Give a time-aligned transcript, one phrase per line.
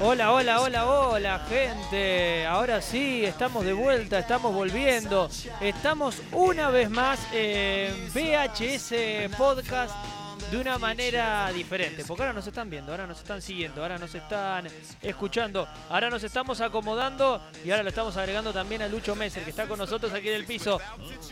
[0.00, 2.46] Hola, hola, hola, hola, gente.
[2.46, 5.28] Ahora sí, estamos de vuelta, estamos volviendo.
[5.60, 9.94] Estamos una vez más en VHS Podcast
[10.50, 12.04] de una manera diferente.
[12.06, 14.66] Porque ahora nos están viendo, ahora nos están siguiendo, ahora nos están
[15.02, 19.50] escuchando, ahora nos estamos acomodando y ahora lo estamos agregando también a Lucho Messer, que
[19.50, 20.80] está con nosotros aquí en el piso.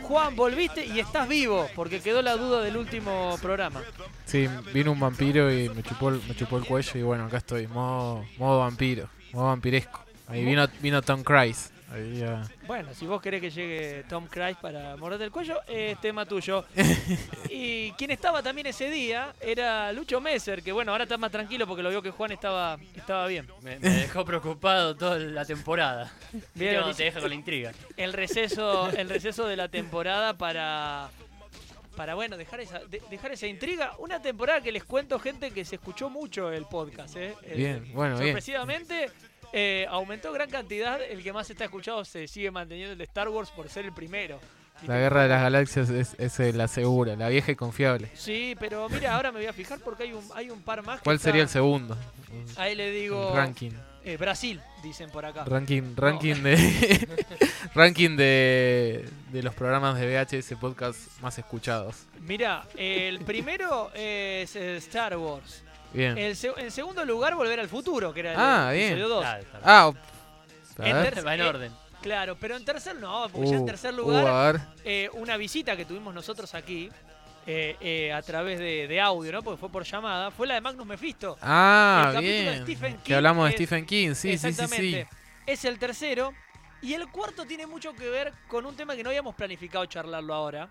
[0.03, 3.80] Juan, volviste y estás vivo, porque quedó la duda del último programa.
[4.25, 7.39] Sí, vino un vampiro y me chupó, el- me chupó el cuello y bueno, acá
[7.39, 10.05] estoy, modo, modo vampiro, modo vampiresco.
[10.29, 11.70] Ahí vino, vino Tom Cruise.
[11.92, 12.42] Ahí ya.
[12.66, 16.64] Bueno, si vos querés que llegue Tom Cruise para morderte el cuello, es tema tuyo.
[17.50, 21.66] y quien estaba también ese día era Lucho Messer, que bueno, ahora está más tranquilo
[21.66, 23.47] porque lo vio que Juan estaba, estaba bien.
[23.62, 26.12] Me, me dejó preocupado toda la temporada.
[26.55, 27.73] Bien, dice- te deja con la intriga.
[27.97, 31.11] El receso, el receso de la temporada para.
[31.97, 33.92] Para bueno, dejar esa, de- dejar esa intriga.
[33.98, 37.17] Una temporada que les cuento, gente, que se escuchó mucho el podcast.
[37.17, 37.34] ¿eh?
[37.42, 38.34] Eh, Bien, bueno, bien.
[39.53, 41.00] Eh, aumentó gran cantidad.
[41.03, 43.92] El que más está escuchado se sigue manteniendo el de Star Wars por ser el
[43.92, 44.39] primero.
[44.86, 48.08] La guerra de las galaxias es, es eh, la segura, la vieja y confiable.
[48.14, 50.98] Sí, pero mira, ahora me voy a fijar porque hay un, hay un par más.
[50.98, 51.97] que ¿Cuál sería el segundo?
[52.56, 53.28] Ahí le digo.
[53.30, 53.70] El ranking.
[54.05, 55.45] eh, Brasil, dicen por acá.
[55.45, 57.06] Ranking, ranking de
[57.75, 60.06] ranking de, de los programas de
[60.41, 62.06] VHS podcast más escuchados.
[62.23, 65.62] Mira, el primero es eh, Star Wars.
[65.93, 66.17] Bien.
[66.19, 69.09] El se- en segundo lugar, Volver al Futuro, que era el Ah, episodio bien.
[69.09, 69.21] 2.
[69.21, 69.62] Claro, está bien.
[69.65, 69.93] Ah,
[70.79, 71.73] En Va en eh, orden.
[72.01, 75.77] Claro, pero en tercer no, porque ya en Uh, tercer uh, lugar, eh, una visita
[75.77, 76.89] que tuvimos nosotros aquí,
[77.47, 79.43] eh, eh, a través de, de audio, ¿no?
[79.43, 81.37] Porque fue por llamada, fue la de Magnus Mephisto.
[81.41, 82.63] Ah, el capítulo de bien.
[82.65, 85.05] Stephen King Que hablamos de es- Stephen King, sí, sí, sí.
[85.47, 86.33] Es el tercero.
[86.81, 90.35] Y el cuarto tiene mucho que ver con un tema que no habíamos planificado charlarlo
[90.35, 90.69] ahora,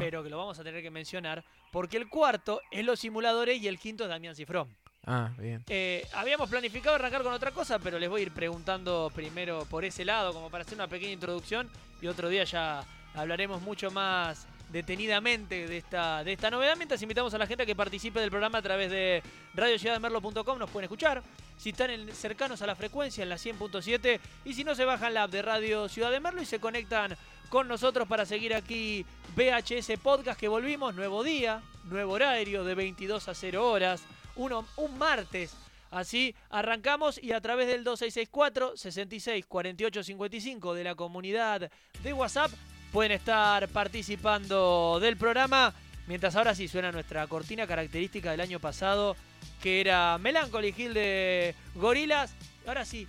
[0.00, 3.66] pero que lo vamos a tener que mencionar, porque el cuarto es los simuladores y
[3.66, 4.68] el quinto es Damián Cifrón.
[5.04, 5.64] Ah, bien.
[5.68, 9.84] Eh, habíamos planificado arrancar con otra cosa, pero les voy a ir preguntando primero por
[9.84, 11.68] ese lado, como para hacer una pequeña introducción,
[12.00, 12.84] y otro día ya
[13.14, 17.66] hablaremos mucho más detenidamente de esta, de esta novedad, mientras invitamos a la gente a
[17.66, 19.22] que participe del programa a través de
[19.54, 21.22] radiociudadmerlo.com, nos pueden escuchar,
[21.58, 25.14] si están en- cercanos a la frecuencia en la 100.7, y si no se bajan
[25.14, 27.16] la app de Radio Ciudad de Merlo y se conectan
[27.52, 29.04] con nosotros para seguir aquí
[29.36, 34.04] VHS Podcast que volvimos, nuevo día, nuevo horario de 22 a 0 horas,
[34.36, 35.54] uno, un martes.
[35.90, 41.70] Así arrancamos y a través del 2664 66 48 55 de la comunidad
[42.02, 42.50] de WhatsApp
[42.90, 45.74] pueden estar participando del programa.
[46.06, 49.14] Mientras ahora sí suena nuestra cortina característica del año pasado,
[49.62, 52.34] que era Melancholy Hill de Gorilas.
[52.66, 53.06] Ahora sí,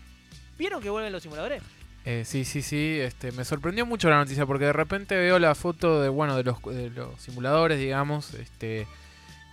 [0.58, 1.64] ¿vieron que vuelven los simuladores?
[2.06, 3.00] Eh, sí, sí, sí.
[3.00, 6.44] Este, me sorprendió mucho la noticia porque de repente veo la foto de, bueno, de
[6.44, 8.88] los, de los simuladores, digamos, este,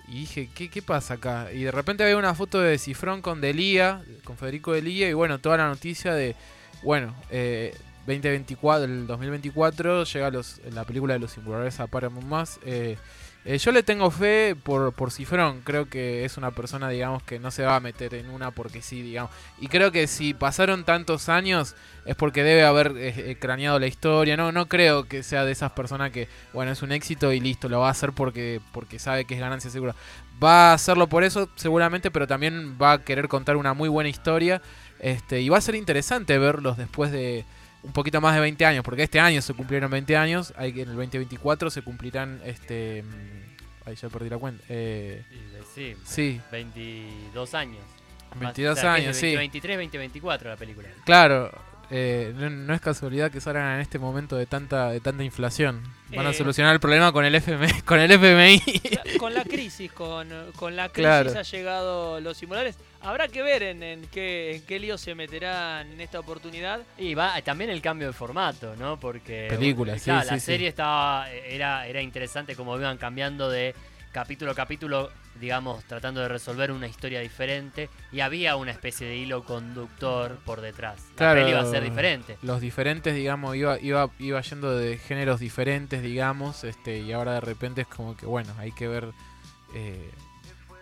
[0.09, 1.53] y dije, ¿qué, ¿qué pasa acá?
[1.53, 5.39] Y de repente veo una foto de Cifrón con Delía, con Federico Delía, y bueno,
[5.39, 6.35] toda la noticia de,
[6.83, 7.75] bueno, eh,
[8.07, 12.59] 2024, el 2024 llega los, la película de los simuladores a Paramount más.
[12.65, 12.97] Eh,
[13.45, 17.39] eh, yo le tengo fe por, por Cifrón, creo que es una persona, digamos, que
[17.39, 19.31] no se va a meter en una porque sí, digamos.
[19.59, 21.75] Y creo que si pasaron tantos años
[22.05, 24.37] es porque debe haber eh, eh, craneado la historia.
[24.37, 27.71] No, no creo que sea de esas personas que, bueno, es un éxito y listo,
[27.71, 29.95] lo va a hacer porque, porque sabe que es ganancia segura.
[30.43, 34.11] Va a hacerlo por eso, seguramente, pero también va a querer contar una muy buena
[34.11, 34.61] historia.
[34.99, 37.47] Este, y va a ser interesante verlos después de
[37.83, 40.83] un poquito más de 20 años, porque este año se cumplieron 20 años, hay que
[40.83, 45.23] en el 2024 se cumplirán, este, mm, ahí ya perdí la cuenta, eh,
[45.75, 47.83] Sí, sí, 22 años.
[48.39, 49.35] 22 O sea, años, sí.
[49.35, 50.89] 23, 2024 la película.
[51.05, 51.51] Claro,
[51.91, 55.81] eh, no, no es casualidad que salgan en este momento de tanta de tanta inflación.
[56.15, 56.35] Van a Eh.
[56.35, 57.81] solucionar el problema con el FMI.
[57.85, 58.63] Con el FMI.
[59.19, 61.33] Con la crisis, con, con la crisis Claro.
[61.39, 62.77] ha llegado los simuladores.
[63.03, 66.81] Habrá que ver en, en qué, en qué lío se meterán en esta oportunidad.
[66.99, 68.99] Y va también el cambio de formato, ¿no?
[69.01, 70.47] Porque Película, eh, sí, claro, sí, la sí.
[70.47, 73.75] serie estaba era era interesante como iban cambiando de
[74.13, 75.11] capítulo a capítulo,
[75.41, 80.61] digamos, tratando de resolver una historia diferente y había una especie de hilo conductor por
[80.61, 81.01] detrás.
[81.11, 81.41] La Claro.
[81.41, 82.37] peli iba a ser diferente.
[82.43, 87.41] Los diferentes, digamos, iba, iba, iba yendo de géneros diferentes, digamos, este, y ahora de
[87.41, 89.11] repente es como que, bueno, hay que ver
[89.77, 90.11] eh,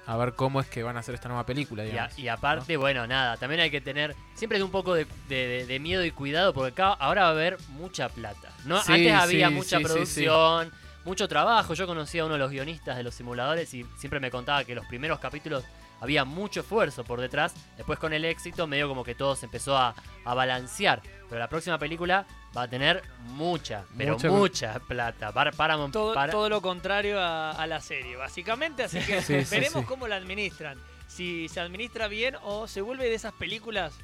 [0.09, 2.77] a ver cómo es que van a hacer esta nueva película, Y, a- y aparte,
[2.79, 6.11] bueno, nada, también hay que tener siempre un poco de, de- de- de miedo y
[6.11, 8.49] cuidado porque acá ahora va a haber mucha plata.
[8.65, 8.83] ¿no?
[8.83, 10.73] Sí, Antes había sí, mucha sí, producción,
[11.05, 11.75] mucho trabajo.
[11.75, 14.75] Yo conocí a uno de los guionistas de los simuladores y siempre me contaba que
[14.75, 15.63] los primeros capítulos
[16.01, 17.55] había mucho esfuerzo por detrás.
[17.77, 21.03] Después con el éxito, medio como que todo se empezó a, a balancear.
[21.29, 25.33] Pero la próxima película va a tener mucha, pero Mucha- mucha, plata.
[25.33, 28.85] Para, Paramount- Todo, para- todo lo contrario a, a la serie, básicamente.
[28.85, 29.87] Así que Sí, sí, veremos sí.
[29.87, 30.79] cómo la administran.
[31.07, 33.95] Si se administra bien o se vuelve de esas películas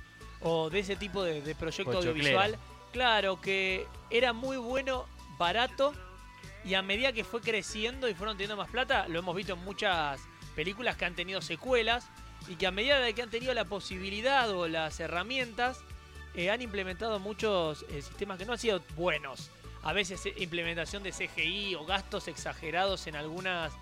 [0.41, 2.11] o de ese tipo de, de proyecto Pochoclera.
[2.43, 2.59] audiovisual.
[2.93, 5.07] Claro, que era muy bueno,
[5.39, 5.93] barato
[6.65, 9.65] y a medida que fue creciendo y fueron teniendo más plata, lo hemos visto en
[9.65, 10.21] muchas
[10.55, 12.09] películas que han tenido secuelas
[12.49, 15.81] y que a medida de que han tenido la posibilidad o las herramientas,
[16.35, 19.51] eh, han implementado muchos eh, sistemas que no han sido buenos.
[19.83, 23.73] A veces eh, implementación de CGI o gastos exagerados en algunas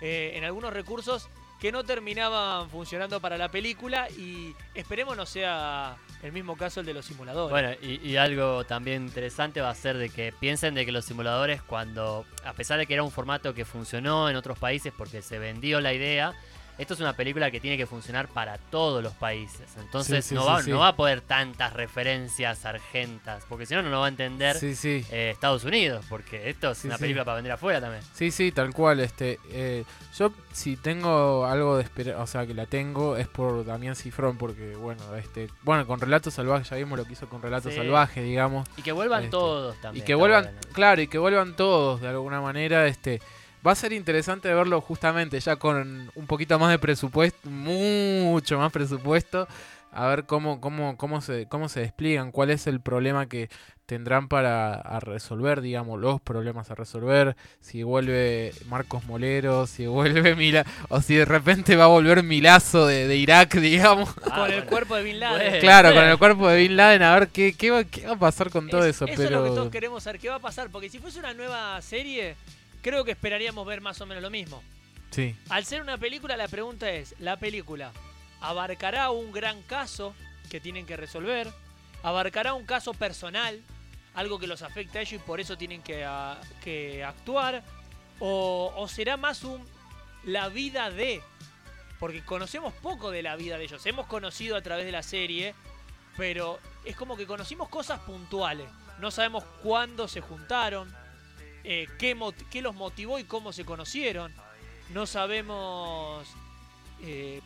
[0.00, 1.28] en algunos recursos
[1.60, 6.86] que no terminaban funcionando para la película y esperemos no sea el mismo caso el
[6.86, 7.50] de los simuladores.
[7.50, 11.04] Bueno, y, y algo también interesante va a ser de que piensen de que los
[11.04, 15.22] simuladores cuando, a pesar de que era un formato que funcionó en otros países porque
[15.22, 16.34] se vendió la idea,
[16.78, 19.66] esto es una película que tiene que funcionar para todos los países.
[19.78, 20.70] Entonces Sí, sí, no, va, sí.
[20.70, 24.56] no va a poder tantas referencias argentas, porque si no, no lo va a entender
[24.62, 28.02] eh, Estados Unidos, porque esto es una película para vender afuera también.
[28.14, 29.00] Sí, sí, tal cual.
[29.00, 29.84] Este, eh,
[30.16, 34.38] yo si tengo algo de esperar, o sea, que la tengo es por Damián Cifrón,
[34.38, 37.74] porque bueno, este, bueno, con Relatos Salvajes ya vimos lo que hizo con Relatos.
[37.74, 40.02] Salvajes, digamos, Y que vuelvan Este, todos también.
[40.02, 40.58] y que vuelvan, bueno.
[40.72, 43.20] claro, y que vuelvan todos de alguna manera, este,
[43.66, 48.72] va a ser interesante verlo justamente ya con un poquito más de presupuesto, mucho más
[48.72, 49.46] presupuesto,
[49.92, 53.48] a ver cómo, cómo, cómo se, cómo se despliegan, cuál es el problema que
[53.86, 60.36] tendrán para a resolver, digamos, los problemas a resolver, si vuelve Marcos Molero, si vuelve
[60.36, 64.10] Mila, o si de repente va a volver Milazo de, de Irak, digamos.
[64.30, 65.38] Ah, con el cuerpo de Bin Laden.
[65.40, 65.60] Bueno.
[65.60, 68.18] Claro, con el cuerpo de Bin Laden, a ver qué, qué, va, qué va a
[68.18, 69.38] pasar con todo Es- eso, es pero...
[69.38, 70.20] lo que todos queremos saber.
[70.20, 70.68] ¿Qué va a pasar?
[70.70, 72.36] Porque si fuese una nueva serie,
[72.82, 74.62] creo que esperaríamos ver más o menos lo mismo.
[75.10, 77.92] Sí, Al ser una película, la pregunta es, ¿la película
[78.40, 80.14] abarcará un gran caso
[80.50, 81.48] que tienen que resolver?
[82.02, 83.60] ¿Abarcará un caso personal?
[84.14, 86.06] Algo que los afecta a ellos y por eso tienen que,
[86.62, 87.62] que actuar?
[88.20, 89.64] ¿O, o será más un
[90.24, 91.22] la vida de?
[91.98, 93.84] Porque conocemos poco de la vida de ellos.
[93.86, 95.54] Hemos conocido a través de la serie,
[96.16, 98.68] pero es como que conocimos cosas puntuales.
[99.00, 100.94] No sabemos cuándo se juntaron,
[101.70, 104.32] eh, qué, los motivó y cómo se conocieron.
[104.94, 106.26] No sabemos
[107.02, 107.42] eh,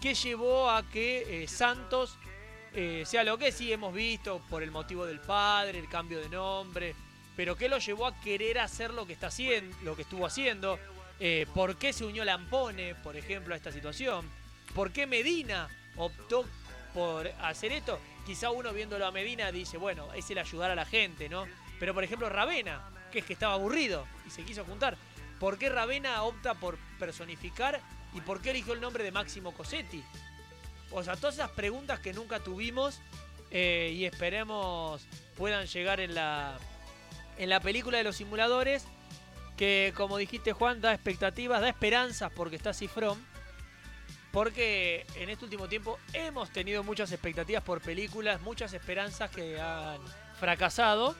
[0.00, 2.16] qué llevó a que eh, Santos
[3.06, 6.94] sea lo que sí hemos visto por el motivo del padre, el cambio de nombre,
[7.34, 10.78] pero qué lo llevó a querer hacer lo que está haciendo, lo que estuvo haciendo.
[11.54, 14.30] ¿Por qué se unió Lampone, por ejemplo, a esta situación?
[14.76, 16.44] ¿Por qué Medina optó
[16.94, 17.98] por hacer esto?
[18.24, 21.46] Quizá uno viéndolo a Medina dice, bueno, es el ayudar a la gente, ¿no?
[21.80, 24.96] Pero por ejemplo Ravena, que es que estaba aburrido y se quiso juntar.
[25.38, 27.80] ¿Por qué Ravena opta por personificar
[28.14, 30.02] y por qué eligió el nombre de Máximo Cosetti?
[30.90, 33.00] O sea, todas esas preguntas que nunca tuvimos
[33.50, 35.06] eh, y esperemos
[35.36, 36.58] puedan llegar en la,
[37.36, 38.86] en la película de los simuladores.
[39.56, 43.24] Que como dijiste Juan, da expectativas, da esperanzas porque está Cifrón.
[44.32, 50.00] Porque en este último tiempo hemos tenido muchas expectativas por películas, muchas esperanzas que han
[50.38, 51.16] fracasado.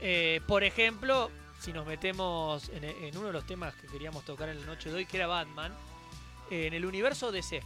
[0.00, 4.48] Eh, por ejemplo, si nos metemos en, en uno de los temas que queríamos tocar
[4.48, 5.72] en la noche de hoy, que era Batman,
[6.50, 7.62] eh, en el universo DC.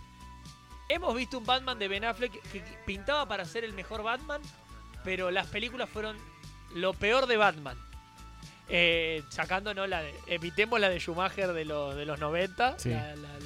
[0.88, 4.40] Hemos visto un Batman de Ben Affleck que que pintaba para ser el mejor Batman,
[5.04, 6.16] pero las películas fueron
[6.74, 7.76] lo peor de Batman.
[8.68, 10.14] Eh, sacándonos la de.
[10.26, 12.78] Evitemos la de Schumacher de los, de los 90.
[12.78, 12.90] Sí.
[12.90, 13.38] La, la-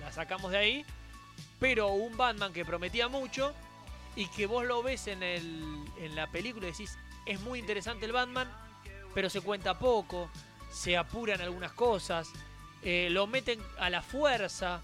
[0.00, 0.84] la sacamos de ahí.
[1.60, 3.52] Pero un Batman que prometía mucho
[4.16, 6.96] y que vos lo ves en, el, en la película y decís,
[7.28, 8.50] es muy interesante el Batman,
[9.14, 10.30] pero se cuenta poco,
[10.70, 12.30] se apuran algunas cosas,
[12.82, 14.80] eh, lo meten a la fuerza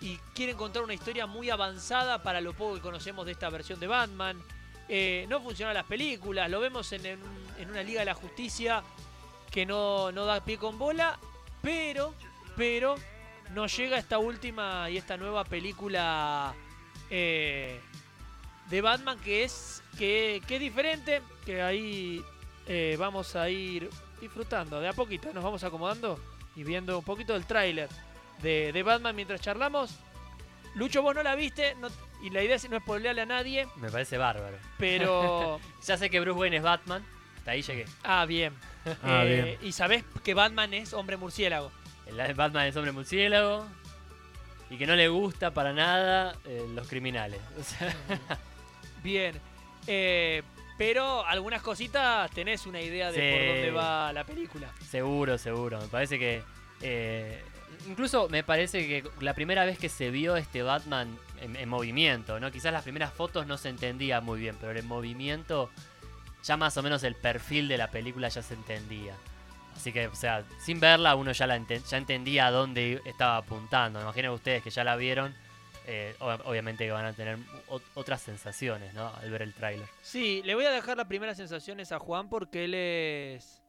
[0.00, 3.80] y quieren contar una historia muy avanzada para lo poco que conocemos de esta versión
[3.80, 4.42] de Batman.
[4.88, 8.82] Eh, no funcionan las películas, lo vemos en, en- una Liga de la Justicia
[9.50, 11.18] que no, no da pie con bola,
[11.62, 12.14] pero,
[12.56, 12.94] pero
[13.54, 16.54] nos llega esta última y esta nueva película
[17.10, 17.80] eh,
[18.70, 22.22] de Batman que es, que, que es diferente, que ahí
[22.66, 23.88] eh, vamos a ir
[24.20, 26.18] disfrutando de a poquito, nos vamos acomodando
[26.56, 27.88] y viendo un poquito del tráiler
[28.42, 29.94] de, de Batman mientras charlamos.
[30.74, 31.88] Lucho, vos no la viste no-
[32.22, 34.56] y la idea es no spoilearle a nadie, Me parece bárbaro.
[34.78, 35.60] pero...
[35.86, 37.04] Ya sé que Bruce Wayne es Batman.
[37.38, 37.84] Hasta ahí llegué.
[38.02, 38.52] ah, bien.
[39.02, 39.58] Ah, Eh, bien.
[39.68, 41.70] Y sabés que Batman es hombre murciélago.
[42.06, 43.66] El Batman es hombre murciélago.
[44.70, 47.40] Y que no le gusta para nada eh, los criminales.
[47.58, 47.94] O sea,
[49.02, 49.34] Bien.
[49.86, 50.42] Eh,
[50.78, 53.36] pero algunas cositas tenés una idea de Sí.
[53.36, 54.68] por dónde va la película.
[54.90, 55.80] seguro, seguro.
[55.80, 56.42] Me parece que
[56.82, 57.42] Eh,
[57.88, 62.38] incluso me parece que la primera vez que se vio este Batman en, en movimiento,
[62.38, 62.50] ¿no?
[62.52, 65.70] Quizás las primeras fotos no se entendía muy bien, pero en movimiento
[66.44, 69.14] ya más o menos el perfil de la película ya se entendía.
[69.74, 74.00] Así que, o sea, sin verla uno ya, la ya entendía a dónde estaba apuntando.
[74.02, 75.34] Imaginen ustedes que ya la vieron,
[75.86, 77.38] eh, ob- obviamente que van a tener
[77.68, 79.08] ot- otras sensaciones, ¿no?
[79.14, 79.86] Al ver el tráiler.
[80.02, 83.62] Sí, le voy a dejar las primeras sensaciones a Juan porque él es,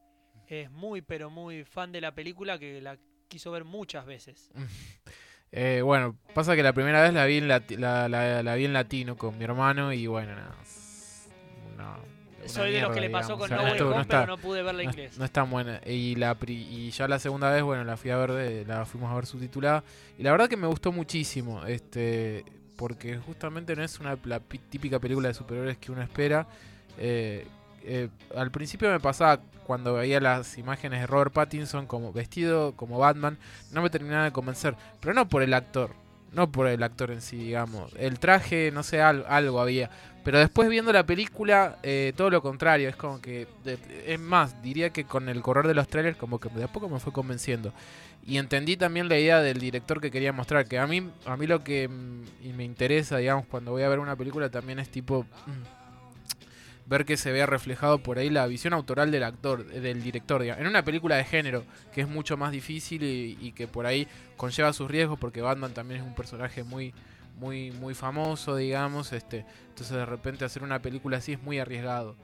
[0.48, 2.98] es muy, pero muy fan de la película que la
[3.28, 4.50] quiso ver muchas veces.
[5.50, 8.66] Eh, bueno, pasa que la primera vez la vi en, lati- la, la- la vi
[8.66, 10.54] en latino con mi hermano y bueno, nada.
[12.46, 13.38] Soy de los que le pasó digamos.
[13.38, 15.18] con O sea, No Way Home, no pero no pude verla en no, inglés.
[15.18, 15.80] no es tan buena.
[15.86, 18.84] Y, la, pri- y ya la segunda vez, bueno, la fui a ver, de, la
[18.86, 19.82] fuimos a ver subtitulada.
[20.18, 21.64] Y la verdad que me gustó muchísimo.
[21.66, 22.44] Este,
[22.76, 26.46] porque justamente no es una la pi- típica película de superhéroes que uno espera.
[26.98, 27.46] Eh,
[27.84, 32.98] eh, al principio me pasaba cuando veía las imágenes de Robert Pattinson como vestido como
[32.98, 33.36] Batman,
[33.72, 34.74] no me terminaba de convencer.
[35.00, 35.90] Pero no por el actor,
[36.32, 37.92] no por el actor en sí, digamos.
[37.98, 39.90] El traje, no sé, al- algo había.
[40.28, 42.90] Pero después viendo la película, eh, todo lo contrario.
[42.90, 43.46] Es como que.
[44.06, 46.86] es más, diría que con el correr de los trailers, como que de a poco
[46.90, 47.72] me fue convenciendo.
[48.26, 50.66] Y entendí también la idea del director que quería mostrar.
[50.68, 53.88] Que a mí, a mí lo que mm, y me interesa, digamos, cuando voy a
[53.88, 55.22] ver una película también es tipo.
[55.22, 60.02] mm, ver que se vea reflejado por ahí la visión autoral del actor, eh, del
[60.02, 60.42] director.
[60.42, 60.60] digamos.
[60.60, 64.06] En una película de género, que es mucho más difícil y, y que por ahí
[64.36, 66.92] conlleva sus riesgos, porque Batman también es un personaje muy,
[67.38, 69.12] muy, muy famoso, digamos.
[69.12, 72.16] Este, entonces de repente hacer una película así es muy arriesgado.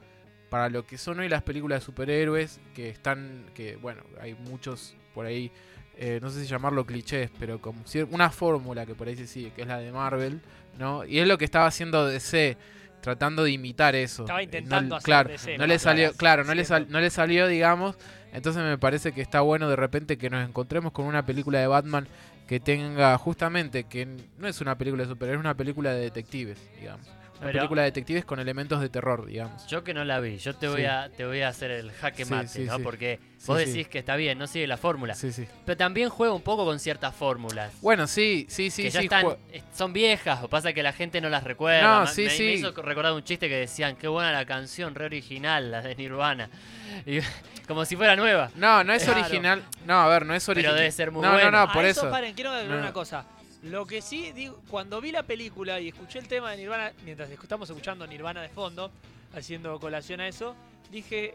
[0.50, 4.94] Para lo que son hoy las películas de superhéroes, que están, que bueno, hay muchos
[5.14, 5.50] por ahí,
[5.96, 9.50] eh, no sé si llamarlo clichés, pero como una fórmula que por ahí se sigue,
[9.52, 10.40] que es la de Marvel,
[10.78, 11.04] ¿no?
[11.04, 12.56] Y es lo que estaba haciendo DC,
[13.00, 14.22] tratando de imitar eso.
[14.22, 17.00] Estaba Eh, intentando no, hacer claro, DC, no le salió, Claro, no le, sal- no
[17.00, 17.96] le salió, digamos.
[18.32, 21.66] Entonces me parece que está bueno de repente que nos encontremos con una película de
[21.68, 22.06] Batman
[22.46, 24.06] que tenga justamente que
[24.38, 27.06] no es una película de superhéroes, es una película de detectives, digamos.
[27.44, 29.66] Una Pero- película de detectives con elementos de terror, digamos.
[29.66, 30.86] Yo que no la vi, yo te voy, Sí.
[30.86, 32.78] a, te voy a hacer el jaque mate, sí, ¿no?
[32.78, 32.82] sí.
[32.82, 33.66] Porque vos sí.
[33.66, 35.14] decís que está bien, no sigue la fórmula.
[35.14, 35.46] Sí, sí.
[35.66, 37.70] Pero también juega un poco con ciertas fórmulas.
[37.82, 39.06] Bueno, sí, sí, sí, que ya sí.
[39.06, 42.00] están, eh, son viejas, o pasa que la gente no las recuerda.
[42.00, 42.42] No, sí, me, sí.
[42.44, 45.94] me hizo recordar un chiste que decían, qué buena la canción, re original, la de
[45.96, 46.48] Nirvana.
[47.06, 47.18] Y,
[47.66, 48.50] como si fuera nueva.
[48.56, 49.20] No, no es Claro.
[49.20, 49.62] original.
[49.86, 50.72] No, a ver, no es original.
[50.72, 51.50] Pero debe ser muy no, buena.
[51.50, 52.08] no, no, por eso.
[52.10, 52.82] paren, quiero agregar No.
[52.82, 53.26] una cosa.
[53.64, 57.30] Lo que sí, digo, cuando vi la película y escuché el tema de Nirvana, mientras
[57.30, 58.90] estamos escuchando Nirvana de fondo,
[59.34, 60.54] haciendo colación a eso,
[60.90, 61.34] dije,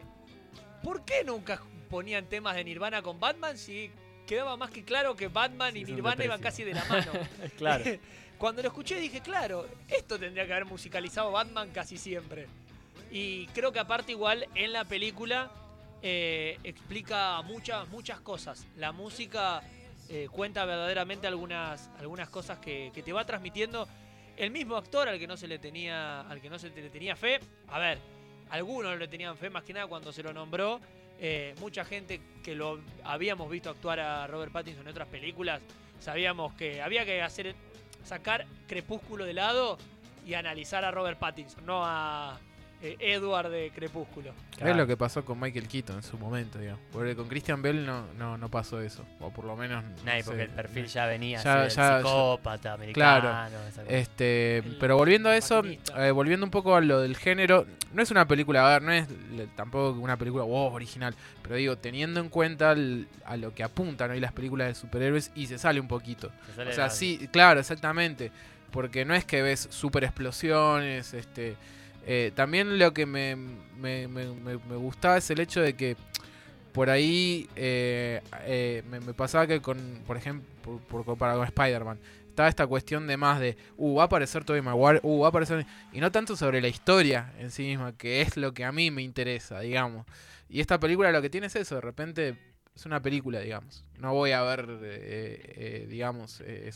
[0.80, 1.60] ¿por qué nunca
[1.90, 3.90] ponían temas de Nirvana con Batman si
[4.28, 7.10] quedaba más que claro que Batman Sí, y Nirvana iban casi de la mano?
[7.58, 7.84] Claro.
[8.38, 12.46] Cuando lo escuché dije, claro, esto tendría que haber musicalizado Batman casi siempre.
[13.10, 15.50] Y creo que aparte igual en la película
[16.00, 18.66] eh, explica muchas, muchas cosas.
[18.76, 19.62] La música
[20.12, 23.86] eh, cuenta verdaderamente algunas, algunas cosas que, te va transmitiendo
[24.36, 27.14] el mismo actor al que no se le tenía, al que no se le tenía
[27.14, 27.38] fe.
[27.68, 27.98] A ver,
[28.50, 30.80] algunos le tenían fe más que nada cuando se lo nombró.
[31.20, 35.62] Eh, mucha gente que lo habíamos visto actuar a Robert Pattinson en otras películas,
[36.00, 37.54] sabíamos que había que hacer
[38.02, 39.78] sacar Crepúsculo de lado
[40.26, 42.40] y analizar a Robert Pattinson, no a
[42.82, 44.32] eh, Edward de Crepúsculo.
[44.58, 46.80] Es lo que pasó con Michael Keaton en su momento, digamos.
[46.92, 49.04] Porque con Christian Bell no, no, no pasó eso.
[49.20, 49.82] O por lo menos.
[49.84, 53.28] no porque el perfil ya venía Ya- así ya- del ya- psicópata americano.
[53.68, 53.82] esa cosa.
[53.94, 58.02] Este, El pero volviendo a eso, eh, volviendo un poco a lo del género, no
[58.02, 61.76] es una película, a ver, no es le- tampoco una película wow, original, pero digo,
[61.76, 65.58] teniendo en cuenta el- a lo que apuntan hoy las películas de superhéroes y se
[65.58, 66.30] sale un poquito.
[66.46, 68.30] Se sale O sea, sí, claro, exactamente,
[68.70, 71.56] porque no es que ves super explosiones, este,
[72.06, 75.96] eh, también lo que me, me, me- me- gustaba es el hecho de que
[76.72, 81.98] por ahí eh, eh, me, pasaba que con, por ejemplo, por, por comparar con Spider-Man,
[82.28, 85.30] estaba esta cuestión de más de, uh, va a aparecer Tobey Maguire, uh, va a
[85.30, 85.66] aparecer...
[85.92, 88.90] Y no tanto sobre la historia en sí misma, que es lo que a mí
[88.90, 90.06] me interesa, digamos.
[90.48, 92.36] Y esta película lo que tiene es eso, de repente
[92.74, 93.84] es una película, digamos.
[93.98, 96.70] No voy a ver, eh, eh, digamos, eh,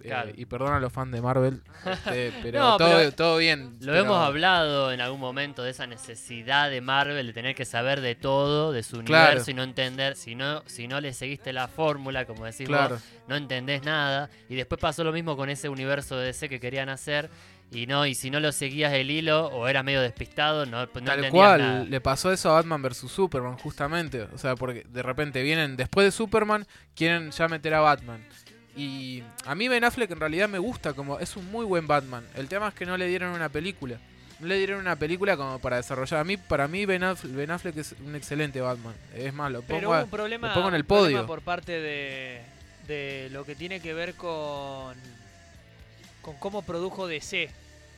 [0.00, 0.04] eso.
[0.04, 0.30] Eh, Claro.
[0.34, 3.76] y perdona a los fans de Marvel, este, pero, No, todo, pero todo bien.
[3.80, 7.64] Lo pero- hemos hablado en algún momento de esa necesidad de Marvel de tener que
[7.64, 9.26] saber de todo, de su Claro.
[9.28, 12.96] universo y no entender, si no, si no le seguiste la fórmula, como decís Claro.
[12.96, 14.30] vos, no entendés nada.
[14.48, 17.30] Y después pasó lo mismo con ese universo de DC que querían hacer.
[17.72, 20.86] Y no, y si no lo seguías el hilo o eras medio despistado, no, no
[20.88, 21.84] Tal entendías cual, nada.
[21.84, 24.22] le pasó eso a Batman vs Superman, justamente.
[24.34, 26.66] O sea, porque de repente vienen después de Superman,
[26.96, 28.26] quieren ya meter a Batman.
[28.80, 32.24] Y a mí Ben Affleck en realidad me gusta, como es un muy buen Batman.
[32.34, 33.98] El tema es que no le dieron una película.
[34.38, 36.20] no le dieron una película como para desarrollar.
[36.20, 38.94] A mí, para mí Ben Affleck, Ben Affleck es un excelente Batman.
[39.14, 41.26] Es más, lo pongo, Pero hubo un problema, lo pongo en el un problema podio.
[41.26, 42.40] por parte de,
[42.88, 44.94] de lo que tiene que ver con,
[46.22, 47.50] con cómo produjo DC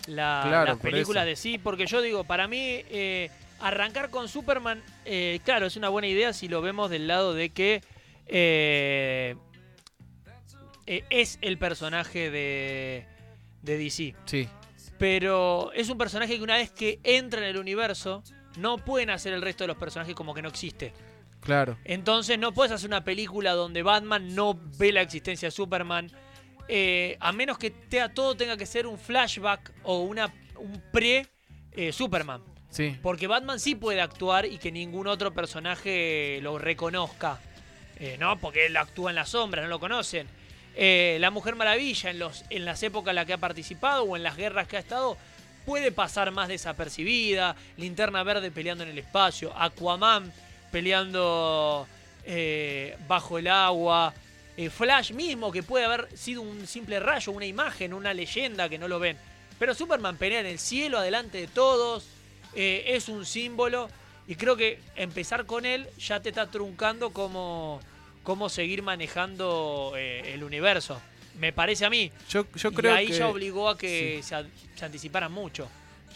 [0.09, 1.59] la, Claro, las películas de sí.
[1.59, 2.59] Porque yo digo, para mí,
[2.91, 7.35] eh, arrancar con Superman, eh, claro, es una buena idea si lo vemos del lado
[7.35, 7.83] de que
[8.27, 9.37] eh,
[10.87, 13.07] eh, es el personaje de,
[13.63, 14.15] de DC.
[14.25, 14.49] Sí,
[14.99, 18.23] Pero es un personaje que una vez que entra en el universo,
[18.57, 20.93] no pueden hacer el resto de los personajes como que no existe.
[21.41, 21.77] claro.
[21.85, 26.11] Entonces no puedes hacer una película donde Batman no ve la existencia de Superman.
[26.69, 32.43] eh, a menos que te- todo tenga que ser un flashback o una, un pre-Superman.
[32.71, 37.39] Sí, porque Batman sí puede actuar y que ningún otro personaje lo reconozca.
[37.99, 38.39] Eh, ¿No?
[38.39, 40.27] Porque él actúa en la sombra, no lo conocen.
[40.75, 44.17] Eh, la Mujer Maravilla, en, los, en las épocas en las que ha participado o
[44.17, 45.17] en las guerras que ha estado,
[45.67, 47.57] puede pasar más desapercibida.
[47.77, 49.53] Linterna Verde peleando en el espacio.
[49.57, 50.33] Aquaman
[50.71, 51.87] peleando
[52.25, 54.15] eh, bajo el agua.
[54.57, 58.79] eh, Flash mismo, que puede haber sido un simple rayo, una imagen, una leyenda que
[58.79, 59.17] no lo ven.
[59.59, 62.07] Pero Superman pelea en el cielo, adelante de todos.
[62.55, 63.89] es un símbolo.
[64.27, 67.81] Y creo que empezar con él ya te está truncando cómo,
[68.23, 71.01] cómo seguir manejando eh, el universo.
[71.39, 72.13] Me parece a mí.
[72.29, 75.69] yo, yo y creo ahí que ya obligó a que se anticiparan mucho.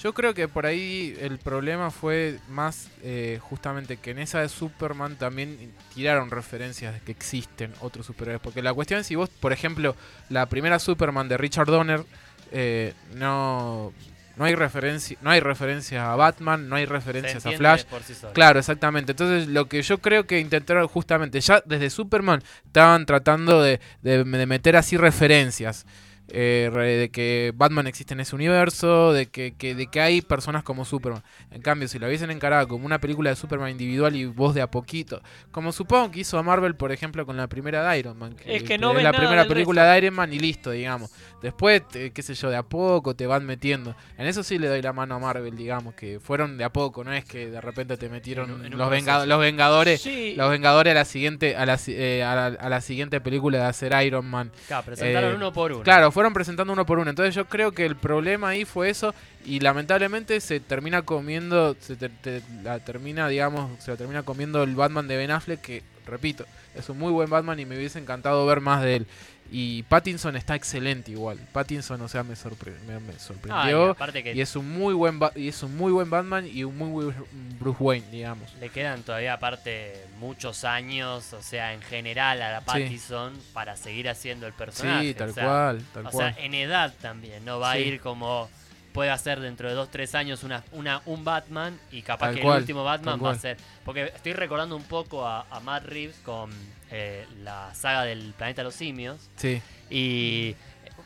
[0.02, 4.48] yo creo que por ahí el problema fue más eh, justamente que en esa de
[4.48, 8.42] Superman también tiraron referencias de que existen otros superhéroes.
[8.42, 9.96] Porque la cuestión es si vos, por ejemplo,
[10.28, 12.04] la primera Superman de Richard Donner
[12.52, 13.92] eh, no
[14.36, 17.84] no hay referencia no hay referencias a Batman, no hay referencias a Flash.
[17.84, 18.14] por sí.
[18.34, 19.12] Claro, exactamente.
[19.12, 24.24] Entonces, lo que yo creo que intentaron justamente, ya desde Superman estaban tratando de, de-
[24.24, 25.86] de meter así referencias.
[26.28, 30.22] Eh, re- de que Batman existe en ese universo, de que, que- de que hay
[30.22, 31.22] personas como Superman.
[31.50, 34.62] En cambio, si lo hubiesen encarado como una película de Superman individual y vos de
[34.62, 38.18] a poquito, como supongo que hizo a Marvel, por ejemplo, con la primera de Iron
[38.18, 38.36] Man.
[38.44, 39.92] Es que no ves la primera película resto.
[39.92, 41.10] de Iron Man y listo, digamos.
[41.42, 43.94] Después, te- qué sé yo, de a poco te van metiendo.
[44.18, 47.04] En eso sí le doy la mano a Marvel, digamos, que fueron de a poco,
[47.04, 48.90] no es que de repente te metieron En en los, proceso.
[48.90, 50.00] Venga- los Vengadores.
[50.02, 53.20] Sí, Los Vengadores a la siguiente a la, si- eh, a la, a la siguiente
[53.20, 54.50] película de hacer Iron Man.
[54.66, 55.82] Claro, presentaron Eh, uno por uno.
[55.82, 57.10] Claro, fueron presentando uno por uno.
[57.10, 61.94] Entonces yo creo que el problema ahí fue eso y lamentablemente se termina comiendo, se
[61.94, 66.88] te- la termina, digamos, se termina comiendo el Batman de Ben Affleck que, repito, es
[66.88, 69.06] un muy buen Batman y me hubiese encantado ver más de él.
[69.50, 71.38] Y Pattinson está excelente igual.
[71.52, 73.96] Pattinson, o sea, me, sorpre- me, me Ah, y sorprendió.
[74.24, 76.76] que y es un muy buen Ba- y es un muy buen Batman y un
[76.76, 77.14] muy buen
[77.58, 78.52] Bruce Wayne, digamos.
[78.60, 84.08] le quedan todavía aparte muchos años, o sea, en general a la Pattison para seguir
[84.08, 85.08] haciendo el personaje.
[85.08, 86.34] Sí, tal o sea, cual, tal o cual.
[86.34, 87.78] sea, en edad también, no va Sí.
[87.78, 88.50] a ir como
[88.92, 92.40] puede hacer dentro de dos, tres años una, una, un Batman y capaz Tal que
[92.40, 93.58] cual, el último Batman va a ser...
[93.84, 96.50] Porque estoy recordando un poco a, a Matt Reeves con
[96.90, 100.54] eh, la saga del planeta de los simios sí, y...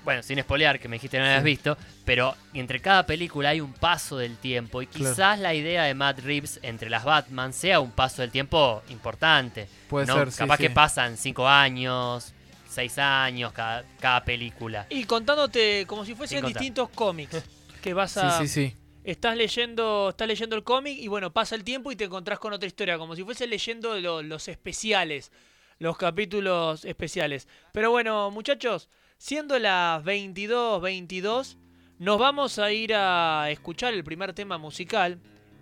[0.02, 1.50] Bueno, sin spoilear, que me dijiste que no lo habías Sí.
[1.50, 5.10] visto, pero entre cada película hay un paso del tiempo y Claro.
[5.10, 9.68] quizás la idea de Matt Reeves entre las Batman sea un paso del tiempo importante.
[9.90, 10.14] puede ¿no?
[10.14, 10.32] ser.
[10.32, 10.62] sí, Capaz sí.
[10.62, 12.32] que pasan cinco años,
[12.66, 14.86] seis años cada, cada película.
[14.88, 17.42] y contándote como si fuesen distintos cómics.
[17.82, 18.38] Que vas Sí, a.
[18.38, 18.76] sí, sí.
[19.04, 22.54] Estás leyendo, estás leyendo el cómic y bueno, pasa el tiempo y te encontrás con
[22.54, 25.30] otra historia, como si fuese leyendo lo- los especiales,
[25.80, 27.48] los capítulos especiales.
[27.72, 28.88] Pero bueno, muchachos,
[29.18, 31.56] siendo las 22, 22,
[31.98, 35.18] nos vamos a ir a escuchar el primer tema musical,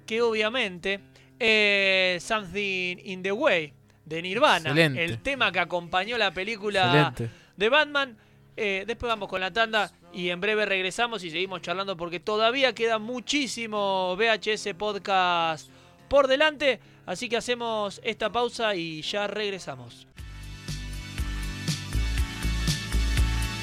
[0.07, 1.01] que obviamente
[1.39, 3.73] es Something in the Way
[4.05, 5.05] de Nirvana, Excelente.
[5.05, 7.31] el tema que acompañó la película Excelente.
[7.57, 8.19] de Batman.
[8.57, 12.75] Eh, después vamos con la tanda y en breve regresamos y seguimos charlando porque todavía
[12.75, 15.71] queda muchísimo VHS podcast
[16.09, 16.81] por delante.
[17.07, 20.08] Así que hacemos esta pausa y ya regresamos.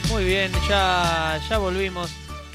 [0.10, 2.12] Muy bien, ya, ya volvimos.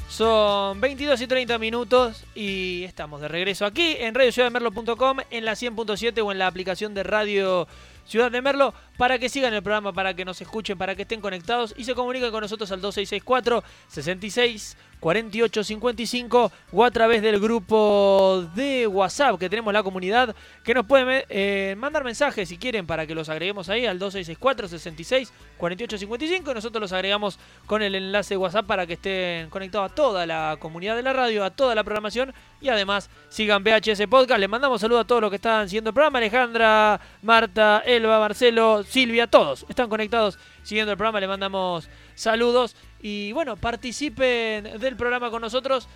[0.09, 6.25] Son 22 y 30 minutos y estamos de regreso aquí en radiociudaddemerlo.com, en la 100.7
[6.25, 7.67] o en la aplicación de Radio
[8.07, 11.21] Ciudad de Merlo para que sigan el programa, para que nos escuchen, para que estén
[11.21, 17.41] conectados y se comuniquen con nosotros al 2664 66 48 55 o a través del
[17.41, 22.87] grupo de WhatsApp que tenemos la comunidad que nos pueden eh, mandar mensajes si quieren
[22.87, 27.83] para que los agreguemos ahí al 2664 66 48 55 y nosotros los agregamos con
[27.83, 31.51] el enlace WhatsApp para que estén conectados a toda la comunidad de la radio, a
[31.51, 34.39] toda la programación y además sigan VHS Podcast.
[34.39, 38.83] Les mandamos saludos a todos los que están siguiendo el programa, Alejandra, Marta, Elba, Marcelo,
[38.83, 45.31] Silvia, todos están conectados siguiendo el programa, les mandamos saludos y bueno, participen del programa
[45.31, 45.89] con nosotros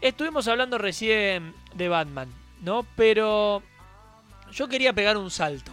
[0.00, 2.32] estuvimos hablando recién de Batman,
[2.62, 2.86] ¿no?
[2.96, 3.62] Pero
[4.52, 5.72] yo quería pegar un salto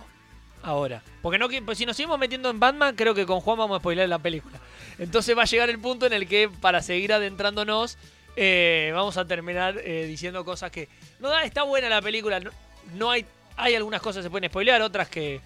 [0.64, 1.02] ahora.
[1.22, 3.80] Porque no, pues si nos seguimos metiendo en Batman, creo que con Juan vamos a
[3.80, 4.60] spoiler la película.
[5.00, 7.98] Entonces va a llegar el punto en el que, para seguir adentrándonos,
[8.36, 10.90] eh, vamos a terminar eh, diciendo cosas que.
[11.20, 12.40] No está buena la película.
[12.40, 12.52] No,
[12.96, 13.26] no hay.
[13.56, 15.42] Hay algunas cosas que se pueden spoilear, otras que.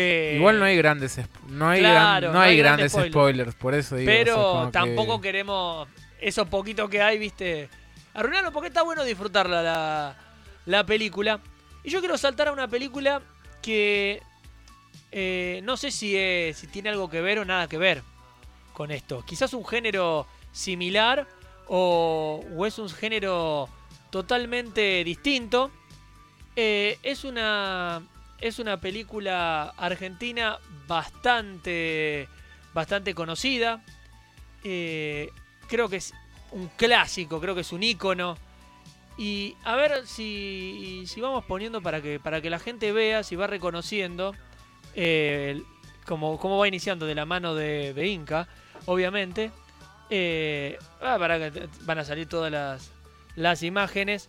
[0.00, 3.54] Que Igual no hay grandes no hay, gran- Claro, no hay grandes spoilers.
[3.54, 4.10] por eso digo.
[4.10, 5.88] o sea, Pero que- tampoco queremos
[6.20, 7.68] esos poquitos que hay, viste,
[8.14, 10.16] arruinarlo porque está bueno disfrutarla la,
[10.66, 11.40] la película.
[11.82, 13.22] Y yo quiero saltar a una película
[13.62, 14.20] que
[15.12, 18.02] eh, no sé si, es- si tiene algo que ver o nada que ver
[18.74, 19.24] con esto.
[19.26, 21.26] Quizás un género similar
[21.68, 23.68] o, o es un género
[24.10, 25.70] totalmente distinto.
[26.54, 28.02] Eh, es una
[28.40, 32.28] es una película argentina bastante
[32.76, 33.82] bastante conocida.
[34.62, 35.30] Eh,
[35.66, 36.12] creo que es
[36.52, 38.36] un clásico, creo que es un ícono.
[39.16, 43.34] Y a ver si, si vamos poniendo para que, para que la gente vea, si
[43.34, 44.34] va reconociendo
[44.94, 45.62] eh,
[46.04, 48.46] cómo, cómo va iniciando de la mano de, Inca,
[48.84, 49.50] obviamente.
[50.10, 52.92] Eh, ah, para van a salir todas las,
[53.36, 54.28] las imágenes.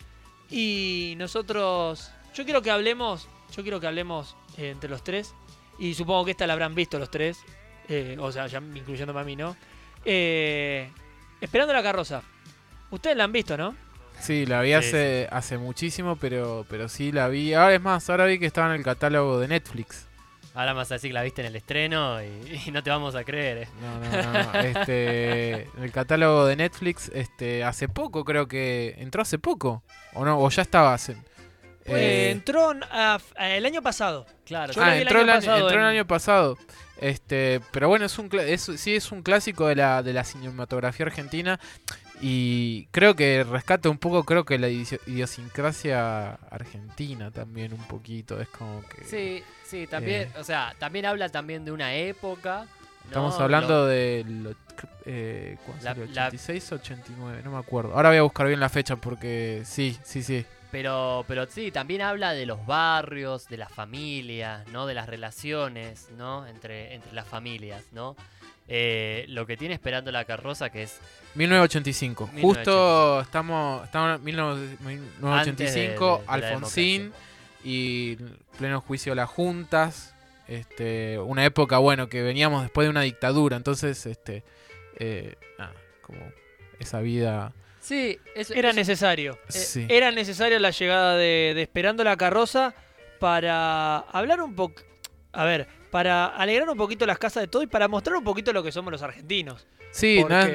[0.49, 5.33] Y nosotros, yo quiero que hablemos, yo quiero que hablemos eh, entre los tres.
[5.79, 7.39] Y supongo que esta la habrán visto los tres.
[7.89, 9.55] eh, o sea, ya incluyéndome a mí, ¿no?
[10.05, 10.89] Eh,
[11.41, 12.21] esperando la carroza.
[12.91, 13.75] Ustedes la han visto, ¿no?
[14.19, 17.53] Sí, la vi Sí, hace, hace muchísimo, pero, pero sí la vi.
[17.53, 20.05] Ahora es más, ahora vi que estaba en el catálogo de Netflix.
[20.55, 23.23] Ahora más así que la viste en el estreno y, y no te vamos a
[23.23, 23.57] creer.
[23.60, 23.67] eh.
[23.79, 24.60] No, no, no, no.
[24.62, 29.83] Este, en el catálogo de Netflix, este, hace poco creo que entró hace poco,
[30.13, 31.15] o no, o ya estaba hace.
[31.88, 34.26] Pues, eh, entró a- a- el año pasado.
[34.45, 36.58] Claro, ah, el entró, año el año, pasado entró el en- año pasado.
[37.00, 41.06] Este, pero bueno, es un es, sí es un clásico de la, de la cinematografía
[41.06, 41.60] argentina
[42.21, 48.47] y creo que rescata un poco, creo que la idiosincrasia argentina también un poquito, es
[48.50, 52.65] como que Sí, sí, también, o sea, también habla también de una época.
[53.04, 53.10] ¿no?
[53.10, 54.56] estamos Lo- hablando del
[55.06, 56.06] eh, ¿cuándo La- salió?
[56.13, 57.93] la- 86 89, no me acuerdo.
[57.93, 60.45] Ahora voy a buscar bien la fecha porque sí, sí, sí.
[60.71, 64.86] Pero, pero sí, también habla de los barrios, de las familias, ¿no?
[64.86, 66.45] De las relaciones, ¿no?
[66.45, 68.15] Entre, entre las familias, ¿no?
[68.67, 70.99] Eh, lo que tiene esperando la carroza, que es
[71.36, 72.30] 1985.
[72.34, 72.41] 1985.
[72.47, 75.88] Justo estamos, estamos en 1985, Antes de- de-
[76.41, 77.13] de Alfonsín
[77.63, 78.15] y
[78.58, 80.13] pleno juicio de las juntas.
[80.47, 84.43] Este, una época, bueno, que veníamos después de una dictadura, entonces, este,
[84.97, 86.19] eh, nada, como
[86.80, 87.53] esa vida.
[87.88, 88.19] Sí,
[88.54, 89.34] Era es- necesario.
[89.47, 89.86] Eh, Sí.
[89.89, 92.73] Era necesario la llegada de, de Esperando la carroza
[93.19, 94.82] para hablar un poco.
[95.32, 98.52] A ver, para alegrar un poquito las casas de todo y para mostrar un poquito
[98.54, 99.67] lo que somos los argentinos.
[99.91, 100.47] Sí, no, es,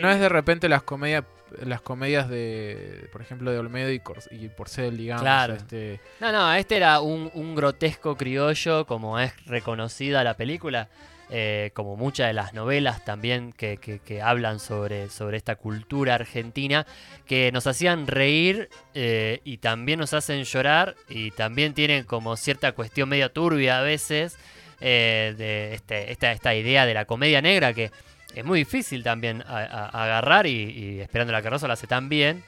[0.00, 1.24] no eh, es de repente las comedias,
[1.64, 5.22] las comedias de, por ejemplo, de Olmedo y, Cor- y Porcel, digamos.
[5.22, 5.54] Claro.
[5.54, 10.88] Este, No, no, este era un, un grotesco criollo, como es reconocida la película,
[11.30, 16.86] eh, como muchas de las novelas también que, que- hablan sobre, sobre esta cultura argentina,
[17.26, 22.72] que nos hacían reír eh, y también nos hacen llorar y también tienen como cierta
[22.72, 24.36] cuestión medio turbia a veces
[24.80, 27.90] eh, de este, esta, esta idea de la comedia negra que
[28.34, 32.42] es muy difícil también agarrar y, Esperando la carroza lo hace tan bien,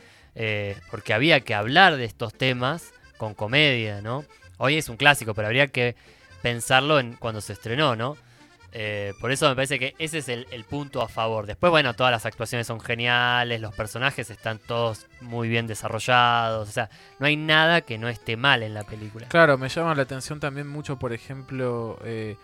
[0.91, 4.25] porque había que hablar de estos temas con comedia, ¿no?
[4.59, 5.95] Hoy es un clásico, pero habría que
[6.43, 8.17] pensarlo en cuando se estrenó, ¿no?
[8.79, 11.47] Eh, por eso me parece que ese es el, punto a favor.
[11.47, 16.73] Después, bueno, todas las actuaciones son geniales, los personajes están todos muy bien desarrollados, o
[16.73, 19.29] sea, no hay nada que no esté mal en la película.
[19.29, 22.37] Claro, me llama la atención también mucho, por ejemplo, eh,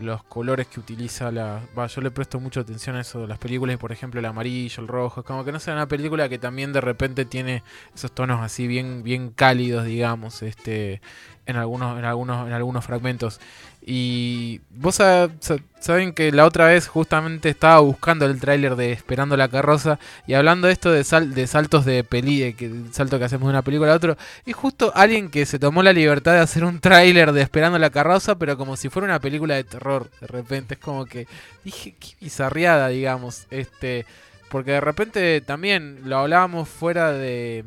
[0.00, 1.62] los colores que utiliza la...
[1.88, 4.88] Yo le presto mucha atención a eso de las películas, por ejemplo, el amarillo, el
[4.88, 5.20] rojo.
[5.20, 7.62] Es como que no sea una película que también de repente tiene
[7.94, 11.00] esos tonos así bien, bien cálidos, digamos, este,
[11.46, 13.40] en algunos, en algunos, en algunos fragmentos.
[13.88, 18.90] Y vos sa- sa- saben que la otra vez justamente estaba buscando el tráiler de
[18.90, 22.66] Esperando la carroza y hablando de esto de, sal- de saltos de peli, de que
[22.66, 25.84] el salto que hacemos de una película a otra, y justo alguien que se tomó
[25.84, 29.20] la libertad de hacer un tráiler de Esperando la carroza, pero como si fuera una
[29.20, 31.28] película de terror, de repente es como que
[31.64, 34.04] dije, qué bizarriada, digamos, este,
[34.50, 37.64] porque de repente también lo hablábamos fuera de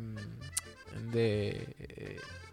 [1.12, 1.66] de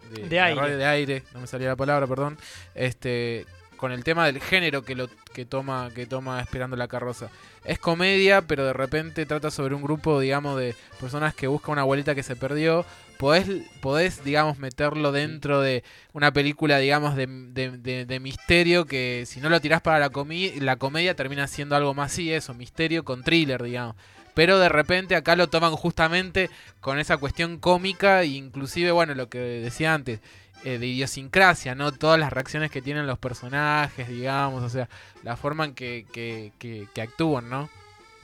[0.08, 0.60] De aire.
[0.60, 2.36] radio de aire, no me salía la palabra, perdón,
[2.74, 7.28] este con el tema del género que lo que toma que toma Esperando la carroza.
[7.64, 11.82] Es comedia, pero de repente trata sobre un grupo, digamos, de personas que buscan una
[11.82, 12.84] abuelita que se perdió.
[13.18, 13.46] Podés,
[13.80, 19.40] podés digamos, meterlo dentro de una película, digamos, de, de- de- de misterio que si
[19.40, 23.04] no lo tirás para la, comi la comedia termina siendo algo más así, eso, misterio
[23.04, 23.94] con thriller, digamos.
[24.38, 26.48] Pero de repente acá lo toman justamente
[26.80, 30.20] con esa cuestión cómica, inclusive, bueno, lo que decía antes,
[30.62, 31.90] eh, de idiosincrasia, ¿no?
[31.90, 34.88] Todas las reacciones que tienen los personajes, digamos, o sea,
[35.24, 37.68] la forma en que, que, que- que actúan, ¿no?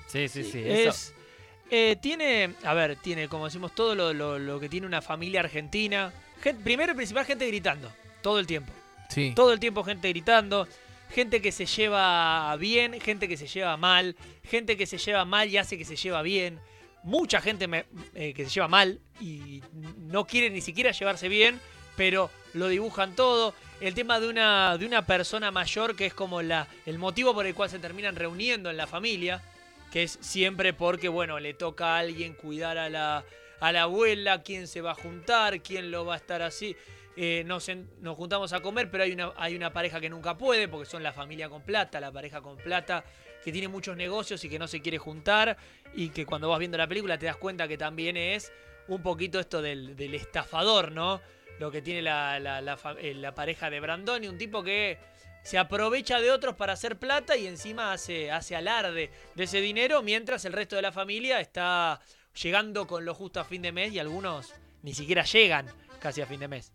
[0.07, 0.63] Sí, sí, sí.
[0.65, 1.15] eso- Es,
[1.73, 5.41] eh, tiene, a ver, tiene, como decimos, todo lo, lo- lo que tiene una familia
[5.41, 6.13] argentina.
[6.45, 7.91] Gen- primero y principal, gente gritando,
[8.23, 8.73] todo el tiempo.
[9.09, 9.33] Sí.
[9.35, 10.69] Todo el tiempo gente gritando,
[11.11, 15.49] gente que se lleva bien, gente que se lleva mal, gente que se lleva mal
[15.49, 16.61] y hace que se lleva bien.
[17.03, 17.69] Mucha gente
[18.15, 19.63] eh, que se lleva mal y
[19.99, 21.61] no quiere ni siquiera llevarse bien,
[21.97, 23.55] pero lo dibujan todo.
[23.81, 27.47] El tema de una, de una persona mayor que es como la, el motivo por
[27.47, 29.43] el cual se terminan reuniendo en la familia,
[29.93, 33.25] que es siempre porque, bueno, le toca a alguien cuidar a la,
[33.61, 36.77] a la abuela, quién se va a juntar, quién lo va a estar así.
[37.17, 37.69] Eh, nos,
[38.01, 41.03] nos juntamos a comer, pero hay una, hay una pareja que nunca puede, porque son
[41.03, 43.05] la familia con plata, la pareja con plata,
[43.45, 45.57] que tiene muchos negocios y que no se quiere juntar,
[45.95, 48.53] y que cuando vas viendo la película te das cuenta que también es
[48.89, 51.21] un poquito esto del, del estafador, ¿no?
[51.61, 54.99] Lo que tiene la, la- eh, pareja de Brandoni, un tipo que
[55.45, 60.03] se aprovecha de otros para hacer plata y encima hace, hace alarde de ese dinero,
[60.03, 62.01] mientras el resto de la familia está
[62.43, 65.67] llegando con lo justo a fin de mes y algunos ni siquiera llegan
[66.01, 66.73] casi a fin de mes.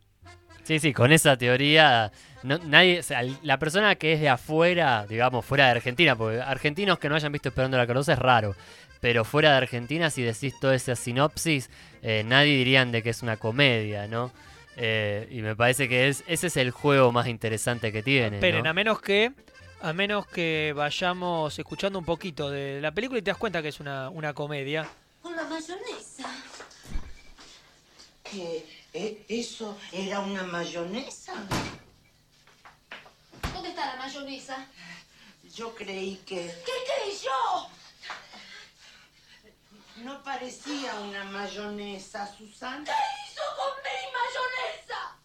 [0.69, 2.11] Sí, sí, con esa teoría,
[2.43, 6.39] no- nadie, o sea, la persona que es de afuera, digamos, fuera de Argentina, porque
[6.41, 8.55] argentinos que no hayan visto Esperando la Carroza es raro,
[9.01, 11.71] pero fuera de Argentina, si decís toda esa sinopsis,
[12.03, 14.31] eh, nadie dirían de que es una comedia, ¿no?
[14.77, 18.35] Eh, y me parece que es, ese es el juego más interesante que tiene.
[18.37, 18.69] Esperen, ¿no?
[18.69, 19.31] a menos que
[19.81, 23.69] a menos que vayamos escuchando un poquito de la película y te das cuenta que
[23.69, 24.87] es una, una comedia.
[25.23, 26.29] Con la mayonesa.
[28.23, 31.33] ¿Que eh, eso era una mayonesa?
[33.53, 34.65] ¿Dónde está la mayonesa?
[35.55, 37.69] Yo creí que ¿Qué creí yo?
[40.03, 42.85] no parecía una mayonesa, Susana.
[42.85, 42.91] ¿Qué
[43.31, 45.17] hizo con mi mayonesa?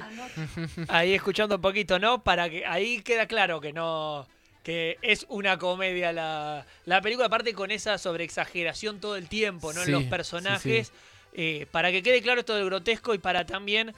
[0.00, 2.22] Anoche- Ahí escuchando un poquito, ¿no?
[2.22, 4.26] Para que ahí queda claro que no
[4.62, 9.80] que es una comedia la, la película, aparte con esa sobreexageración todo el tiempo, ¿no?
[9.80, 10.92] Sí, en los sí, personajes,
[11.34, 13.92] eh, para que quede claro esto del grotesco y para también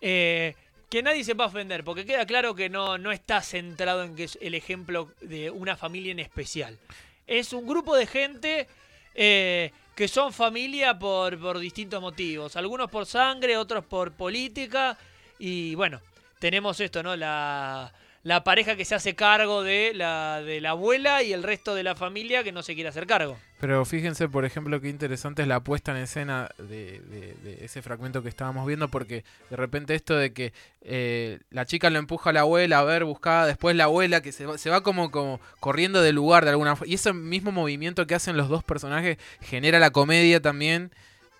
[0.00, 0.54] eh,
[0.90, 4.16] que nadie se va a ofender, porque queda claro que no, no está centrado en
[4.16, 6.78] que es el ejemplo de una familia en especial.
[7.26, 8.66] Es un grupo de gente
[9.14, 14.98] eh, que son familia por, por distintos motivos, algunos por sangre, otros por política,
[15.38, 16.00] y bueno,
[16.38, 17.16] tenemos esto, ¿no?
[17.16, 21.74] La, la pareja que se hace cargo de la, de la abuela y el resto
[21.74, 23.38] de la familia que no se quiere hacer cargo.
[23.60, 27.80] Pero fíjense, por ejemplo, qué interesante es la puesta en escena de, de- de ese
[27.82, 30.52] fragmento que estábamos viendo, porque de repente esto de que
[30.82, 34.32] eh, la chica lo empuja a la abuela a ver, buscada, después la abuela que
[34.32, 36.90] se va, se va como, como corriendo del lugar de alguna forma.
[36.90, 40.90] Y ese mismo movimiento que hacen los dos personajes genera la comedia también.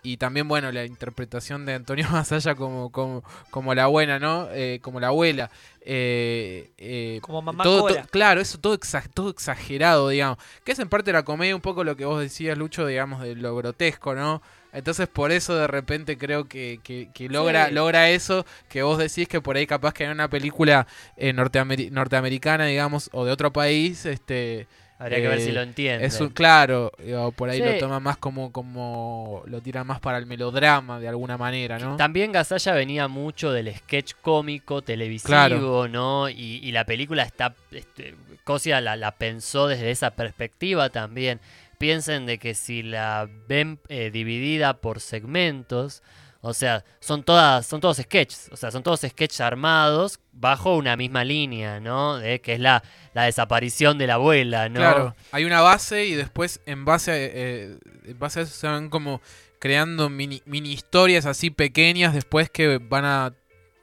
[0.02, 4.48] Y también, bueno, la interpretación de Antonio Masaya como, como, como la buena, ¿no?
[4.52, 5.50] Eh, como la abuela.
[5.82, 10.38] Eh, eh, Como mamá todo, to- claro, eso todo, exa- todo exagerado, digamos.
[10.64, 13.34] Que es en parte la comedia un poco lo que vos decías, Lucho, digamos, de
[13.34, 14.40] lo grotesco, ¿no?
[14.72, 17.74] Entonces por eso de repente creo que, que- que logra, Sí.
[17.74, 20.86] logra eso que vos decís que por ahí capaz que en una película
[21.16, 24.66] eh, norteameri- norteamericana, digamos, o de otro país, este...
[25.00, 26.04] Habría que ver eh, si lo entiende.
[26.06, 27.64] Es un, claro, eh, por ahí Sí.
[27.64, 31.96] lo toma más como, como, lo tira más para el melodrama de alguna manera, ¿no?
[31.96, 35.88] También Gasalla venía mucho del sketch cómico televisivo, Claro.
[35.88, 36.28] ¿no?
[36.28, 37.54] Y, y la película está.
[37.72, 41.40] Este, Cosia la, la pensó desde esa perspectiva también.
[41.78, 46.02] Piensen de que si la ven eh, dividida por segmentos,
[46.42, 50.96] o sea, son todas, son todos sketches, o sea, son todos sketches armados bajo una
[50.96, 52.16] misma línea, ¿no?
[52.18, 52.82] De que es la,
[53.14, 54.76] la desaparición de la abuela, ¿no?
[54.80, 57.76] Claro, hay una base y después en base a, eh,
[58.06, 59.20] en base a eso se van como
[59.58, 63.34] creando mini, mini historias así pequeñas después que van a,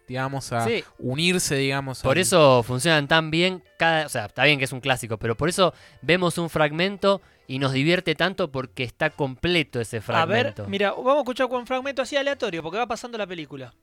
[0.08, 0.84] digamos, a Sí.
[0.98, 2.02] unirse, digamos.
[2.02, 5.18] Por al- eso funcionan tan bien, cada, o sea, está bien que es un clásico,
[5.18, 10.02] pero por eso vemos un fragmento y nos divierte tanto porque está completo ese A
[10.02, 10.64] fragmento.
[10.64, 13.74] ver, mira, vamos a escuchar con un fragmento así aleatorio, porque va pasando la película.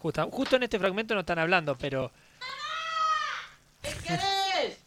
[0.00, 2.10] Justa- justo en este fragmento no están hablando, pero
[3.82, 4.78] ¿Qué querés?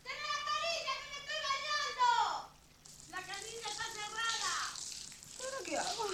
[3.10, 4.54] ¡La canilla está cerrada!
[5.40, 6.06] ¿Ahora qué hago?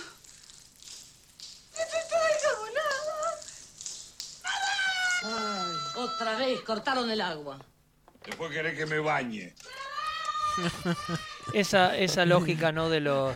[5.24, 7.60] Ay, Otra vez cortaron el agua.
[8.26, 9.54] Después querés que me bañe.
[11.54, 12.90] esa, esa lógica, ¿no?
[12.90, 13.36] De los,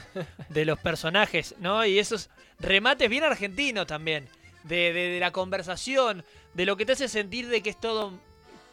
[0.50, 1.86] de los personajes, ¿no?
[1.86, 4.28] Y esos remates bien argentinos también.
[4.64, 8.14] de, de- de la conversación, de lo que te hace sentir de que es todo,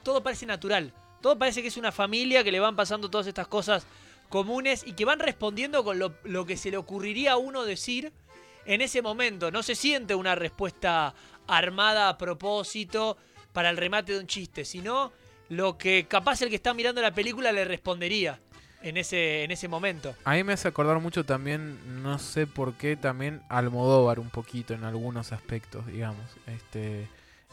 [0.03, 0.93] todo parece natural.
[1.21, 3.87] Todo parece que es una familia que le van pasando todas estas cosas
[4.29, 8.13] comunes y que van respondiendo con lo, lo que se le ocurriría a uno decir
[8.67, 9.51] en ese momento.
[9.51, 11.15] No se siente una respuesta
[11.47, 13.17] armada a propósito
[13.55, 15.13] para el remate de un chiste, sino
[15.49, 18.39] lo que capaz el que está mirando la película le respondería
[18.83, 20.15] en ese, en ese momento.
[20.25, 24.75] A mí me hace acordar mucho también, no sé por qué, también Almodóvar un poquito
[24.75, 26.25] en algunos aspectos, digamos.
[26.47, 27.09] Este,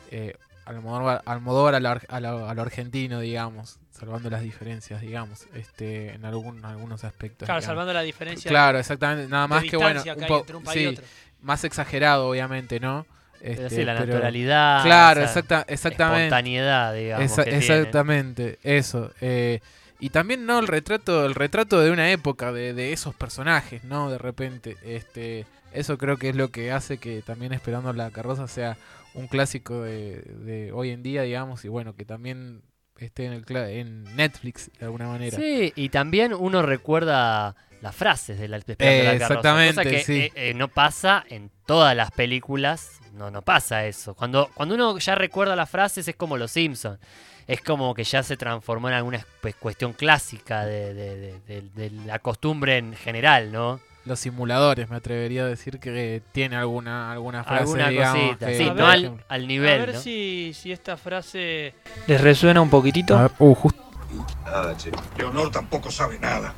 [0.10, 0.36] eh,
[0.66, 6.14] Almodóvar, Almodóvar a, lo a lo- a lo argentino, digamos, salvando las diferencias, digamos, este,
[6.14, 7.46] en algún, algunos aspectos.
[7.46, 7.66] Claro, digamos.
[7.66, 8.50] salvando la diferencia.
[8.50, 9.28] Claro, exactamente.
[9.30, 10.98] Nada más que bueno, un po- un sí,
[11.42, 13.06] más exagerado, obviamente, ¿no?
[13.42, 14.84] Pero Este, sí, la pero- naturalidad.
[14.84, 16.26] Claro, exacta- exactamente.
[16.26, 17.26] Espontaneidad, digamos.
[17.26, 17.66] Esa- que tiene.
[17.66, 19.12] exactamente, eso.
[19.22, 19.60] eh,
[20.00, 24.10] y también no el retrato, el retrato de una época, de, de esos personajes, ¿no?
[24.10, 28.48] De repente, este, eso creo que es lo que hace que también Esperando la carroza
[28.48, 28.78] sea
[29.14, 32.62] un clásico de, de hoy en día, digamos, y bueno, que también
[32.98, 35.36] esté en el en Netflix de alguna manera.
[35.38, 39.76] Sí, y también uno recuerda las frases de la de Esperando Eh, la carroza, exactamente,
[39.84, 40.20] cosa que sí.
[40.20, 43.01] eh, eh, no pasa en todas las películas.
[43.14, 44.14] No, no pasa eso.
[44.14, 47.00] Cuando, cuando uno ya recuerda las frases es como Los Simpsons.
[47.48, 51.70] Es como que ya se transformó en alguna pues, cuestión clásica de, de- de- de-
[51.90, 53.80] de la costumbre en general, ¿no?
[54.06, 58.48] Los simuladores, me atrevería a decir que tiene alguna alguna frase, Alguna digamos, cosita.
[58.48, 60.00] que- Sí, A no ver, al, al nivel, a ver ¿no?
[60.02, 61.74] si, si esta frase
[62.08, 63.18] les resuena un poquitito.
[63.18, 63.84] A ver, uh, justo
[64.46, 64.92] Nada, che.
[65.18, 66.54] Leonor tampoco sabe nada.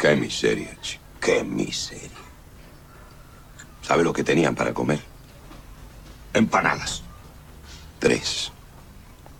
[0.00, 1.02] Qué miseria, chico.
[1.20, 2.08] Qué miseria.
[3.90, 5.00] ¿Sabe lo que tenían para comer?
[6.32, 7.02] Empanadas.
[7.98, 8.52] Tres.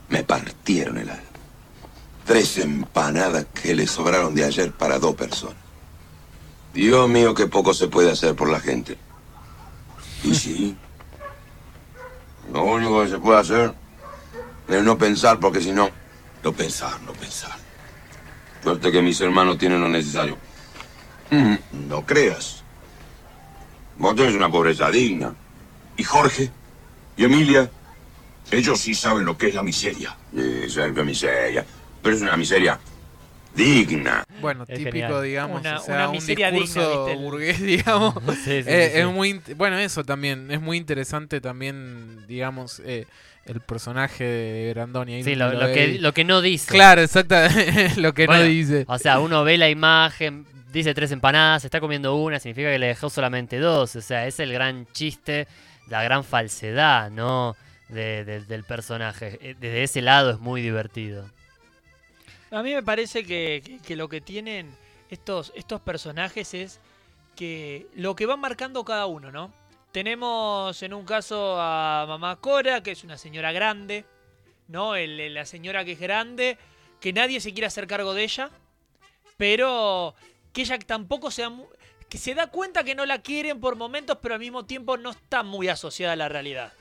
[0.08, 1.22] Me partieron el alma.
[2.26, 5.54] Tres empanadas que le sobraron de ayer para dos personas.
[6.74, 8.98] Dios mío, qué poco se puede hacer por la gente.
[10.24, 10.76] Y sí.
[12.52, 13.72] Lo único que se puede hacer
[14.66, 15.90] es no pensar, porque si no,
[16.42, 17.56] no pensar, no pensar.
[18.64, 20.36] Suerte que mis hermanos tienen lo necesario.
[21.30, 21.54] Mm,
[21.86, 22.59] No creas.
[24.00, 25.34] Vos tenés una pobreza digna.
[25.98, 26.50] ¿Y Jorge?
[27.18, 27.70] ¿Y Emilia?
[28.50, 30.16] Ellos sí saben lo que es la miseria.
[30.34, 31.64] Esa es miseria.
[32.02, 32.80] Pero es una miseria
[33.54, 34.24] digna.
[34.40, 35.22] Bueno, Es típico, genial.
[35.22, 38.14] digamos, Una- o sea, una un miseria discurso digna, burgués, digamos.
[38.36, 39.12] Sí, sí, Eh, sí, Es sí.
[39.12, 43.06] muy, bueno, eso también, es muy interesante también, digamos, eh,
[43.44, 45.14] el personaje de Brandoni.
[45.16, 45.72] ahí Sí, lo, lo lo ve.
[45.74, 46.72] que, lo que no dice.
[46.72, 47.34] Claro, exacto,
[48.00, 48.84] lo que Bueno, no dice.
[48.88, 52.86] O sea, uno ve la imagen, dice tres empanadas, está comiendo una, significa que le
[52.88, 53.96] dejó solamente dos.
[53.96, 55.46] O sea, es el gran chiste,
[55.88, 57.56] la gran falsedad, ¿no?
[57.88, 59.38] De- de- del personaje.
[59.42, 61.28] Eh, Desde ese lado es muy divertido.
[62.52, 64.70] A mí me parece que, lo que tienen
[65.10, 66.80] estos, estos personajes es
[67.36, 69.52] que lo que van marcando cada uno, ¿no?
[69.92, 74.04] Tenemos en un caso a mamá Cora, que es una señora grande,
[74.68, 74.94] ¿no?
[74.96, 76.58] La señora que es grande,
[77.00, 78.50] que nadie se quiere hacer cargo de ella,
[79.36, 80.14] pero
[80.52, 81.52] que ella tampoco se da,
[82.08, 85.10] que se da cuenta que no la quieren por momentos, pero al mismo tiempo no
[85.10, 86.72] está muy asociada a la realidad.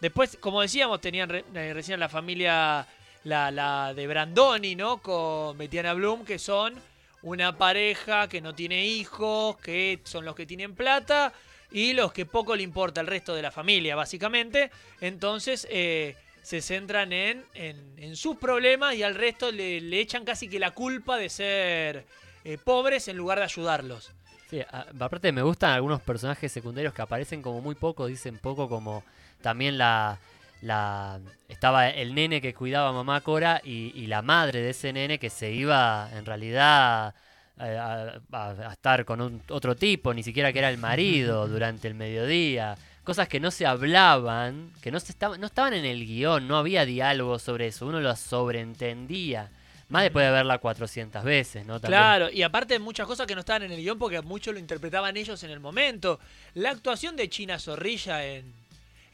[0.00, 2.86] Después, como decíamos, tenían eh, recién la familia,
[3.24, 4.98] la, la de Brandoni, ¿no?
[4.98, 6.74] Con Betiana Bloom, que son
[7.22, 11.32] una pareja que no tiene hijos, que son los que tienen plata
[11.70, 14.70] y los que poco le importa el resto de la familia, básicamente.
[15.00, 20.24] Entonces, eh, se centran en, en- en sus problemas y al resto le, le echan
[20.26, 22.04] casi que la culpa de ser
[22.44, 24.12] eh, pobres en lugar de ayudarlos.
[24.50, 28.68] Sí, a- aparte me gustan algunos personajes secundarios que aparecen como muy poco, dicen poco,
[28.68, 29.02] como
[29.42, 30.18] también la,
[30.60, 34.92] la estaba el nene que cuidaba a mamá Cora y, y la madre de ese
[34.92, 37.14] nene que se iba en realidad
[37.58, 41.48] eh, a, a- a estar con un- otro tipo, ni siquiera que era el marido
[41.48, 42.76] durante el mediodía.
[43.04, 46.56] Cosas que no se hablaban, que no, se estaban, no estaban en el guion, no
[46.56, 49.50] había diálogo sobre eso, uno lo sobreentendía.
[49.94, 51.80] Más después de verla 400 veces, ¿no?
[51.80, 55.16] Claro, y aparte muchas cosas que no estaban en el guion porque muchos lo interpretaban
[55.16, 56.20] ellos en el momento.
[56.54, 58.52] La actuación de China Zorrilla en,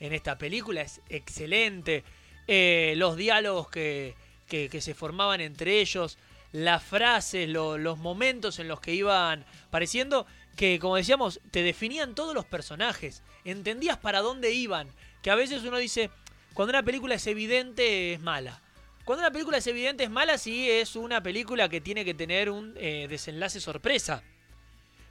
[0.01, 2.03] en esta película es excelente.
[2.49, 4.15] Eh, los diálogos que,
[4.49, 6.19] que- se formaban entre ellos,
[6.53, 12.15] las frases, lo- los momentos en los que iban apareciendo, que como decíamos, te definían
[12.17, 13.23] todos los personajes.
[13.45, 14.89] Entendías para dónde iban.
[15.23, 16.11] Que a veces uno dice,
[16.55, 18.61] cuando una película es evidente, es mala.
[19.05, 22.51] Cuando una película es evidente es mala si es una película que tiene que tener
[22.51, 24.23] un eh, desenlace sorpresa.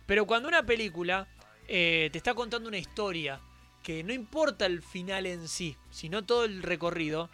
[0.05, 1.27] Pero cuando una película
[1.67, 3.39] eh, te está contando una historia
[3.83, 7.29] que no importa el final en sí, sino todo el recorrido,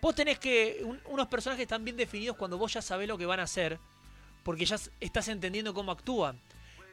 [0.00, 0.80] vos tenés que...
[0.84, 3.78] un- unos personajes están bien definidos cuando vos ya sabés lo que van a hacer,
[4.42, 6.38] porque ya estás entendiendo cómo actúan.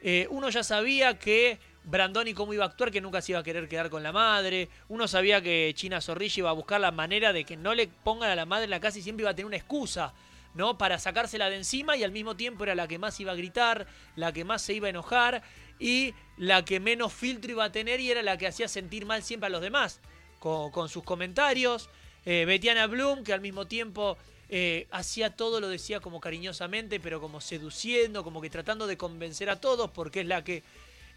[0.02, 1.58] Eh, uno ya sabía que
[1.88, 4.68] Brandoni cómo iba a actuar, que nunca se iba a querer quedar con la madre.
[4.88, 8.28] Uno sabía que China Zorrilla iba a buscar la manera de que no le pongan
[8.28, 10.12] a la madre en la casa y siempre iba a tener una excusa,
[10.54, 10.76] ¿no?
[10.76, 13.86] Para sacársela de encima y al mismo tiempo era la que más iba a gritar,
[14.16, 15.42] la que más se iba a enojar
[15.78, 19.22] y la que menos filtro iba a tener y era la que hacía sentir mal
[19.22, 20.00] siempre a los demás
[20.40, 21.88] con, sus comentarios.
[22.26, 24.18] Eh, Betiana Bloom, que al mismo tiempo
[24.50, 29.48] eh, hacía todo, lo decía como cariñosamente, pero como seduciendo, como que tratando de convencer
[29.48, 30.62] a todos, porque es la que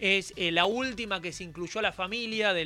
[0.01, 2.65] es eh, la última que se incluyó a la familia de,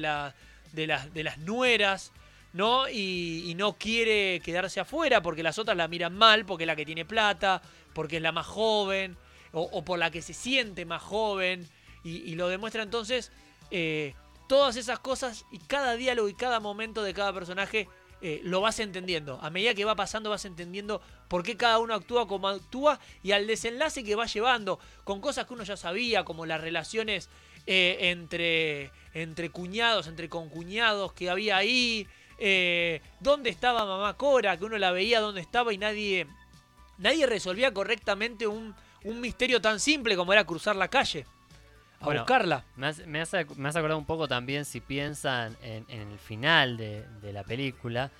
[0.73, 2.11] de, las, de las nueras,
[2.53, 2.89] ¿no?
[2.89, 6.75] Y, y no quiere quedarse afuera porque las otras la miran mal, porque es la
[6.75, 7.61] que tiene plata,
[7.93, 9.15] porque es la más joven,
[9.51, 11.69] o, por la que se siente más joven,
[12.03, 13.31] y, y lo demuestra entonces.
[13.69, 14.15] eh,
[14.47, 17.89] todas esas cosas y cada diálogo y cada momento de cada personaje
[18.22, 19.39] eh, lo vas entendiendo.
[19.41, 23.32] A medida que va pasando vas entendiendo por qué cada uno actúa como actúa y
[23.34, 27.30] al desenlace que va llevando con cosas que uno ya sabía, como las relaciones
[27.68, 32.07] eh, entre, entre cuñados, entre concuñados que había ahí.
[32.38, 34.57] eh, ¿Dónde estaba mamá Cora?
[34.57, 36.28] Que uno la veía dónde estaba y nadie,
[36.97, 41.26] nadie resolvía correctamente un, un misterio tan simple como era cruzar la calle.
[42.06, 42.64] A Bueno, buscarla.
[42.76, 47.06] Me hace, me, hace acordar un poco también si piensan en, en el final de,
[47.22, 48.12] de la película.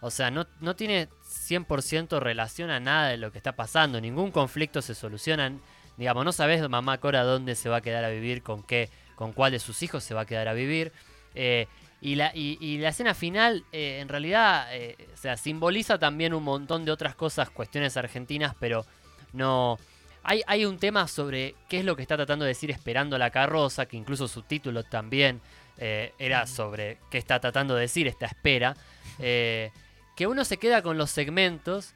[0.00, 1.08] O sea, no, no tiene
[1.48, 4.00] 100% relación a nada de lo que está pasando.
[4.00, 5.52] Ningún conflicto se soluciona.
[5.96, 9.32] Digamos, no sabes mamá Cora dónde se va a quedar a vivir, con qué, con
[9.32, 10.92] cuál de sus hijos se va a quedar a vivir.
[11.34, 11.68] Eh,
[12.00, 16.34] y, la, y, y la escena final, eh, en realidad, eh, o sea, simboliza también
[16.34, 18.84] un montón de otras cosas, cuestiones argentinas, pero
[19.32, 19.78] no...
[20.24, 23.30] Hay, hay un tema sobre qué es lo que está tratando de decir Esperando la
[23.30, 25.40] carroza, que incluso su título también
[25.78, 28.74] eh, era sobre qué está tratando de decir esta espera.
[29.18, 29.70] eh,
[30.16, 31.92] que uno se queda con los segmentos,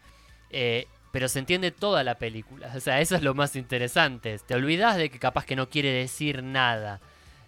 [0.50, 2.70] eh, pero se entiende toda la película.
[2.74, 4.38] O sea, eso es lo más interesante.
[4.46, 7.00] Te olvidas de que capaz que no quiere decir nada.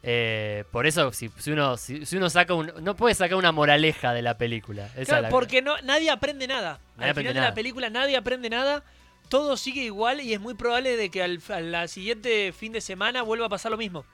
[0.03, 2.73] Eh, por eso, si, si uno, si, si uno saca un.
[2.81, 4.87] No puede sacar una moraleja de la película.
[4.97, 6.81] Esa Claro, la- porque no, nadie aprende nada.
[6.97, 8.83] Nadie al final de la película nadie aprende nada.
[9.31, 13.23] Todo sigue igual y es muy probable de que al, al siguiente fin de semana
[13.23, 14.05] vuelva a pasar lo mismo.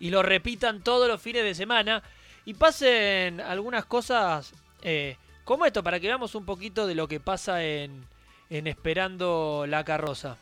[0.00, 2.02] Y lo repitan todos los fines de semana.
[2.44, 4.52] Y pasen algunas cosas
[4.82, 8.06] eh, como esto, para que veamos un poquito de lo que pasa en,
[8.48, 10.38] en Esperando la carroza.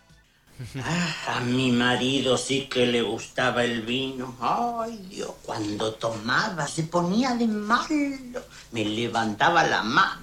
[0.79, 4.37] Ah, a mi marido sí que le gustaba el vino.
[4.41, 8.43] Ay, Dios, cuando tomaba se ponía de malo.
[8.71, 10.23] Me levantaba la mano.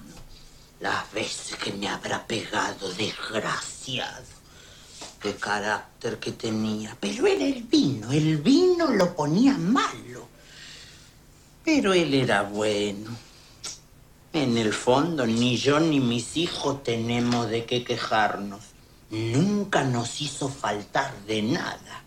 [0.80, 4.24] Las veces que me habrá pegado, desgraciado.
[5.20, 6.96] Qué carácter que tenía.
[6.98, 10.26] Pero era el vino, el vino lo ponía malo.
[11.62, 13.10] Pero él era bueno.
[14.32, 18.60] En el fondo, ni yo ni mis hijos tenemos de qué quejarnos.
[19.10, 22.04] Nunca nos hizo faltar de nada.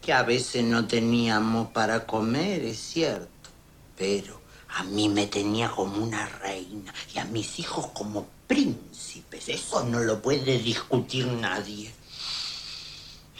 [0.00, 3.50] Que a veces no teníamos para comer, es cierto.
[3.96, 4.37] Pero
[4.78, 9.48] a mí me tenía como una reina y a mis hijos como príncipes.
[9.48, 11.90] Eso no lo puede discutir nadie.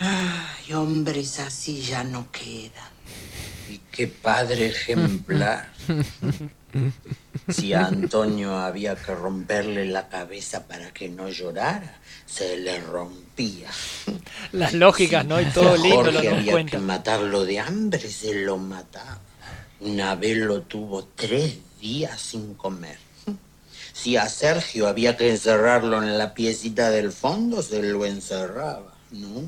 [0.00, 2.90] Ay, hombres así ya no quedan.
[3.70, 5.70] Y qué padre ejemplar.
[7.48, 13.70] Si a Antonio había que romperle la cabeza para que no llorara, se le rompía.
[14.52, 15.40] Las lógicas, ¿no?
[15.40, 16.70] Y todo Si a lindo lo Jorge había cuenta.
[16.72, 19.20] que matarlo de hambre, se lo mataba.
[19.80, 22.98] Una vez lo tuvo tres días sin comer.
[23.92, 28.94] Si a Sergio había que encerrarlo en la piecita del fondo, se lo encerraba.
[29.10, 29.42] No.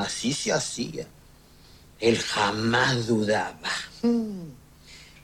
[0.00, 1.06] Así se hacía.
[2.00, 3.70] Él jamás dudaba.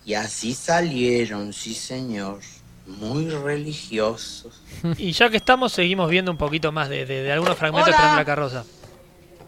[0.04, 2.40] Y así salieron, sí señor,
[2.86, 4.60] muy religiosos.
[4.96, 8.16] Y ya que estamos, seguimos viendo un poquito más de, de- de algunos fragmentos de
[8.16, 8.64] la carroza.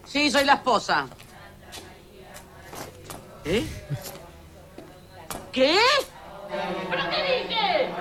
[0.05, 1.07] Sí, soy la esposa.
[3.45, 3.65] ¿Eh?
[5.51, 5.79] ¿Qué?
[6.89, 7.93] ¿Pero qué dije?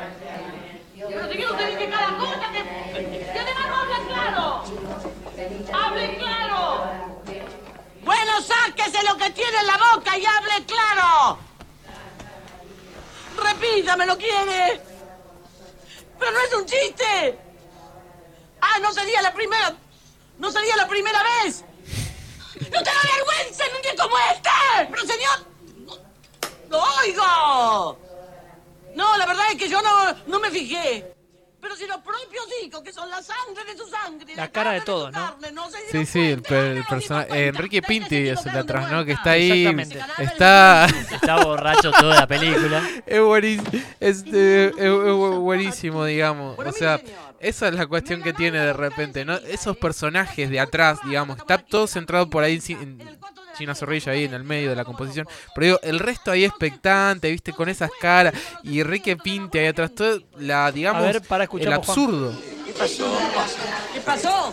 [0.97, 2.59] Pero si no te dije cada cosa que...
[3.03, 4.65] Y además no hablan claro.
[5.73, 6.85] ¡Hablen claro!
[8.05, 11.39] Bueno, sáquese lo que tiene en la boca y hable claro.
[13.43, 14.81] Repítame, ¿lo quiere?
[16.19, 17.39] Pero no es un chiste.
[18.61, 19.75] Ah, no sería la primera.
[20.39, 21.65] No sería la primera vez.
[22.73, 24.51] ¡No te da vergüenza en un día como este!
[24.91, 26.01] Pero señor.
[26.71, 27.99] ¡Lo oigo!
[28.95, 31.15] No, la verdad es que yo no, no me fijé.
[31.61, 34.81] Pero si los propios hijos, que son la sangre de su sangre, La cara de
[34.81, 35.27] todo, ¿no?
[35.27, 37.47] carne, no se Sí, sí, el, personaje.
[37.47, 39.05] Enrique Pinti es el de atrás, ¿no?
[39.05, 39.65] Que está ahí.
[39.67, 40.01] Exactamente.
[40.19, 40.87] Está.
[41.13, 42.83] Está borracho toda la película.
[43.07, 43.71] Es buenísimo,
[44.01, 44.93] es, eh, es- es
[45.39, 46.57] buenísimo, digamos.
[46.57, 47.01] Bueno, O sea.
[47.43, 49.35] Esa es la cuestión que tiene de repente, ¿no?
[49.35, 52.99] Esos personajes de atrás, digamos, está todo centrado por ahí en
[53.59, 55.27] Gina Zorrilla ahí en el medio de la composición.
[55.55, 58.35] Pero digo, el resto ahí expectante, viste, con esas caras.
[58.63, 59.93] Y Enrique Pinte ahí atrás.
[59.95, 61.99] Todo, la, digamos, ver, para, el escuchamos, Juan.
[61.99, 62.39] absurdo.
[62.65, 63.19] ¿Qué pasó?
[63.93, 64.53] ¿Qué pasó?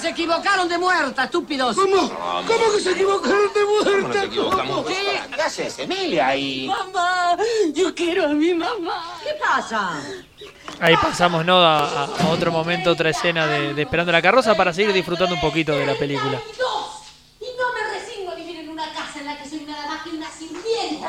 [0.00, 1.76] Se equivocaron de muerta, estúpidos.
[1.76, 2.08] ¿Cómo?
[2.08, 4.24] ¿Cómo que se equivocaron de muerta?
[4.24, 4.86] equivocamos?
[4.86, 4.94] Sí.
[5.34, 6.34] ¿Qué haces, Emilia?
[6.36, 6.66] Y...
[6.68, 7.36] Mamá,
[7.74, 9.14] yo quiero a mi mamá.
[9.22, 10.00] ¿Qué pasa?
[10.80, 11.58] Ahí pasamos, ¿no?
[11.58, 15.34] A, a- a otro momento, otra escena de, de Esperando la carroza para seguir disfrutando
[15.34, 16.40] un poquito de la película.
[16.58, 17.02] Dos.
[17.40, 20.02] Y no me resigno a vivir en una casa en la que soy nada más
[20.02, 21.08] que una sirvienta.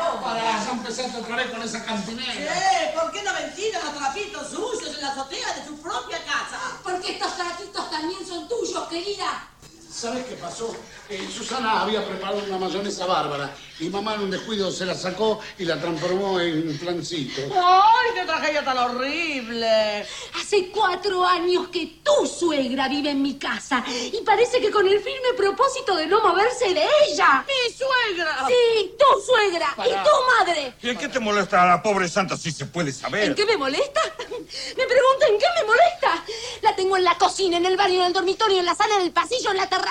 [0.91, 2.33] Empezaste otra vez con esa cantinera.
[2.33, 6.59] Eh, ¿por qué no ventilan los trapitos sucios en la azotea de su propia casa?
[6.83, 9.47] Porque estos tratitos también son tuyos, querida.
[10.01, 10.75] ¿Sabes qué pasó?
[11.09, 15.39] Eh, Susana había preparado una mayonesa bárbara y mamá en un descuido se la sacó
[15.59, 17.41] y la transformó en flancito.
[17.53, 20.03] ¡Ay, qué tragedia tan horrible!
[20.39, 24.99] Hace cuatro años que tu suegra vive en mi casa y parece que con el
[25.01, 27.45] firme propósito de no moverse de ella.
[27.45, 28.47] ¡Mi suegra!
[28.47, 30.73] Sí, tu suegra y tu madre.
[30.81, 33.25] ¿Y en qué te molesta a la pobre santa si se puede saber?
[33.25, 34.01] ¿En qué me molesta?
[34.77, 36.25] Me pregunta en qué me molesta.
[36.61, 39.03] La tengo en la cocina, en el baño, en el dormitorio, en la sala, en
[39.03, 39.90] el pasillo, en la terraza.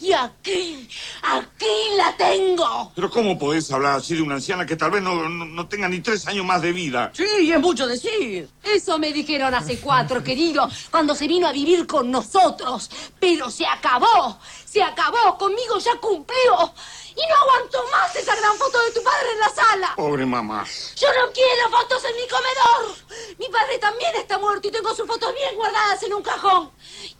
[0.00, 0.88] Y aquí,
[1.22, 1.66] aquí
[1.96, 2.92] la tengo.
[2.94, 5.88] Pero ¿cómo podés hablar así de una anciana que tal vez no, no, no tenga
[5.88, 7.10] ni tres años más de vida?
[7.14, 8.48] Sí, es mucho decir.
[8.62, 12.90] Eso me dijeron hace cuatro, querido, cuando se vino a vivir con nosotros.
[13.20, 16.72] Pero se acabó, se acabó, conmigo ya cumplió.
[17.16, 19.94] Y no aguanto más esa gran foto de tu padre en la sala.
[19.96, 20.66] Pobre mamá.
[20.96, 22.96] Yo no quiero fotos en mi comedor.
[23.38, 26.70] Mi padre también está muerto y tengo sus fotos bien guardadas en un cajón.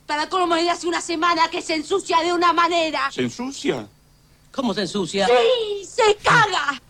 [0.07, 3.11] Para colmo de hace una semana que se ensucia de una manera.
[3.13, 3.87] ¿Se ensucia?
[4.53, 5.27] ¿Cómo se ensucia?
[5.27, 6.81] Sí, se caga.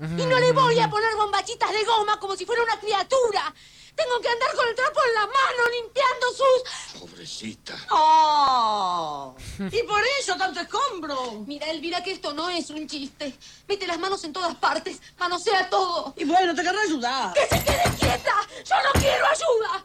[0.00, 3.54] Y no le voy a poner bombachitas de goma como si fuera una criatura.
[3.96, 7.00] Tengo que andar con el trapo en la mano limpiando sus...
[7.00, 7.76] Pobrecita.
[7.90, 9.36] ¡Oh!
[9.58, 11.44] Y por eso tanto escombro.
[11.46, 13.34] Mira, Elvira, que esto no es un chiste.
[13.68, 16.12] Mete las manos en todas partes, manosea todo.
[16.16, 17.32] Y bueno, te querré ayudar.
[17.34, 18.34] ¡Que se quede quieta!
[18.64, 19.84] ¡Yo no quiero ayuda!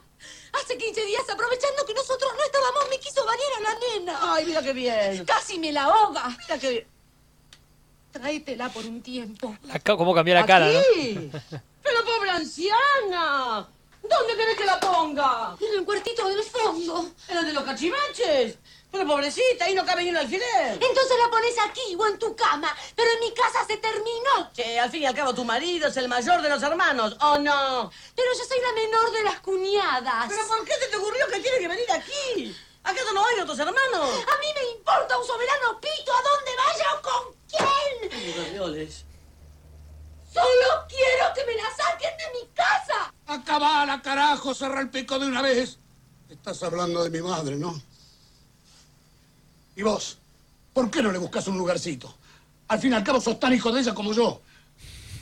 [0.60, 4.18] Hace 15 días, aprovechando que nosotros no estábamos, me quiso bañar a la nena.
[4.34, 5.24] Ay, mira qué bien.
[5.24, 6.28] Casi me la ahoga.
[6.36, 6.86] Mira qué bien.
[8.10, 9.56] Tráetela por un tiempo.
[9.62, 10.80] La ca- ¿Cómo cambió la cara, no?
[11.82, 13.68] Pero pobre anciana.
[14.10, 15.56] ¿Dónde querés que la ponga?
[15.60, 17.10] En el cuartito del fondo.
[17.28, 18.58] ¿En el de los cachivaches?
[18.90, 20.72] Pero pobrecita, ahí no cabe ni un alfiler.
[20.72, 22.76] Entonces la pones aquí o en tu cama.
[22.96, 24.50] Pero en mi casa se terminó.
[24.52, 27.38] Che, al fin y al cabo tu marido es el mayor de los hermanos, ¿o
[27.38, 27.90] no?
[28.16, 30.26] Pero yo soy la menor de las cuñadas.
[30.28, 32.56] ¿Pero por qué se te ocurrió que tiene que venir aquí?
[32.82, 34.10] ¿Acaso no hay otros hermanos?
[34.26, 38.56] A mí me importa un soberano pito a dónde vaya o con quién.
[38.56, 39.09] Los.
[40.32, 43.12] Solo quiero que me la saquen de mi casa.
[43.26, 45.78] Acabala, carajo, cerra el pico de una vez.
[46.28, 47.80] Estás hablando de mi madre, ¿no?
[49.76, 50.18] ¿Y vos?
[50.72, 52.14] ¿Por qué no le buscas un lugarcito?
[52.68, 54.40] Al fin y al cabo sos tan hijo de ella como yo.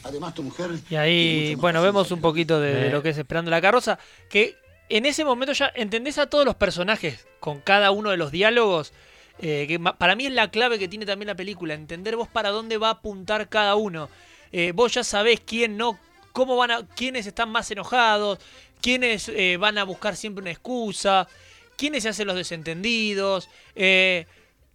[0.04, 0.78] Además, tu mujer...
[0.90, 3.98] Y ahí, bueno, vemos un poquito de, de lo que es Esperando la carroza,
[4.28, 4.56] que
[4.88, 8.92] en ese momento ya entendés a todos los personajes con cada uno de los diálogos,
[9.38, 12.50] eh, que para mí es la clave que tiene también la película, entender vos para
[12.50, 14.08] dónde va a apuntar cada uno.
[14.52, 15.98] Eh, vos ya sabés quién no,
[16.32, 18.38] cómo van a, quiénes están más enojados,
[18.80, 21.28] quiénes eh, van a buscar siempre una excusa,
[21.76, 23.48] quiénes se hacen los desentendidos.
[23.74, 24.26] eh,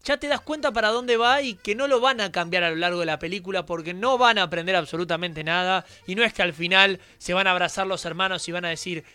[0.05, 2.69] ya te das cuenta para dónde va y que no lo van a cambiar a
[2.71, 6.33] lo largo de la película porque no van a aprender absolutamente nada y no es
[6.33, 9.05] que al final se van a abrazar los hermanos y van a decir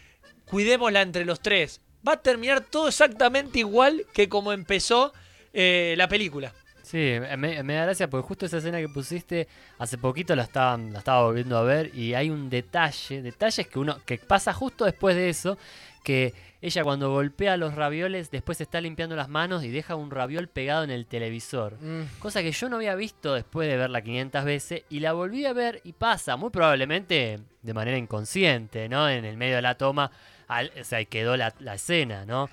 [0.47, 1.83] cuidémosla entre los tres.
[2.07, 5.13] Va a terminar todo exactamente igual que como empezó
[5.53, 6.55] la película.
[6.89, 9.47] Sí, me, me da gracia porque justo esa escena que pusiste
[9.79, 13.79] hace poquito la estaba, la estaba volviendo a ver y hay un detalle, detalles que
[13.79, 15.59] uno que pasa justo después de eso,
[16.03, 16.33] que
[16.63, 20.49] ella cuando golpea los ravioles después se está limpiando las manos y deja un raviol
[20.49, 21.75] pegado en el televisor.
[21.79, 22.19] Mm.
[22.21, 25.53] Cosa que yo no había visto después de verla 500 veces y la volví a
[25.53, 29.11] ver y pasa, muy probablemente de manera inconsciente, ¿no?
[29.11, 30.11] En el medio de la toma,
[30.49, 32.49] al- o sea, quedó la, la escena, ¿no?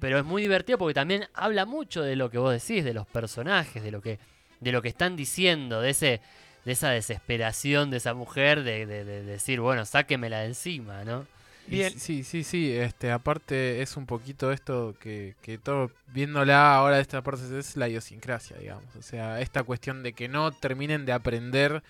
[0.00, 3.06] Pero es muy divertido porque también habla mucho de lo que vos decís, de los
[3.06, 4.18] personajes, de lo que,
[4.60, 6.20] de lo que están diciendo, de ese,
[6.64, 11.26] de esa desesperación de esa mujer, de, de- de decir, bueno, sáquemela de encima, ¿no?
[11.68, 12.72] Y Sí, sí, sí.
[12.72, 17.76] Este, aparte es un poquito esto que, que todo, viéndola ahora de esta parte, es
[17.76, 18.84] la idiosincrasia, digamos.
[18.98, 21.82] O sea, esta cuestión de que no terminen de aprender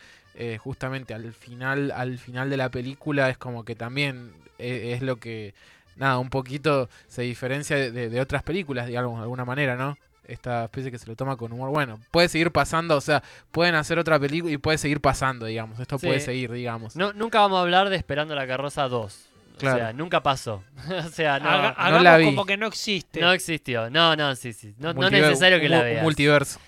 [0.43, 5.03] eh, justamente al final, al final de la película es como que también eh, es
[5.03, 5.53] lo que,
[5.97, 9.99] nada, un poquito se diferencia de, de- de otras películas, digamos, de alguna manera, ¿no?
[10.24, 11.70] Esta especie que se lo toma con humor.
[11.70, 15.78] Bueno, puede seguir pasando, o sea, pueden hacer otra película y puede seguir pasando, digamos.
[15.80, 16.07] Esto Sí.
[16.07, 16.95] puede seguir, digamos.
[16.97, 19.26] No, nunca vamos a hablar de Esperando la carroza 2.
[19.59, 19.76] Claro.
[19.76, 20.62] O sea, nunca pasó.
[21.05, 22.24] o sea, no, Haga- no la vi.
[22.26, 23.20] como que no existe.
[23.20, 23.91] no existió.
[23.91, 24.72] No, no, sí, sí.
[24.78, 26.03] No, no es Multiver- necesario que la veas.
[26.03, 26.61] multiverso.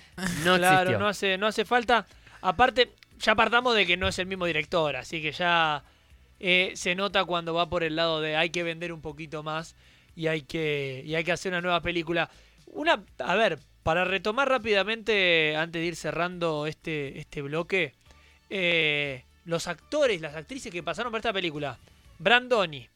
[0.44, 0.98] no claro, existió.
[0.98, 2.04] no hace, no hace falta.
[2.42, 2.90] Aparte,
[3.22, 5.84] ya partamos de que no es el mismo director, así que ya
[6.40, 9.76] eh, se nota cuando va por el lado de hay que vender un poquito más
[10.16, 12.28] y hay que, y hay que hacer una nueva película.
[12.66, 17.94] Una, a ver, para retomar rápidamente, antes de ir cerrando este, este bloque,
[18.50, 21.78] eh, los actores, las actrices que pasaron por esta película,
[22.18, 22.88] Brandoni,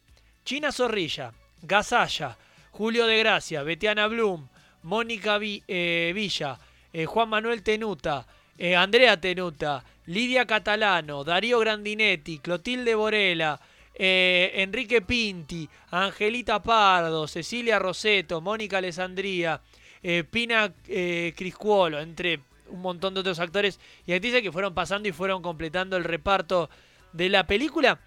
[0.45, 2.37] China Zorrilla, Gazaya,
[2.73, 4.49] Julio de Gracia, Betiana Blum,
[4.83, 6.59] Mónica eh, Villa,
[7.07, 8.27] Juan Manuel Tenuta,
[8.59, 13.61] eh, Andrea Tenuta, Lidia Catalano, Darío Grandinetti, Clotilde Borela,
[13.99, 19.61] eh, Enrique Pinti, Angelita Pardo, Cecilia Roseto, Mónica Alessandría,
[20.03, 25.09] eh, Pina eh, Criscuolo, entre un montón de otros actores y actrices que fueron pasando
[25.09, 26.69] y fueron completando el reparto
[27.13, 27.99] de la película.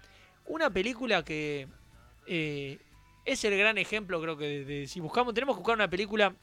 [0.46, 1.66] Una película que
[2.26, 6.34] es el gran ejemplo, creo que de, si buscamos, tenemos que buscar una película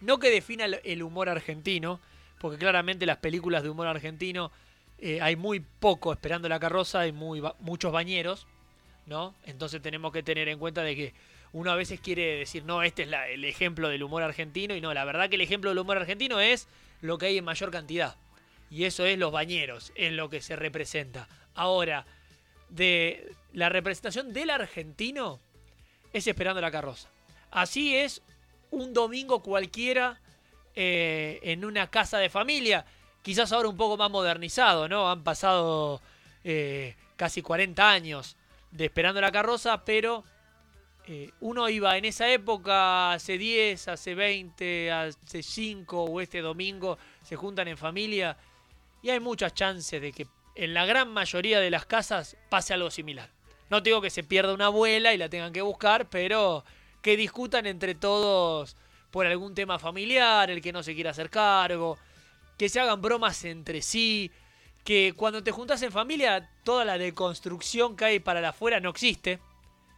[0.00, 2.00] no que defina el humor argentino,
[2.38, 4.50] porque claramente las películas de humor argentino
[4.98, 8.46] eh, hay muy poco esperando la carroza, hay muy, muchos bañeros,
[9.06, 9.34] ¿no?
[9.44, 11.14] Entonces tenemos que tener en cuenta de que
[11.52, 14.92] uno a veces quiere decir, no, este es el ejemplo del humor argentino, y no,
[14.92, 16.68] la verdad que el ejemplo del humor argentino es
[17.00, 18.16] lo que hay en mayor cantidad.
[18.70, 21.26] Y eso es los bañeros, es lo que se representa.
[21.54, 22.04] Ahora,
[22.68, 25.40] de la representación del argentino
[26.12, 27.08] es esperando la carroza.
[27.50, 28.20] Así es
[28.70, 30.20] un domingo cualquiera
[30.80, 32.84] eh, en una casa de familia,
[33.20, 35.10] quizás ahora un poco más modernizado, ¿no?
[35.10, 36.00] Han pasado
[36.44, 38.36] eh, casi 40 años
[38.70, 40.22] de esperando la carroza, pero
[41.08, 46.96] eh, uno iba en esa época, hace 10, hace 20, hace 5 o este domingo,
[47.24, 48.36] se juntan en familia
[49.02, 52.92] y hay muchas chances de que en la gran mayoría de las casas pase algo
[52.92, 53.30] similar.
[53.68, 56.64] No digo que se pierda una abuela y la tengan que buscar, pero
[57.02, 58.76] que discutan entre todos
[59.10, 61.98] por algún tema familiar, el que no se quiera hacer cargo,
[62.56, 64.30] que se hagan bromas entre sí,
[64.84, 68.90] que cuando te juntas en familia toda la deconstrucción que hay para la afuera no
[68.90, 69.38] existe,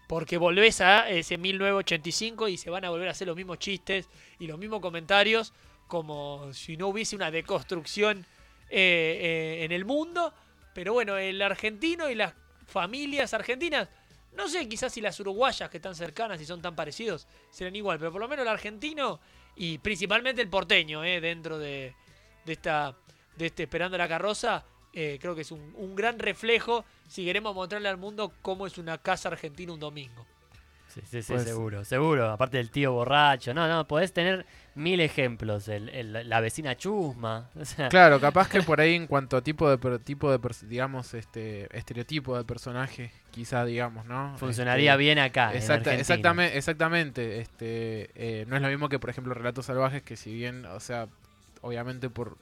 [0.08, 4.08] porque volvés a ese 1985 y se van a volver a hacer los mismos chistes
[4.38, 5.52] y los mismos comentarios
[5.86, 8.24] como si no hubiese una deconstrucción
[8.70, 9.18] eh,
[9.60, 10.32] eh, en el mundo.
[10.72, 12.32] Pero bueno, el argentino y las
[12.66, 13.88] familias argentinas,
[14.36, 17.98] no sé quizás si las uruguayas que están cercanas y son tan parecidos serán igual,
[17.98, 19.20] pero por lo menos el argentino
[19.56, 21.94] y principalmente el porteño, eh, dentro de,
[22.44, 22.96] de esta
[23.36, 27.54] de este Esperando la Carroza, eh, creo que es un, un gran reflejo si queremos
[27.54, 30.26] mostrarle al mundo cómo es una casa argentina un domingo.
[30.88, 32.28] Sí, sí, sí, Pues- seguro, seguro.
[32.30, 33.54] Aparte del tío borracho.
[33.54, 34.44] No, no, podés tener
[34.74, 35.68] mil ejemplos.
[35.68, 37.50] El, el- la vecina chusma.
[37.60, 41.14] o sea, Claro, capaz que por ahí en cuanto a tipo de tipo de digamos
[41.14, 44.36] este estereotipo de personaje, quizá digamos, ¿no?
[44.38, 47.40] Funcionaría Este, bien acá, exacta- exactamente, exactamente.
[47.40, 50.80] Este, eh, no es lo mismo que por ejemplo Relatos Salvajes, que si bien, o
[50.80, 51.08] sea,
[51.62, 52.36] obviamente por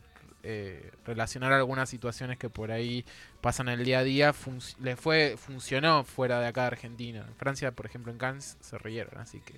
[0.44, 3.04] eh, relacionar algunas situaciones que por ahí
[3.40, 4.32] pasan el día a día,
[4.80, 7.24] le fue funcionó fuera de acá de Argentina.
[7.26, 9.54] En Francia, por ejemplo, en Cannes se rieron, así que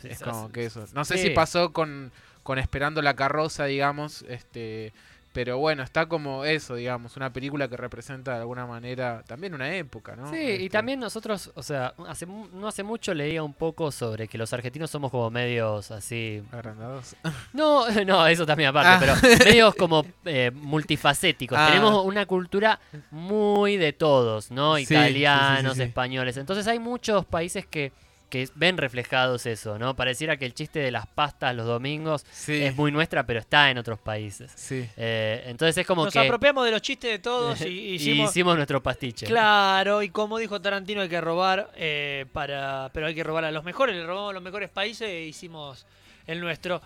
[0.00, 0.84] Sí, es como que eso.
[0.94, 1.24] No sé Sí.
[1.28, 4.92] si pasó con, con Esperando la carroza, digamos, este,
[5.32, 9.74] pero bueno, está como eso, digamos, una película que representa de alguna manera también una
[9.74, 10.30] época, ¿no?
[10.30, 14.28] Sí, y Este, también nosotros, o sea, hace, no hace mucho leía un poco sobre
[14.28, 16.40] que los argentinos somos como medios así...
[16.52, 17.16] Agrandados.
[17.52, 19.16] No, no, eso también aparte, Ah.
[19.20, 21.58] pero medios como eh, multifacéticos.
[21.60, 21.66] Ah.
[21.68, 22.78] Tenemos una cultura
[23.10, 24.76] muy de todos, ¿no?
[24.76, 25.82] Sí, sí, sí, Italianos, sí.
[25.82, 26.36] españoles.
[26.36, 27.90] Entonces hay muchos países que,
[28.30, 29.94] que ven reflejados eso, ¿no?
[29.94, 32.62] Pareciera que el chiste de las pastas los domingos Sí.
[32.64, 34.50] es muy nuestra, pero está en otros países.
[34.56, 34.88] Sí.
[34.96, 36.18] Eh, entonces es como Nos que...
[36.18, 38.30] apropiamos de los chistes de todos y, y hicimos...
[38.30, 39.26] hicimos nuestro pastiche.
[39.26, 43.52] Claro, y como dijo Tarantino, hay que robar, eh, para, pero hay que robar a
[43.52, 43.94] los mejores.
[43.94, 45.86] Le robamos a los mejores países e hicimos
[46.26, 46.82] el nuestro.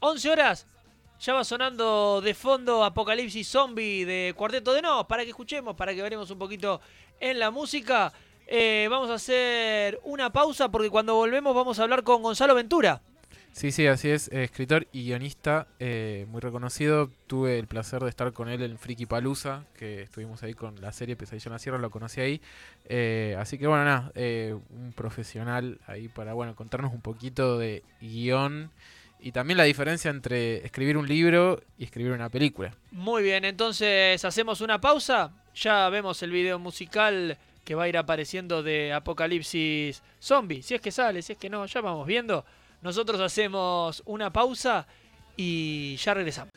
[0.00, 0.66] 11 horas,
[1.20, 5.94] ya va sonando de fondo Apocalipsis Zombie de Cuarteto de No, para que escuchemos, para
[5.94, 6.80] que veremos un poquito
[7.20, 8.10] en la música.
[8.52, 13.00] Eh, vamos a hacer una pausa porque cuando volvemos vamos a hablar con Gonzalo Ventura.
[13.52, 14.28] Sí, sí, así es.
[14.32, 17.10] eh, escritor y guionista eh, muy reconocido.
[17.28, 20.92] Tuve el placer de estar con él en Friki Palusa, que estuvimos ahí con la
[20.92, 22.40] serie Pesadilla en la Sierra, lo conocí ahí.
[22.86, 27.84] Eh, así que bueno, nada, eh, un profesional ahí para bueno contarnos un poquito de
[28.00, 28.70] guion
[29.20, 32.74] y también la diferencia entre escribir un libro y escribir una película.
[32.90, 35.32] Muy bien, entonces hacemos una pausa.
[35.54, 40.62] Ya vemos el video musical que va a ir apareciendo de Apocalipsis Zombie.
[40.62, 42.44] Si es que sale, si es que no, ya vamos viendo.
[42.82, 44.86] Nosotros hacemos una pausa
[45.36, 46.52] y ya regresamos.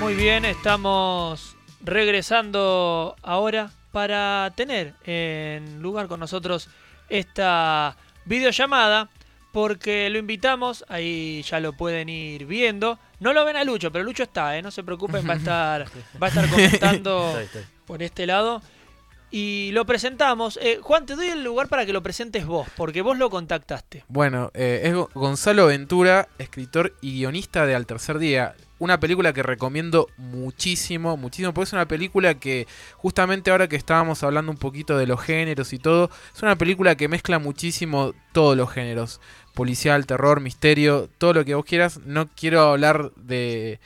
[0.00, 6.68] Muy bien, estamos regresando ahora para tener en lugar con nosotros
[7.08, 9.10] esta videollamada
[9.52, 12.98] porque lo invitamos, ahí ya lo pueden ir viendo.
[13.20, 14.62] No lo ven a Lucho, pero Lucho está, ¿eh?
[14.62, 15.86] no se preocupen, va a estar,
[16.22, 17.62] va a estar comentando Estoy, estoy.
[17.86, 18.62] por este lado.
[19.34, 20.58] Y lo presentamos.
[20.62, 24.04] Eh, Juan, te doy el lugar para que lo presentes vos, porque vos lo contactaste.
[24.08, 28.54] Bueno, eh, es Go- Gonzalo Ventura, escritor y guionista de Al Tercer Día.
[28.78, 32.66] Una película que recomiendo muchísimo, muchísimo, porque es una película que
[32.96, 36.94] justamente ahora que estábamos hablando un poquito de los géneros y todo, es una película
[36.96, 39.20] que mezcla muchísimo todos los géneros.
[39.54, 42.00] Policial, terror, misterio, todo lo que vos quieras.
[42.04, 43.80] No quiero hablar de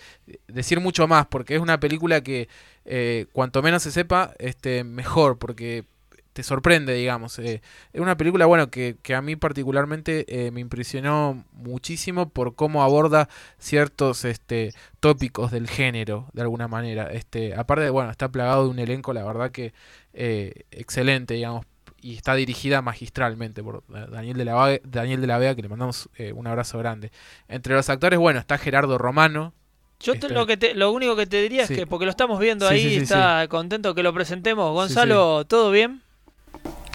[0.49, 2.49] decir mucho más, porque es una película que
[2.87, 5.85] eh, cuanto menos se sepa, este, mejor, porque
[6.33, 7.39] te sorprende, digamos.
[7.39, 7.63] Eh,
[7.95, 12.83] es una película, bueno, que, que a mí particularmente eh, me impresionó muchísimo por cómo
[12.83, 13.29] aborda
[13.59, 17.11] ciertos este, tópicos del género, de alguna manera.
[17.11, 19.73] Este, aparte, bueno, está plagado de un elenco, la verdad que
[20.13, 21.65] eh, excelente, digamos,
[22.03, 25.69] y está dirigida magistralmente por Da- Daniel de la, Daniel de la Vega, que le
[25.71, 27.11] mandamos un abrazo grande.
[27.49, 29.55] Entre los actores, bueno, está Gerardo Romano.
[30.01, 31.73] Yo te- lo que te- lo único que te diría Sí.
[31.73, 34.73] es que, porque lo estamos viendo Sí, ahí, sí, sí, está contento que lo presentemos.
[34.73, 36.03] Gonzalo, ¿todo bien?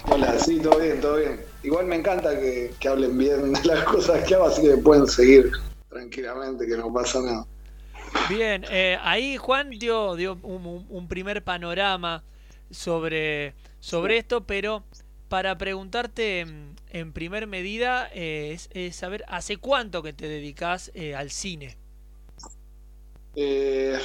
[0.08, 1.40] Hola, sí, todo bien, todo bien.
[1.62, 5.06] Igual me encanta que, que hablen bien de las cosas que hago, así que pueden
[5.06, 5.50] seguir
[5.88, 7.46] tranquilamente, que no pasa nada.
[8.28, 12.22] Bien, eh, ahí Juan dio, dio un, un- un primer panorama
[12.70, 14.84] sobre, sobre esto, pero
[15.28, 20.90] para preguntarte en, en primer medida eh, es, es saber hace cuánto que te dedicas
[20.94, 21.76] eh, al cine.
[23.34, 23.98] Eh,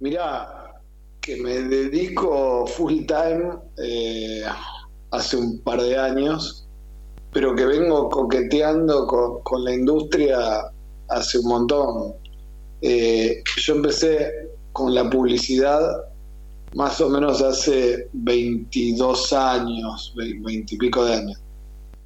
[0.00, 0.80] mirá,
[1.20, 4.42] que me dedico full time eh,
[5.10, 6.68] hace un par de años,
[7.32, 10.70] pero que vengo coqueteando con, la industria
[11.08, 12.14] hace un montón.
[12.82, 15.80] Eh, yo empecé con la publicidad
[16.74, 21.40] más o menos hace 22 años, 20 y pico de años.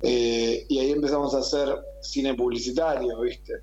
[0.03, 3.55] Eh, y ahí empezamos a hacer cine publicitario, ¿viste?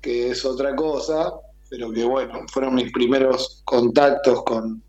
[0.00, 1.32] Que es otra cosa,
[1.74, 4.80] pero que bueno, fueron mis primeros contactos con,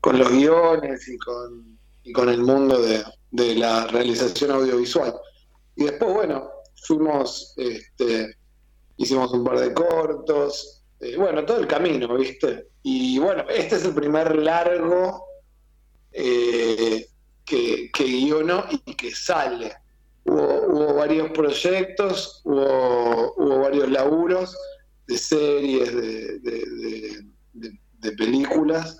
[0.00, 5.14] con los guiones y con, y con el mundo de, de la realización audiovisual.
[5.76, 6.48] Y después, bueno,
[6.86, 8.38] fuimos, este,
[8.96, 12.68] hicimos un par de cortos, eh, bueno, todo el camino, ¿viste?
[12.84, 15.26] Y bueno, este es el primer largo
[16.10, 17.06] eh,
[17.44, 19.74] que, que guiono y que sale.
[20.24, 24.56] Hubo, hubo varios proyectos, hubo, hubo varios laburos
[25.10, 28.96] de series, de, de- de- de- de películas,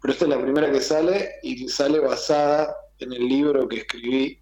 [0.00, 4.38] pero esta es la primera que sale y sale basada en el libro que escribí.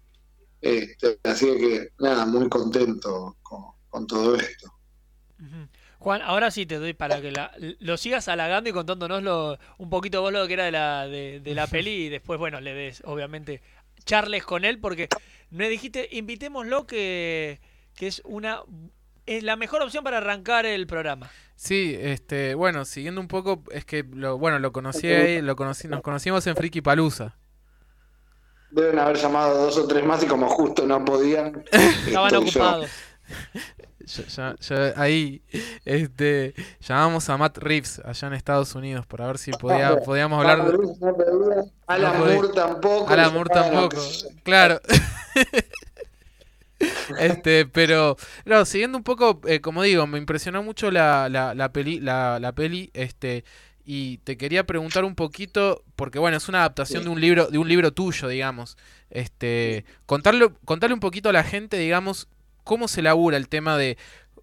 [0.59, 4.69] Este, así que nada, muy contento con, con todo esto.
[5.99, 9.89] Juan, ahora sí te doy para que la- lo sigas halagando y contándonos lo, un
[9.89, 12.73] poquito vos lo que era de la, de, de la peli y después, bueno, le
[12.73, 13.61] des, obviamente,
[14.05, 15.07] charles con él porque
[15.49, 17.61] me dijiste, invitémoslo que,
[17.95, 18.63] que es una
[19.25, 21.29] es la mejor opción para arrancar el programa.
[21.55, 25.87] Sí, este, bueno, siguiendo un poco, es que lo, bueno, lo conocí ahí, lo conocí,
[25.87, 27.37] nos conocimos en Friki Palusa.
[28.71, 31.63] Deben haber llamado dos o tres más y como justo no podían.
[31.71, 32.41] Estaban yo.
[32.41, 32.89] ocupados.
[34.97, 35.43] ahí,
[35.85, 40.71] este, llamamos a Matt Reeves allá en Estados Unidos para ver si podía, podíamos hablar
[40.71, 41.71] de.
[41.85, 42.19] Alan.
[42.19, 43.13] Moore tampoco.
[43.13, 44.01] Alan Moore tampoco,
[44.43, 44.81] claro.
[47.19, 51.71] Este, pero, no, siguiendo un poco, eh, como digo, me impresionó mucho la, la, la
[51.71, 53.43] peli, la, la peli, este,
[53.85, 57.05] y te quería preguntar un poquito, porque bueno, es una adaptación Sí.
[57.05, 58.77] de un libro, de un libro tuyo, digamos.
[59.09, 62.27] Este, contarle, contarle un poquito a la gente, digamos,
[62.63, 63.97] cómo se labura el tema de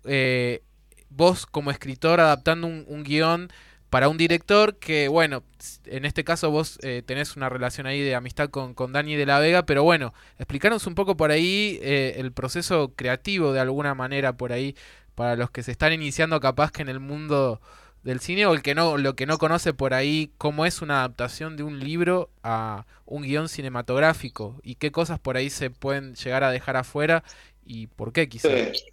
[0.04, 0.62] eh,
[1.08, 3.50] vos como escritor adaptando un, un guion
[3.90, 5.42] para un director que, bueno,
[5.84, 9.26] en este caso vos eh, tenés una relación ahí de amistad con, con Dani de
[9.26, 13.94] la Vega, pero bueno, explicarnos un poco por ahí eh, el proceso creativo de alguna
[13.96, 14.76] manera por ahí
[15.16, 17.60] para los que se están iniciando capaz que en el mundo
[18.04, 21.00] del cine o el que no lo que no conoce por ahí cómo es una
[21.00, 26.14] adaptación de un libro a un guion cinematográfico y qué cosas por ahí se pueden
[26.14, 27.24] llegar a dejar afuera
[27.66, 28.84] y por qué quizás.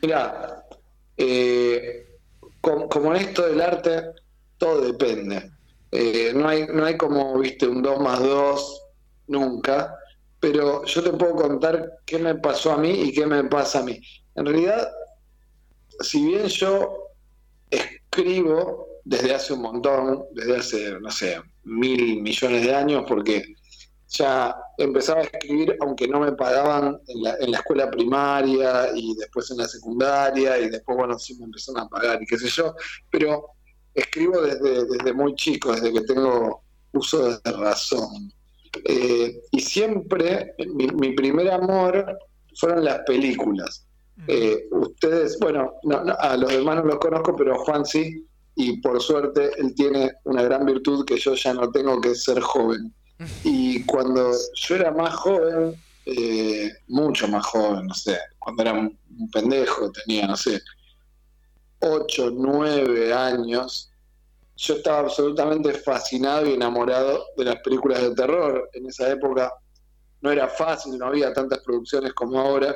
[0.00, 0.64] Mira,
[1.16, 2.11] eh,
[2.62, 4.02] com- como en esto del arte,
[4.56, 5.50] todo depende.
[5.90, 8.82] Eh, no, hay, no hay como, viste, un 2 más 2
[9.26, 9.94] nunca,
[10.40, 13.82] pero yo te puedo contar qué me pasó a mí y qué me pasa a
[13.82, 14.00] mí.
[14.34, 14.88] En realidad,
[16.00, 17.10] si bien yo
[17.70, 23.42] escribo desde hace un montón, desde hace, no sé, mil millones de años, porque
[24.12, 29.14] ya empezaba a escribir aunque no me pagaban en la, en la escuela primaria y
[29.16, 32.48] después en la secundaria y después, bueno, sí me empezaron a pagar y qué sé
[32.48, 32.74] yo,
[33.10, 33.46] pero
[33.94, 38.32] escribo desde, desde muy chico, desde que tengo uso de razón.
[38.84, 42.18] Eh, y siempre mi, mi primer amor
[42.54, 43.86] fueron las películas.
[44.28, 48.80] Eh, ustedes, bueno, no, no, a los demás no los conozco, pero Juan sí, y
[48.80, 52.40] por suerte él tiene una gran virtud que yo ya no tengo, que es ser
[52.40, 52.92] joven.
[53.44, 59.30] Y cuando yo era más joven, eh, mucho más joven, no sé, cuando era un
[59.32, 60.60] pendejo, tenía, no sé,
[61.80, 63.90] 8, 9 años,
[64.56, 68.70] yo estaba absolutamente fascinado y enamorado de las películas de terror.
[68.72, 69.52] En esa época
[70.20, 72.74] no era fácil, no había tantas producciones como ahora.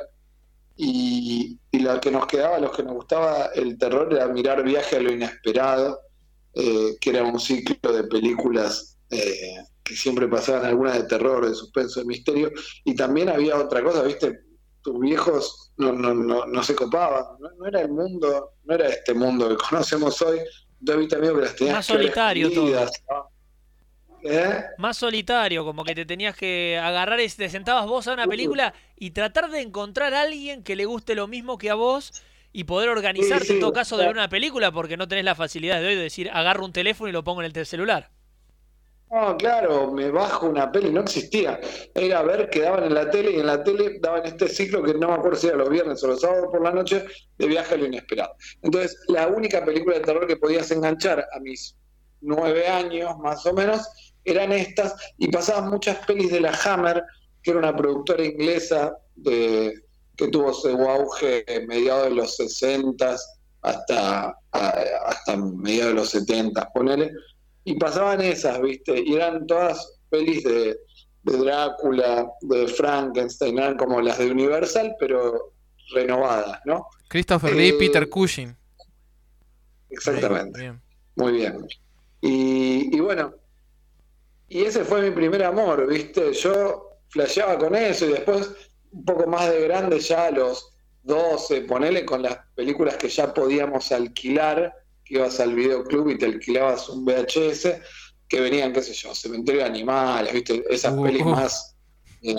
[0.75, 4.97] Y, y lo que nos quedaba, los que nos gustaba el terror, era mirar Viaje
[4.97, 6.01] a lo Inesperado,
[6.53, 11.55] eh, que era un ciclo de películas eh, que siempre pasaban algunas de terror, de
[11.55, 12.51] suspenso, de misterio.
[12.83, 14.41] Y también había otra cosa, ¿viste?
[14.81, 18.89] Tus viejos no, no, no, no se copaban, no, no era el mundo, no era
[18.89, 20.39] este mundo que conocemos hoy.
[20.79, 22.89] Yo viste, amigo, que las tenías Más que solitario todo.
[24.23, 24.63] ¿Eh?
[24.77, 28.73] Más solitario, como que te tenías que agarrar y te sentabas vos a una película
[28.97, 32.65] y tratar de encontrar a alguien que le guste lo mismo que a vos y
[32.65, 35.35] poder organizarte Sí, sí, en todo caso de ver una película porque no tenés la
[35.35, 38.09] facilidad de hoy de decir agarro un teléfono y lo pongo en el celular.
[39.09, 41.59] No, claro, me bajo una peli, no existía.
[41.93, 44.93] Era ver que daban en la tele y en la tele daban este ciclo que
[44.93, 47.05] no me acuerdo si era los viernes o los sábados por la noche
[47.37, 48.35] de viaje a lo inesperado.
[48.61, 51.77] Entonces, la única película de terror que podías enganchar a mis
[52.19, 53.87] nueve años más o menos
[54.25, 57.01] eran estas y pasaban muchas pelis de la Hammer,
[57.41, 59.73] que era una productora inglesa de,
[60.17, 63.15] que tuvo su auge en mediados de los 60
[63.61, 67.11] hasta, hasta mediados de los 70, ponele
[67.67, 69.03] y pasaban esas, ¿viste?
[69.05, 70.79] Y eran todas pelis de,
[71.23, 75.51] de Drácula, de Frankenstein, eran como las de Universal, pero
[75.93, 76.87] renovadas, ¿no?
[77.09, 78.55] Christopher Lee, Eh, Peter Cushing.
[79.89, 80.61] Exactamente.
[80.61, 80.81] Bien.
[81.17, 81.67] Muy bien.
[82.21, 83.33] Y, y bueno,
[84.47, 86.31] y ese fue mi primer amor, ¿viste?
[86.35, 88.49] Yo flasheaba con eso y después,
[88.93, 90.71] un poco más de grande, ya a los
[91.03, 94.73] 12, ponele con las películas que ya podíamos alquilar,
[95.07, 97.79] que ibas al videoclub y te alquilabas un VHS,
[98.27, 100.63] que venían, qué sé yo, Cementerio de Animales, ¿viste?
[100.69, 101.29] Esas Uh, pelis uh.
[101.29, 101.75] más,
[102.21, 102.35] eh,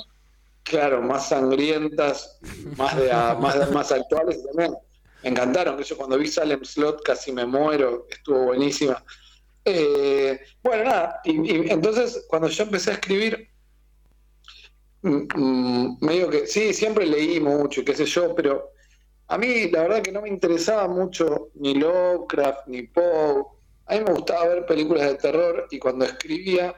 [0.62, 2.38] claro, más sangrientas,
[2.76, 3.08] más, de,
[3.40, 4.76] más, más actuales también.
[5.22, 9.02] Me encantaron, yo cuando vi Salem Slot casi me muero, estuvo buenísima.
[9.64, 13.50] Eh, bueno, nada, y, y entonces cuando yo empecé a escribir,
[15.02, 18.72] mm, mm, medio que, sí, siempre leí mucho, y qué sé yo, pero
[19.28, 23.44] a mí la verdad que no me interesaba mucho ni Lovecraft ni Poe.
[23.86, 26.74] A mí me gustaba ver películas de terror y cuando escribía,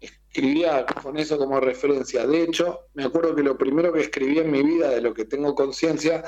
[0.00, 2.26] escribía con eso como referencia.
[2.26, 5.24] De hecho, me acuerdo que lo primero que escribí en mi vida, de lo que
[5.24, 6.24] tengo conciencia,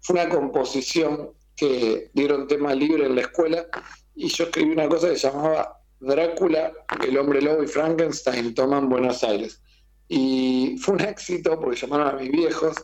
[0.00, 3.66] fue una composición que dieron tema libre en la escuela
[4.14, 6.72] y yo escribí una cosa que se llamaba Drácula,
[7.06, 9.60] el hombre lobo y Frankenstein toman Buenos Aires.
[10.08, 12.76] Y fue un éxito porque llamaron a mis viejos,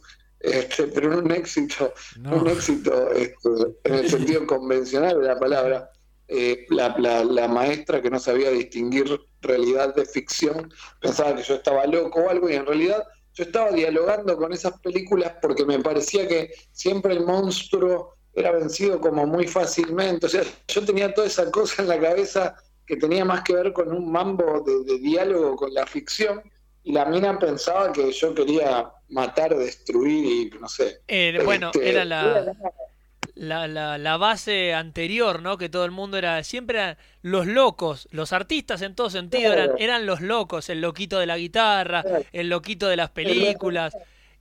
[0.45, 2.37] este, pero no un éxito, No.
[2.37, 3.49] un éxito este,
[3.85, 5.91] en el sentido convencional de la palabra.
[6.27, 11.57] Eh, la, la- la maestra que no sabía distinguir realidad de ficción pensaba que yo
[11.57, 15.79] estaba loco o algo y en realidad yo estaba dialogando con esas películas porque me
[15.81, 20.25] parecía que siempre el monstruo era vencido como muy fácilmente.
[20.25, 23.73] O sea, yo tenía toda esa cosa en la cabeza que tenía más que ver
[23.75, 26.43] con un mambo de, de diálogo con la ficción
[26.85, 31.03] y la mina pensaba que yo quería matar, destruir y no sé.
[31.09, 32.55] Eh, bueno, Este, era la,
[33.35, 35.59] la, la, la base anterior, ¿no?
[35.59, 39.73] Que todo el mundo era, siempre eran los locos, los artistas en todo sentido eran,
[39.79, 43.97] eran los locos, el loquito de la guitarra, el loquito de las películas.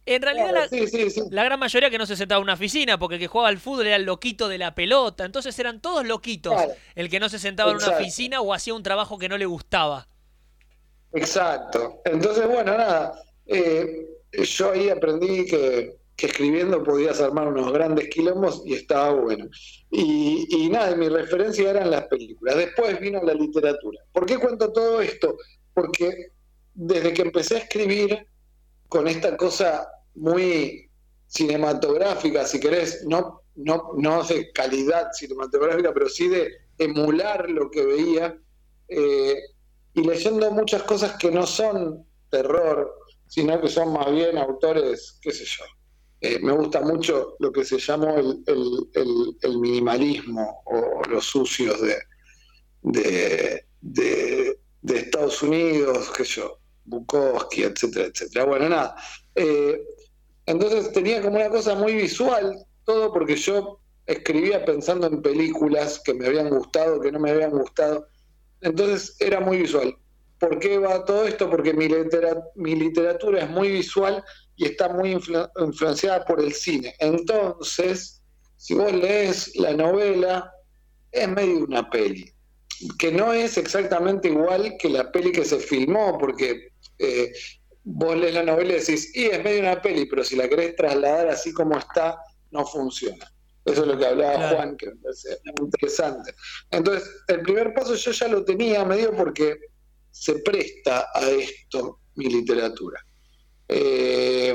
[0.06, 1.22] En realidad la, sí, sí, sí.
[1.32, 3.58] la gran mayoría que no se sentaba en una oficina, porque el que jugaba al
[3.58, 6.62] fútbol era el loquito de la pelota, entonces eran todos loquitos,
[6.96, 9.46] el que no se sentaba en una oficina o hacía un trabajo que no le
[9.46, 10.08] gustaba.
[11.14, 12.01] Exacto.
[12.05, 13.14] Entonces, bueno, nada,
[13.45, 19.49] eh, yo ahí aprendí que, escribiendo podías armar unos grandes quilombos y estaba bueno.
[19.91, 22.55] Y, y nada, y mi referencia eran las películas.
[22.55, 23.99] Después vino la literatura.
[24.14, 25.36] ¿Por qué cuento todo esto?
[25.74, 26.28] Porque
[26.74, 28.26] desde que empecé a escribir
[28.88, 29.86] con esta cosa
[30.16, 30.89] muy
[31.28, 37.86] cinematográfica, si querés, no, no, no de calidad cinematográfica, pero sí de emular lo que
[37.86, 38.38] veía,
[38.88, 39.36] eh,
[39.94, 42.94] y leyendo muchas cosas que no son terror,
[43.28, 45.64] sino que son más bien autores, qué sé yo.
[46.22, 51.82] Eh, me gusta mucho lo que se llamó el, el- el- minimalismo o los sucios
[51.82, 51.96] de,
[52.82, 58.46] de, de- de Estados Unidos, qué sé yo, Bukowski, etcétera, etcétera.
[58.46, 58.96] Bueno, nada.
[59.36, 59.82] Eh,
[60.46, 62.54] entonces tenía como una cosa muy visual,
[62.86, 67.52] todo porque yo escribía pensando en películas que me habían gustado, que no me habían
[67.52, 68.08] gustado.
[68.64, 69.95] Entonces era muy visual.
[70.39, 71.49] ¿Por qué va todo esto?
[71.49, 74.24] Porque mi, litera- mi literatura es muy visual
[74.55, 76.93] y está muy influ- influenciada por el cine.
[76.99, 78.22] Entonces,
[78.57, 80.51] si vos lees la novela,
[81.11, 82.32] es medio una peli,
[82.97, 87.32] que no es exactamente igual que la peli que se filmó, porque eh,
[87.84, 90.76] vos lees la novela y decís, y es medio una peli, pero si la querés
[90.76, 92.18] trasladar así como está,
[92.51, 93.32] no funciona.
[93.66, 94.55] Eso es lo que hablaba Claro.
[94.55, 96.36] Juan, que me parece muy interesante.
[96.70, 99.57] Entonces, el primer paso yo ya lo tenía medio porque
[100.11, 103.03] se presta a esto mi literatura.
[103.68, 104.53] Eh,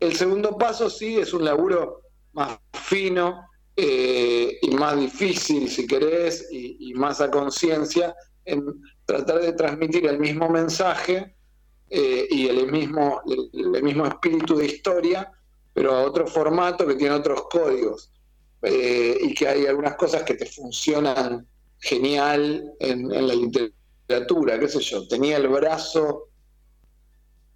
[0.00, 6.48] el segundo paso sí es un laburo más fino eh, y más difícil, si querés,
[6.50, 8.14] y, y más a conciencia,
[8.44, 8.64] en
[9.06, 11.34] tratar de transmitir el mismo mensaje
[11.90, 15.30] eh, y el mismo, el, el mismo espíritu de historia,
[15.74, 18.10] pero a otro formato que tiene otros códigos.
[18.62, 21.46] Eh, y que hay algunas cosas que te funcionan
[21.80, 25.06] genial en, en la literatura, qué sé yo.
[25.06, 26.30] Tenía el brazo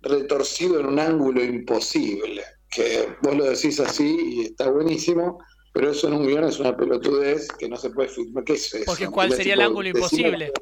[0.02, 5.38] retorcido en un ángulo imposible, que vos lo decís así y está buenísimo,
[5.72, 8.44] pero eso en un guion es una pelotudez que no se puede filmar.
[8.44, 8.84] ¿Qué es eso?
[8.84, 10.52] Porque ¿cuál sería el ángulo imposible?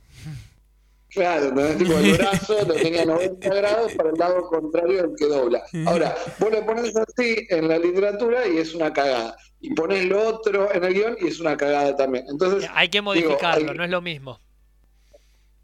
[1.10, 1.66] Claro, ¿no?
[1.76, 5.62] tipo el brazo lo tenía 90 grados para el lado contrario del que dobla.
[5.86, 9.36] Ahora, vos le pones así en la literatura y es una cagada.
[9.60, 12.26] Y pones lo otro en el guion y es una cagada también.
[12.28, 14.38] Entonces, Hay que digo, modificarlo, hay- no es lo mismo.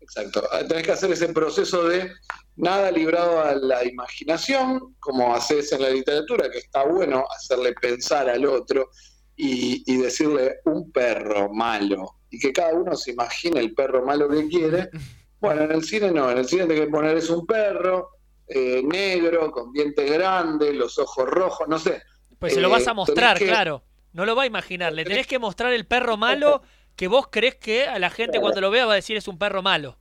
[0.00, 0.42] Exacto.
[0.68, 2.10] Tenés que hacer ese proceso de
[2.56, 8.28] nada librado a la imaginación, como haces en la literatura, que está bueno hacerle pensar
[8.28, 8.90] al otro
[9.36, 14.28] y, y decirle un perro malo, y que cada uno se imagine el perro malo
[14.28, 14.88] que quiere.
[15.42, 18.10] Bueno, en el cine no, en el cine tenés que poner es un perro
[18.46, 22.02] eh, negro, con dientes grandes, los ojos rojos, no sé.
[22.38, 23.82] Pues se lo vas Eh, a mostrar, tenés que- claro.
[24.12, 24.92] No lo va a imaginar.
[24.92, 26.62] Le tenés que mostrar el perro malo
[26.96, 29.38] que vos crees que a la gente cuando lo vea va a decir es un
[29.38, 29.96] perro malo.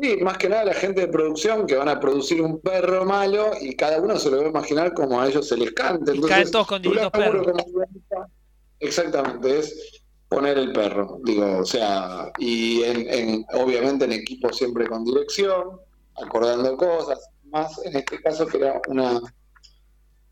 [0.00, 3.50] Sí, más que nada la gente de producción que van a producir un perro malo
[3.60, 6.12] y cada uno se lo va a imaginar como a ellos se les cante.
[6.12, 7.46] Y Entonces, caen todos con distintos perros.
[8.80, 14.86] Exactamente, es poner el perro, digo, o sea, y en, en- obviamente en equipo siempre
[14.86, 15.80] con dirección,
[16.16, 19.20] acordando cosas, más en este caso que era una,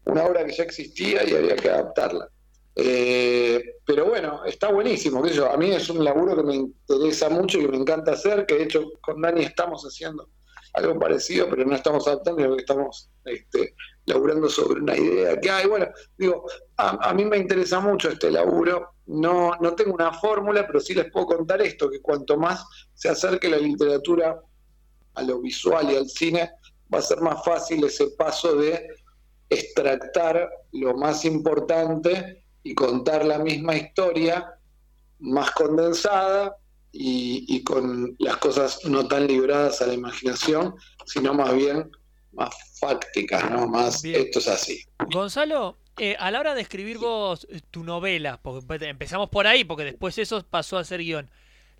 [0.06, 2.28] una obra que ya existía y había que adaptarla.
[2.76, 7.28] Eh, pero bueno, está buenísimo, sé yo, a mí es un laburo que me interesa
[7.28, 10.28] mucho y que me encanta hacer, que de hecho con Dani estamos haciendo
[10.72, 13.74] algo parecido, pero no estamos adaptando, sino que estamos este,
[14.06, 15.66] laburando sobre una idea que hay.
[15.66, 15.86] Bueno,
[16.16, 16.44] digo,
[16.76, 21.10] a, mí me interesa mucho este laburo, no, no tengo una fórmula, pero sí les
[21.10, 24.40] puedo contar esto, que cuanto más se acerque la literatura
[25.14, 26.50] a lo visual y al cine,
[26.92, 28.88] va a ser más fácil ese paso de
[29.48, 34.58] extractar lo más importante y contar la misma historia
[35.20, 36.56] más condensada
[36.96, 40.76] y con las cosas no tan libradas a la imaginación,
[41.06, 41.90] sino más bien
[42.34, 43.66] más fácticas, ¿no?
[43.66, 44.22] Más Bien.
[44.22, 44.84] esto es así.
[45.10, 49.84] Gonzalo, eh, a la hora de escribir vos tu novela, porque empezamos por ahí, porque
[49.84, 51.30] después eso pasó a ser guion.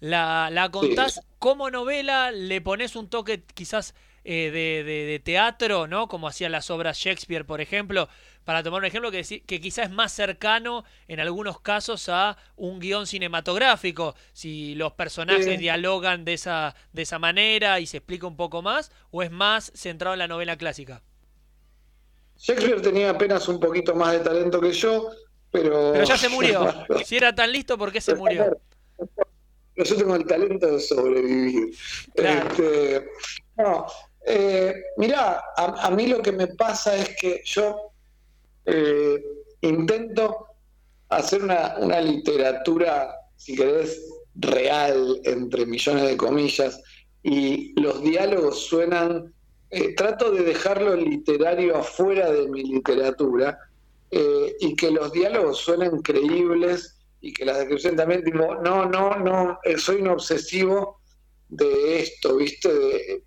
[0.01, 3.95] La, la contás como novela, le pones un toque quizás
[4.25, 6.09] eh, de, de- de teatro, ¿no?
[6.09, 8.09] Como hacían las obras Shakespeare, por ejemplo,
[8.45, 12.79] para tomar un ejemplo que, que quizás es más cercano en algunos casos a un
[12.81, 15.57] guion cinematográfico, si los personajes Sí.
[15.57, 19.72] dialogan de esa, de esa manera y se explica un poco más, o es más
[19.75, 21.03] centrado en la novela clásica.
[22.37, 25.09] Shakespeare tenía apenas un poquito más de talento que yo,
[25.51, 25.93] pero...
[25.93, 26.66] Pero ya se murió.
[27.05, 28.57] Si era tan listo, ¿por qué se murió?
[29.77, 31.75] Yo tengo el talento de sobrevivir.
[32.14, 32.49] Claro.
[32.51, 33.09] Este,
[33.57, 33.87] no,
[34.27, 37.93] eh, mirá, a, mí lo que me pasa es que yo
[38.64, 39.22] eh,
[39.61, 40.47] intento
[41.11, 44.01] hacer una, literatura, si querés,
[44.35, 46.81] real, entre millones de comillas,
[47.22, 49.33] y los diálogos suenan,
[49.70, 53.59] eh, trato de dejar lo literario afuera de mi literatura,
[54.11, 59.16] eh, y que los diálogos suenen creíbles y que las descripciones también digo, no, no,
[59.18, 61.01] no, soy un obsesivo
[61.49, 62.72] de esto, ¿viste?
[62.72, 63.25] De,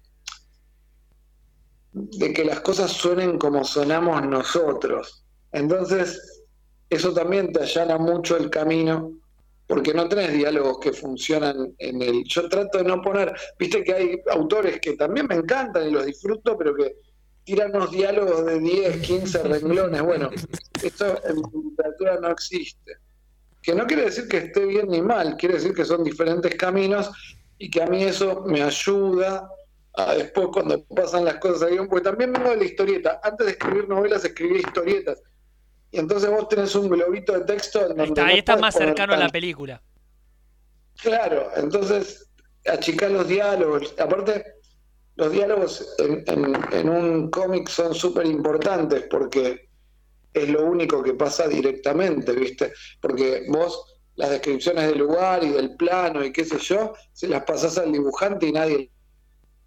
[2.17, 5.23] de que las cosas suenen como sonamos nosotros.
[5.51, 6.43] Entonces,
[6.89, 9.13] eso también te allana mucho el camino,
[9.67, 12.23] porque no tenés diálogos que funcionan en el...
[12.25, 16.05] Yo trato de no poner, viste que hay autores que también me encantan y los
[16.05, 16.95] disfruto, pero que
[17.43, 20.01] tiran unos diálogos de 10, 15 renglones.
[20.01, 20.29] Bueno,
[20.81, 22.93] eso en literatura no existe
[23.67, 27.11] que no quiere decir que esté bien ni mal, quiere decir que son diferentes caminos
[27.57, 29.49] y que a mí eso me ayuda
[29.97, 33.19] a después cuando pasan las cosas guion, porque también vengo de la historieta.
[33.23, 35.21] Antes de escribir novelas escribí historietas.
[35.91, 38.75] Y entonces vos tenés un globito de texto en donde Está, no ahí está más
[38.75, 39.81] cercano a la película.
[41.01, 42.29] Claro, entonces
[42.65, 43.93] achicar los diálogos.
[43.99, 44.45] Aparte,
[45.15, 49.69] los diálogos en, en- en un cómic son súper importantes porque
[50.33, 52.73] es lo único que pasa directamente, ¿viste?
[53.01, 57.43] Porque vos las descripciones del lugar y del plano y qué sé yo, se las
[57.43, 58.91] pasás al dibujante y nadie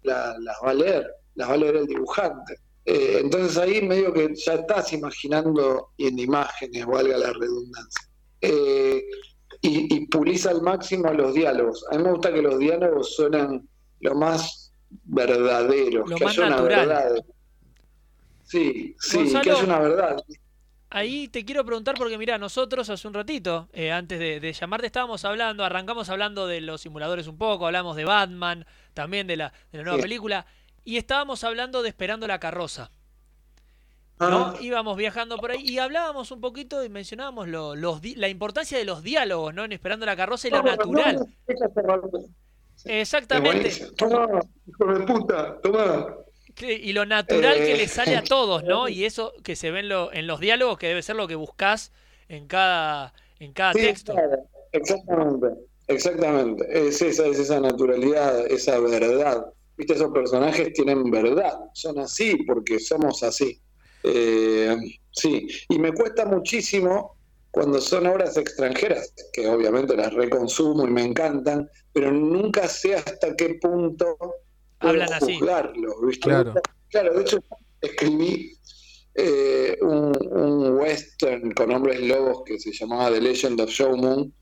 [0.03, 2.55] la- las va a leer, las va a leer el dibujante.
[2.85, 8.07] Eh, entonces ahí medio que ya estás imaginando y en imágenes, valga la redundancia.
[8.41, 9.03] Eh,
[9.61, 11.85] y, y pulís al máximo los diálogos.
[11.91, 13.67] A mí me gusta que los diálogos suenan
[13.99, 14.73] lo más
[15.03, 16.87] verdaderos, Lo que más haya una natural.
[16.87, 17.25] verdad.
[18.43, 20.17] Sí, sí, Gonzalo, que haya una verdad.
[20.93, 24.87] Ahí te quiero preguntar porque mira, nosotros hace un ratito, eh, antes de, de llamarte,
[24.87, 29.53] estábamos hablando, arrancamos hablando de los simuladores un poco, hablamos de Batman, también de la,
[29.71, 30.01] de la nueva Sí.
[30.03, 30.45] película,
[30.83, 32.91] y estábamos hablando de Esperando la carroza.
[34.19, 34.47] ¿no?
[34.47, 38.77] Ah, Íbamos viajando por ahí y hablábamos un poquito y mencionábamos lo- los la importancia
[38.77, 39.63] de los diálogos, ¿no?
[39.63, 41.15] En Esperando la carroza y lo no, no, natural.
[41.47, 42.11] no,
[42.85, 43.71] Exactamente.
[43.97, 44.27] Tomá,
[44.67, 46.05] hijo de puta, tomá.
[46.59, 48.87] Y lo natural que Eh, le sale a todos, ¿no?
[48.89, 51.35] Y eso que se ve en, lo- en los diálogos, que debe ser lo que
[51.35, 51.91] buscas
[52.29, 54.25] en cada, en cada Sí, texto.
[54.25, 54.37] claro,
[54.71, 55.47] exactamente,
[55.87, 56.65] exactamente.
[56.87, 59.45] Es esa, es esa naturalidad, esa verdad.
[59.77, 63.61] Viste, esos personajes tienen verdad, son así porque somos así.
[64.03, 64.75] Eh,
[65.11, 67.17] sí, y me cuesta muchísimo
[67.49, 73.35] cuando son obras extranjeras, que obviamente las reconsumo y me encantan, pero nunca sé hasta
[73.35, 74.17] qué punto
[74.81, 75.37] Hablan así.
[75.37, 76.21] juzgarlo, ¿viste?
[76.29, 76.53] Claro.
[76.89, 77.43] Claro, de hecho
[77.81, 78.53] escribí
[79.15, 84.33] eh, un, un western con hombres lobos que se llamaba The Legend of Show Moon.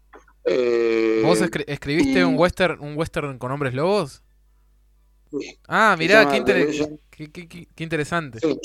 [0.45, 4.23] Eh, ¿Vos escri- escribiste y- un western un western con hombres lobos?
[5.31, 5.59] Sí.
[5.67, 6.69] Ah, mirá, qué, inter-
[7.11, 8.39] qué- qué- qué- qué interesante.
[8.39, 8.59] Sí.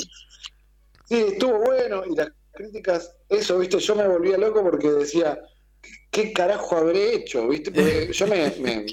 [1.06, 5.38] Sí, estuvo bueno y las críticas, eso, viste, yo me volvía loco porque decía,
[6.10, 7.46] ¿qué carajo habré hecho?
[7.48, 7.70] ¿Viste?
[7.70, 8.86] Porque yo me, me- me-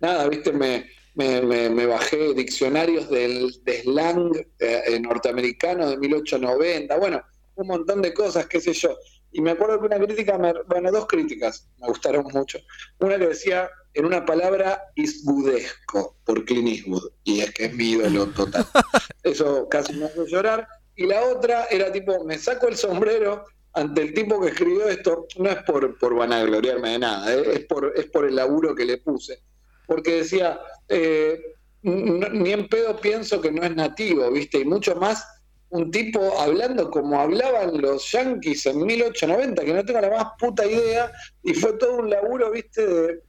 [0.00, 5.96] nada, viste, me, me, me- me bajé diccionarios del, de slang eh, eh, norteamericano de
[5.96, 7.22] 1890, bueno,
[7.56, 8.96] un montón de cosas, qué sé yo.
[9.30, 12.58] Y me acuerdo que una crítica, me- bueno, dos críticas me gustaron mucho.
[13.00, 17.90] Una que decía, en una palabra, Eastwoodesco, por Clint Eastwood, y es que es mi
[17.92, 18.64] ídolo total.
[19.22, 20.66] Eso casi me hace llorar.
[20.96, 25.26] Y la otra era tipo, me saco el sombrero ante el tipo que escribió esto,
[25.38, 27.42] no es por, por vanagloriarme de nada, ¿eh?
[27.54, 29.42] es, por, es por el laburo que le puse.
[29.86, 30.58] Porque decía,
[30.88, 31.40] eh,
[31.82, 34.58] ni en pedo pienso que no es nativo, ¿viste?
[34.58, 35.26] Y mucho más
[35.70, 40.64] un tipo hablando como hablaban los yankees en 1890, que no tengo la más puta
[40.66, 41.10] idea,
[41.42, 42.86] y fue todo un laburo, ¿viste?
[42.86, 43.20] De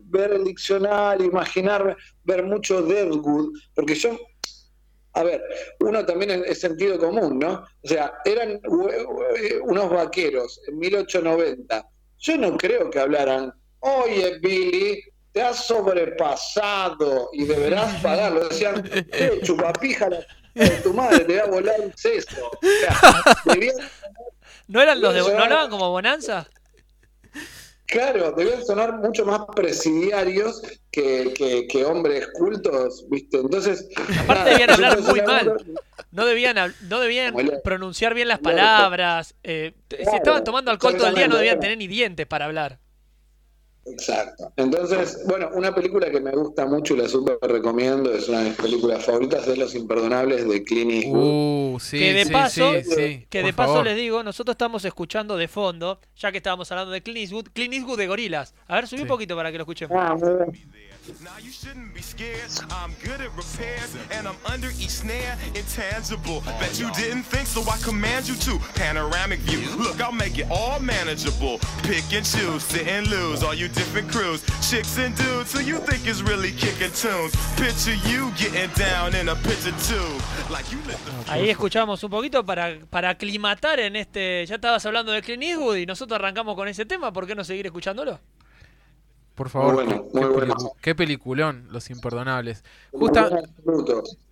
[0.00, 4.18] ver el diccionario, imaginar, ver mucho Deadwood, porque yo
[5.16, 5.42] a ver,
[5.80, 7.64] uno también es- sentido común, ¿no?
[7.82, 8.60] O sea, eran
[9.62, 11.88] unos vaqueros en 1890.
[12.18, 15.00] Yo no creo que hablaran, oye, Billy,
[15.34, 18.48] te has sobrepasado y deberás pagarlo.
[18.48, 20.20] Decían, eh, chupapija la
[20.54, 22.46] de tu madre, te voy a volar un seso.
[22.46, 23.74] O sea, debían,
[24.68, 26.48] ¿No eran los de, Eso no hablaban como Bonanza?
[27.86, 33.38] claro, debían sonar mucho más presidiarios que, que- que hombres cultos, ¿viste?
[33.38, 33.88] Entonces,
[34.20, 35.76] Aparte nada, debían hablar muy mal.
[36.10, 39.34] No debían, no debían pronunciar bien las palabras.
[39.42, 42.78] eh, si estaban tomando alcohol todo el día no debían tener ni dientes para hablar.
[43.86, 44.52] Exacto.
[44.56, 48.50] Entonces, bueno, una película que me gusta mucho y la súper recomiendo, es una de
[48.50, 51.74] mis películas favoritas, es Los Imperdonables de Clint Eastwood.
[51.74, 53.84] Uh, sí, que de sí, paso, sí, sí, que por de paso favor.
[53.84, 57.74] les digo, nosotros estamos escuchando de fondo, ya que estábamos hablando de Clint Eastwood, Clint
[57.74, 58.54] Eastwood de Gorilas.
[58.66, 59.96] A ver, subí un poquito para que lo escuchemos.
[59.98, 60.83] Ah, muy bien.
[61.22, 62.48] Now you shouldn't be scared.
[62.70, 66.40] I'm good at repairs, and I'm under each snare, intangible.
[66.58, 68.58] Bet you didn't think, so I command you to.
[68.74, 69.68] Panoramic view.
[69.76, 71.58] Look, I'll make it all manageable.
[71.82, 73.42] Pick and choose, sit and lose.
[73.42, 77.36] All you different crews, chicks and dudes who you think is really kicking tunes.
[77.56, 82.10] Picture you getting down in a picture tube, like you lit the Ahí escuchamos un
[82.10, 84.46] poquito para, para aclimatar en este.
[84.46, 87.44] Ya estabas hablando de Clint Eastwood y nosotros arrancamos con ese tema, ¿por qué no
[87.44, 88.18] seguir escuchándolo?
[89.34, 90.54] Por favor, Muy qué- bueno, qué, muy bueno.
[90.54, 92.62] pelicu- qué peliculón, Los Imperdonables.
[92.92, 93.30] Justa,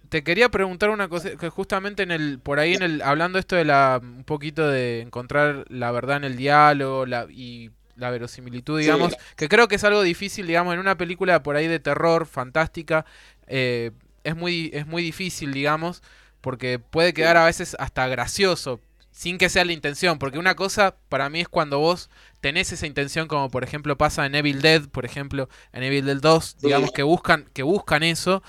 [0.08, 3.56] te quería preguntar una cosa, que justamente en el, por ahí en el, hablando esto
[3.56, 8.78] de la, un poquito de encontrar la verdad en el diálogo la, y la verosimilitud,
[8.78, 8.82] Sí.
[8.84, 12.26] digamos, que creo que es algo difícil, digamos, en una película por ahí de terror,
[12.26, 13.04] fantástica,
[13.46, 13.90] eh,
[14.22, 16.02] es muy, es muy difícil, digamos,
[16.42, 18.80] porque puede quedar a veces hasta gracioso,
[19.12, 22.08] sin que sea la intención, porque una cosa para mí es cuando vos
[22.42, 26.20] tenés esa intención, como por ejemplo pasa en Evil Dead, por ejemplo, en Evil Dead
[26.20, 28.42] 2, digamos que buscan, que buscan eso,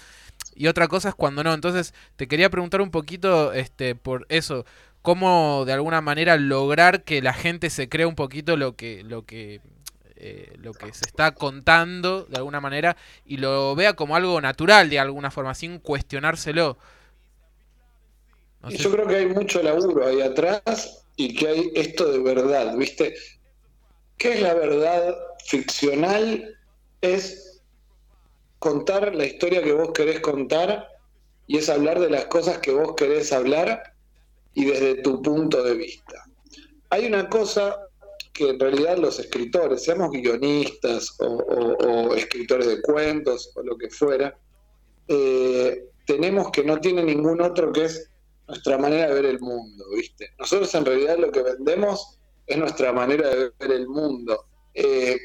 [0.56, 1.54] y otra cosa es cuando no.
[1.54, 4.66] Entonces, te quería preguntar un poquito este por eso,
[5.04, 9.26] cómo de alguna manera lograr que la gente se crea un poquito lo que lo
[9.26, 9.62] que
[10.16, 14.90] eh, lo que se está contando de alguna manera y lo vea como algo natural
[14.90, 16.78] de alguna forma, sin cuestionárselo.
[18.64, 18.78] No sé.
[18.78, 23.14] yo creo que hay mucho laburo ahí atrás y que hay esto de verdad, ¿viste?
[24.18, 25.16] ¿Qué es la verdad
[25.46, 26.58] ficcional?
[27.02, 27.62] Es
[28.60, 30.88] contar la historia que vos querés contar
[31.48, 33.94] y es hablar de las cosas que vos querés hablar
[34.54, 36.24] y desde tu punto de vista.
[36.90, 37.88] Hay una cosa
[38.32, 44.36] que en realidad los escritores, seamos guionistas o, escritores de cuentos o lo que fuera,
[45.08, 48.10] eh, tenemos que no tiene ningún otro que es
[48.48, 50.32] nuestra manera de ver el mundo, ¿viste?
[50.40, 54.46] Nosotros en realidad lo que vendemos es nuestra manera de ver el mundo.
[54.74, 55.18] Eh,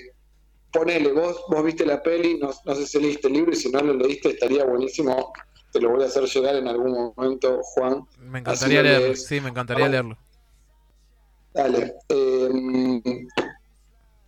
[0.73, 3.70] ponele, vos, vos viste la peli, no, no sé si leíste el libro y si
[3.70, 5.32] no lo leíste estaría buenísimo,
[5.73, 8.07] te lo voy a hacer llegar en algún momento, Juan.
[8.20, 9.27] Me encantaría lo leerlo, lees.
[9.27, 10.16] sí, me encantaría leerlo.
[11.55, 11.95] Dale.
[12.09, 13.27] eh,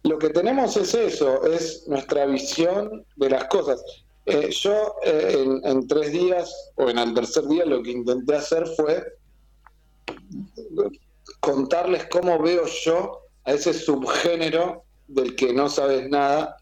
[0.03, 3.83] lo que tenemos es eso, es nuestra visión de las cosas.
[4.27, 8.37] Eh, yo eh, en, en tres días o en el tercer día lo que intenté
[8.37, 9.05] hacer fue
[11.41, 16.57] contarles cómo veo yo a ese subgénero del que no sabes nada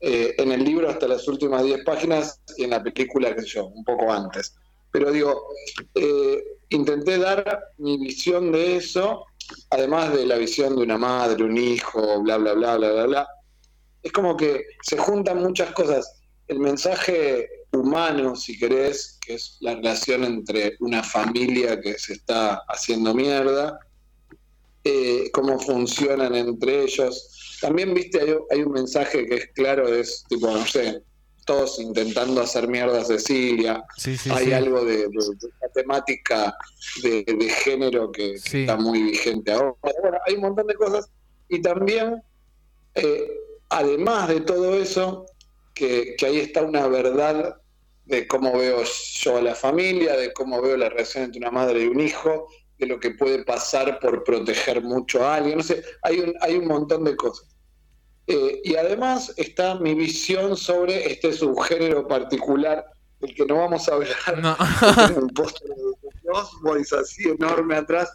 [0.00, 3.66] eh, en el libro hasta las últimas 10 páginas y en la película, que yo,
[3.66, 4.54] un poco antes.
[4.90, 5.48] Pero digo,
[5.94, 9.24] eh, intenté dar mi visión de eso,
[9.70, 13.28] además de la visión de una madre, un hijo, bla, bla, bla, bla, bla, bla.
[14.02, 16.20] Es como que se juntan muchas cosas.
[16.48, 22.62] El mensaje humano, si querés, que es la relación entre una familia que se está
[22.68, 23.78] haciendo mierda,
[24.88, 27.58] eh, cómo funcionan entre ellos.
[27.60, 31.02] También, viste, hay, hay un mensaje que es claro, es tipo, no sé,
[31.44, 33.84] todos intentando hacer mierda a Cecilia.
[33.96, 34.52] Sí, sí, hay sí.
[34.52, 36.56] algo de, de- de la temática
[37.02, 39.74] de, de género que, está muy vigente ahora.
[40.02, 41.08] Bueno, hay un montón de cosas.
[41.48, 42.22] Y también,
[42.94, 43.28] eh,
[43.68, 45.26] además de todo eso,
[45.74, 47.56] que, que ahí está una verdad
[48.06, 48.82] de cómo veo
[49.20, 52.48] yo a la familia, de cómo veo la relación entre una madre y un hijo,
[52.78, 56.56] de lo que puede pasar por proteger mucho a alguien, no sé, hay un, hay
[56.56, 57.48] un montón de cosas.
[58.26, 62.84] Eh, y además está mi visión sobre este subgénero particular
[63.20, 64.16] del que no vamos a hablar.
[64.42, 64.56] No.
[65.22, 65.84] Un póster de
[66.24, 68.10] dos boys así enorme atrás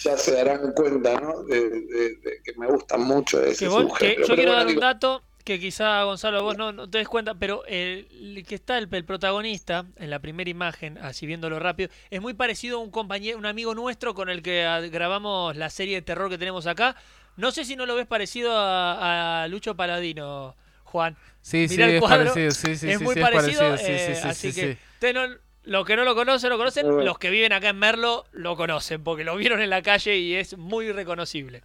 [0.00, 1.44] ya se darán cuenta, ¿no?
[1.44, 4.20] De, de- de que me gusta mucho ese Que vos- que subgénero.
[4.20, 6.98] yo Pero quiero bueno, dar un digo, dato que quizá Gonzalo vos no, no te
[6.98, 11.26] des cuenta, pero el, el que está el, el protagonista en la primera imagen, así
[11.26, 14.80] viéndolo rápido, es muy parecido a un compañero, un amigo nuestro con el que ah,
[14.80, 16.96] grabamos la serie de terror que tenemos acá.
[17.36, 20.54] No sé si no lo ves parecido a, a Lucho Paladino,
[20.84, 21.16] Juan.
[21.40, 23.78] Sí, Mirá sí, el es parecido, sí, sí, es sí, muy sí, es parecido, parecido,
[23.78, 26.58] sí, eh, sí, sí, así sí, que ustedes no- los que no lo conocen, lo
[26.58, 27.04] conocen, bueno.
[27.04, 30.34] los que viven acá en Merlo lo conocen, porque lo vieron en la calle y
[30.34, 31.62] es muy reconocible.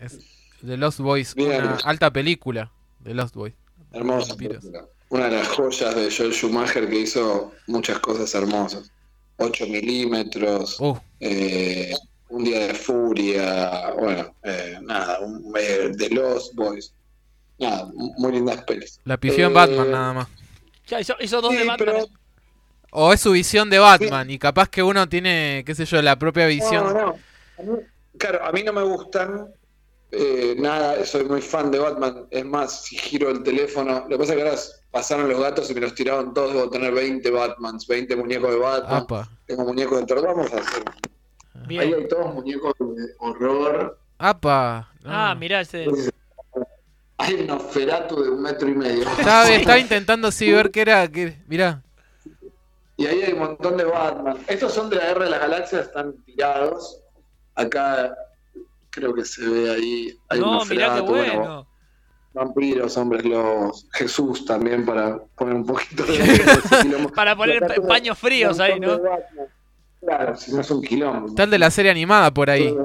[0.00, 0.18] Es
[0.64, 1.62] The Lost Boys, Bien.
[1.62, 2.70] una alta película
[3.00, 3.54] de Lost Boys.
[3.92, 4.86] Hermosa película.
[5.10, 8.90] Una de las joyas de Joel Schumacher que hizo muchas cosas hermosas.
[9.36, 11.92] 8 milímetros, Uh, eh,
[12.28, 16.92] Un día de furia, bueno, eh, nada, un, eh, The Lost Boys.
[17.58, 18.98] Nada, muy lindas pelis.
[19.04, 20.28] la pifió en Eh, Batman nada más.
[20.88, 21.88] Ya hizo, hizo dos Sí, de Batman.
[21.94, 22.08] pero-
[22.90, 26.16] O es su visión de Batman y capaz que uno tiene, qué sé yo, la
[26.18, 26.84] propia visión.
[26.84, 27.08] No, no.
[27.58, 27.78] A mí-
[28.18, 29.46] claro, a mí no me gustan
[30.16, 32.26] eh, nada, soy muy fan de Batman.
[32.30, 34.60] Es más, si giro el teléfono, lo que pasa es que ahora
[34.90, 36.54] pasaron los gatos y me los tiraron todos.
[36.54, 39.02] Debo tener 20 Batmans, 20 muñecos de Batman.
[39.02, 40.26] Apa, Tengo muñecos de terror.
[40.26, 40.82] Vamos a hacer.
[41.68, 43.98] Ahí hay todos muñecos de horror.
[44.18, 44.90] apa.
[45.02, 45.10] no.
[45.12, 45.86] Ah, mirá, ese.
[47.18, 49.08] Hay un Nosferatu de un metro y medio.
[49.18, 51.82] Estaba, estaba intentando sí ver qué era, que, mirá.
[52.96, 54.38] Y ahí hay un montón de Batman.
[54.46, 57.00] Estos son de la Guerra de las Galaxias, están tirados.
[57.54, 58.14] Acá
[58.94, 60.18] creo que se ve ahí.
[60.28, 61.66] Hay No, mirá qué bueno, bueno.
[62.32, 67.08] Vampiros, hombres lobos, Jesús también para poner un poquito de...
[67.14, 69.00] Para poner pa- paños fríos ahí, ¿no?
[70.00, 71.28] Claro, si no es un quilombo.
[71.28, 72.76] Está el de la serie animada por ahí.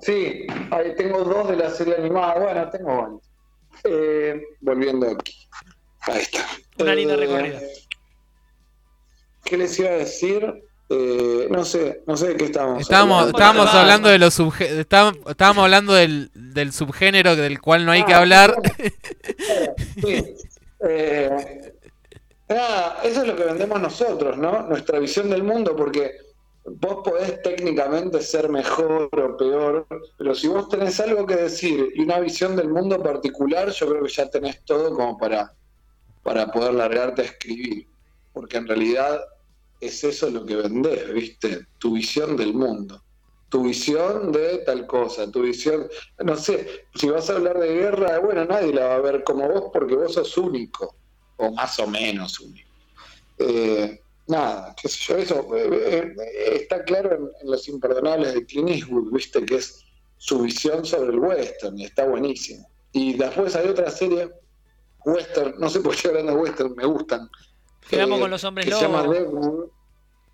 [0.00, 2.34] Sí, ahí tengo dos de la serie animada.
[2.38, 3.22] Bueno, tengo varios.
[3.84, 5.48] Eh, volviendo aquí.
[6.02, 6.40] Ahí está.
[6.78, 7.60] Una linda Eh, recorrida.
[9.44, 10.62] ¿Qué les iba a decir?
[10.92, 13.38] Eh, no sé, no sé de qué estábamos Estábamos, hablando.
[13.38, 18.12] estábamos hablando de los estábamos, estábamos hablando del, del subgénero del cual no hay que
[18.14, 18.54] Ah, hablar.
[20.02, 20.34] Sí.
[20.88, 21.72] Eh,
[22.48, 24.62] nada, eso es lo que vendemos nosotros, ¿no?
[24.62, 26.12] Nuestra visión del mundo, porque
[26.64, 29.86] vos podés técnicamente ser mejor o peor,
[30.18, 34.02] pero si vos tenés algo que decir y una visión del mundo particular, yo creo
[34.02, 35.52] que ya tenés todo como para,
[36.22, 37.86] para poder largarte a escribir,
[38.32, 39.20] porque en realidad
[39.80, 41.66] es eso lo que vendés, ¿viste?
[41.78, 43.02] Tu visión del mundo.
[43.48, 45.88] tu visión de tal cosa, tu visión,
[46.24, 49.48] no sé, si vas a hablar de guerra, bueno, nadie la va a ver como
[49.48, 50.94] vos porque vos sos único,
[51.36, 52.70] o más o menos único.
[53.38, 58.70] Eh, nada, qué sé yo, eso eh, eh, está claro en, Los Imperdonables de Clint
[58.70, 59.84] Eastwood, viste, que es
[60.16, 62.70] su visión sobre el western, y está buenísimo.
[62.92, 64.30] Y después hay otra serie,
[65.04, 67.28] western, no sé por qué hablando de western, me gustan.
[67.90, 69.14] Quedamos eh, con los hombres que se llama lobos.
[69.14, 69.68] Deadwood.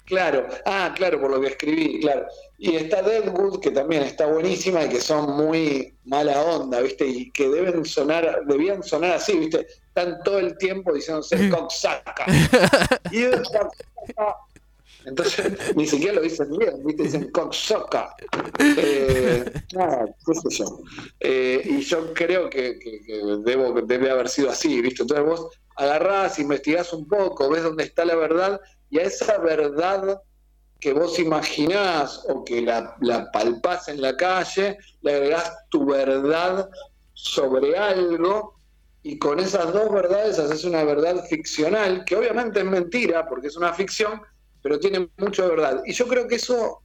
[0.05, 2.27] Claro, ah, claro, por lo que escribí, claro.
[2.59, 7.05] Y está Deadwood, que también está buenísima y que son muy mala onda, ¿viste?
[7.05, 9.67] Y que deben sonar, debían sonar así, ¿viste?
[9.89, 11.37] Están todo el tiempo diciéndose.
[11.37, 12.27] You cocksucker.
[15.07, 17.05] Entonces, ni siquiera lo dicen bien, ¿viste?
[17.05, 18.15] Dicen coxaca.
[18.59, 20.81] Eh, qué sé yo.
[21.21, 22.79] Eh, y yo creo que
[23.45, 25.03] debo, debe haber sido así, ¿viste?
[25.03, 28.61] Entonces vos agarrás, investigás un poco, ves dónde está la verdad,
[28.91, 30.21] y a esa verdad
[30.81, 36.69] que vos imaginás o que la, la palpás en la calle, le agregás tu verdad
[37.15, 38.57] sobre algo
[39.03, 43.57] y con esas dos verdades haces una verdad ficcional, que obviamente es mentira porque es
[43.57, 44.21] una ficción,
[44.67, 45.83] pero tiene mucho de verdad.
[45.87, 46.81] Y yo creo que eso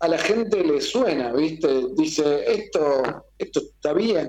[0.00, 1.86] a la gente le suena, ¿viste?
[1.96, 4.28] Dice, esto, esto está bien.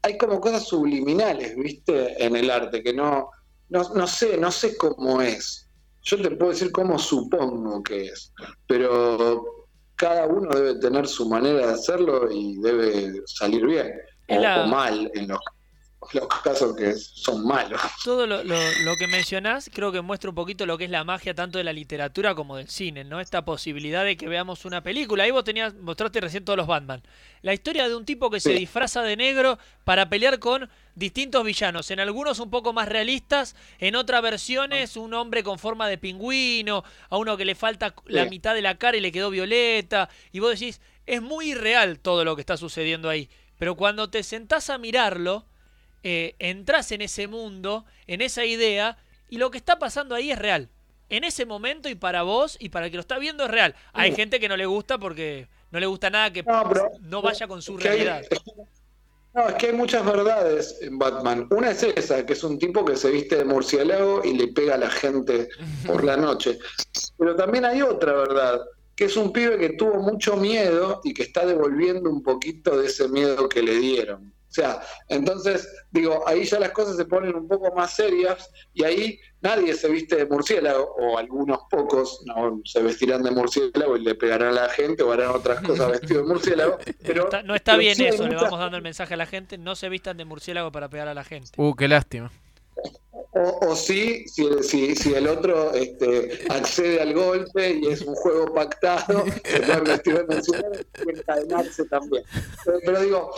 [0.00, 2.24] Hay como cosas subliminales, ¿viste?
[2.24, 3.28] En el arte, que no,
[3.68, 5.68] no, no sé, no sé cómo es.
[6.04, 8.32] Yo te puedo decir cómo supongo que es,
[8.66, 9.66] pero
[9.96, 13.92] cada uno debe tener su manera de hacerlo y debe salir bien
[14.28, 15.40] o, la- o mal en los,
[16.12, 17.80] los casos que son malos.
[18.04, 18.54] Todo lo, lo-
[18.84, 21.64] lo que mencionás creo que muestra un poquito lo que es la magia tanto de
[21.64, 23.20] la literatura como del cine, ¿no?
[23.20, 25.24] Esta posibilidad de que veamos una película.
[25.24, 27.02] Ahí vos tenías, mostraste recién todos los Batman.
[27.42, 31.90] La historia de un tipo que se disfraza de negro para pelear con distintos villanos.
[31.90, 36.84] En algunos un poco más realistas, en otras versiones un hombre con forma de pingüino,
[37.10, 40.08] a uno que le falta la mitad de la cara y le quedó violeta.
[40.32, 43.28] Y vos decís, es muy irreal todo lo que está sucediendo ahí.
[43.58, 45.46] Pero cuando te sentás a mirarlo,
[46.02, 48.98] eh, entras en ese mundo, en esa idea,
[49.28, 50.68] y lo que está pasando ahí es real.
[51.08, 53.74] En ese momento y para vos y para el que lo está viendo es real.
[53.92, 54.16] Hay Sí.
[54.16, 57.46] gente que no le gusta porque no le gusta nada que No, pero- no vaya
[57.46, 58.22] con su hay- realidad.
[59.34, 61.46] No, es que hay muchas verdades en Batman.
[61.50, 64.74] Una es esa, que es un tipo que se viste de murciélago y le pega
[64.74, 65.48] a la gente
[65.86, 66.58] por la noche.
[67.18, 68.60] Pero también hay otra verdad,
[68.94, 72.88] que es un pibe que tuvo mucho miedo y que está devolviendo un poquito de
[72.88, 74.34] ese miedo que le dieron.
[74.52, 78.84] O sea, entonces, digo, ahí ya las cosas se ponen un poco más serias y
[78.84, 84.02] ahí nadie se viste de murciélago, o algunos pocos no se vestirán de murciélago y
[84.02, 86.76] le pegarán a la gente o harán otras cosas vestidos de murciélago.
[87.02, 89.24] Pero, Está- no está pero bien sí eso, le vamos dando el mensaje a la
[89.26, 91.48] gente, no se vistan de murciélago para pegar a la gente.
[91.56, 92.30] Uh, qué lástima.
[93.34, 98.14] O, o sí, si, si, si el otro este, accede al golpe y es un
[98.14, 99.24] juego pactado,
[101.06, 102.24] encadenarse también.
[102.84, 103.34] Pero, digo,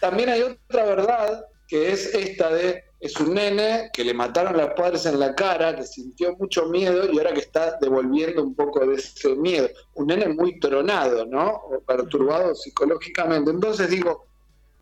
[0.00, 4.70] también hay otra verdad que es esta de, es un nene que le mataron los
[4.74, 8.84] padres en la cara, que sintió mucho miedo y ahora que está devolviendo un poco
[8.84, 9.68] de ese miedo.
[9.94, 11.50] Un nene muy tronado, ¿no?
[11.50, 13.50] O perturbado psicológicamente.
[13.50, 14.26] Entonces digo,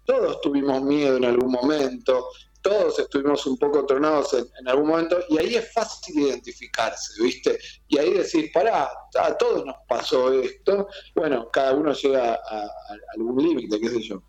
[0.05, 2.29] todos tuvimos miedo en algún momento,
[2.65, 7.59] todos estuvimos un poco tronados en, algún momento, y ahí es fácil identificarse, ¿viste?
[7.89, 10.89] Y ahí decís, pará, a todos nos pasó esto.
[11.15, 12.69] Bueno, cada uno llega a,
[13.15, 14.23] algún límite, qué sé yo.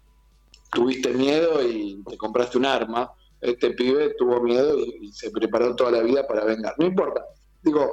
[0.70, 3.10] Tuviste miedo y te compraste un arma.
[3.40, 6.76] Este pibe tuvo miedo y se preparó toda la vida para vengar.
[6.78, 7.24] No importa.
[7.64, 7.90] Digo,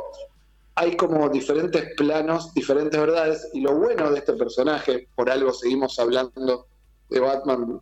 [0.75, 6.01] hay como diferentes planos, diferentes verdades, y lo bueno de este personaje, por algo seguimos
[6.01, 6.67] hablando
[7.11, 7.81] de Batman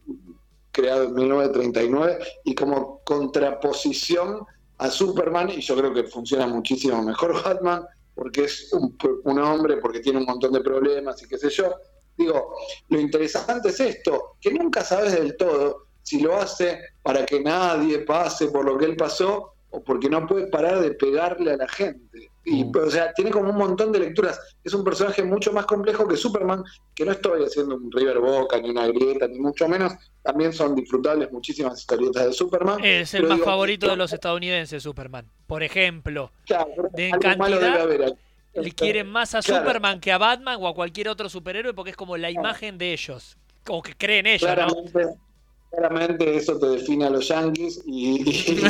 [0.73, 4.47] creado en 1939, y como contraposición
[4.79, 7.85] a Superman, y yo creo que funciona muchísimo mejor Batman,
[8.15, 11.75] porque es un, un hombre, porque tiene un montón de problemas y qué sé yo.
[12.17, 12.55] Digo,
[12.89, 18.01] lo interesante es esto, que nunca sabes del todo si lo hace para que nadie
[18.01, 21.69] pase por lo que él pasó o porque no puede parar de pegarle a la
[21.69, 22.30] gente.
[22.45, 24.41] Y, o sea, tiene como un montón de lecturas.
[24.65, 26.65] Es un personaje mucho más complejo que Superman,
[26.95, 29.93] que no estoy haciendo un River Boca, ni una grieta, ni mucho menos.
[30.23, 32.83] También son disfrutables muchísimas historietas de Superman.
[32.83, 35.27] Es el más digo, favorito de los estadounidenses, Superman.
[35.47, 38.17] Por ejemplo, claro, de cantidad
[38.55, 39.65] le quieren más a Claro.
[39.65, 42.93] Superman que a Batman o a cualquier otro superhéroe porque es como la imagen de
[42.93, 43.37] ellos.
[43.69, 45.30] O que creen ellos, ¿no?
[45.71, 48.61] Claramente, eso te define a los Yankees y, y-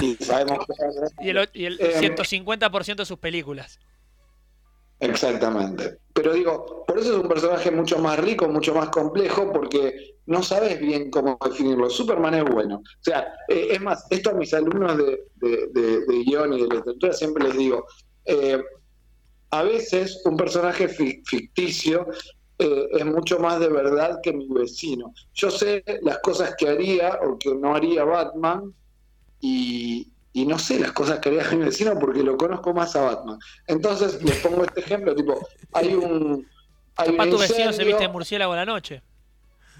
[0.00, 1.24] y sabemos que...
[1.26, 3.78] Y el, y el Eh, 150% de sus películas.
[5.00, 5.98] Exactamente.
[6.14, 10.42] Pero digo, por eso es un personaje mucho más rico, mucho más complejo, porque no
[10.42, 11.90] sabes bien cómo definirlo.
[11.90, 12.76] Superman es bueno.
[12.76, 16.62] O sea, eh, es más, esto a mis alumnos de, de, de- de guion y
[16.62, 17.84] de literatura siempre les digo,
[18.24, 18.62] eh,
[19.50, 22.06] a veces un personaje fi- ficticio
[22.58, 25.12] eh, es mucho más de verdad que mi vecino.
[25.34, 28.72] Yo sé las cosas que haría o que no haría Batman
[29.40, 33.02] y, y no sé las cosas que haría mi vecino porque lo conozco más a
[33.02, 33.38] Batman.
[33.66, 36.46] Entonces les pongo este ejemplo, tipo, hay un...
[36.96, 39.02] Hay Capaz un tu vecino se viste de murciélago a la noche.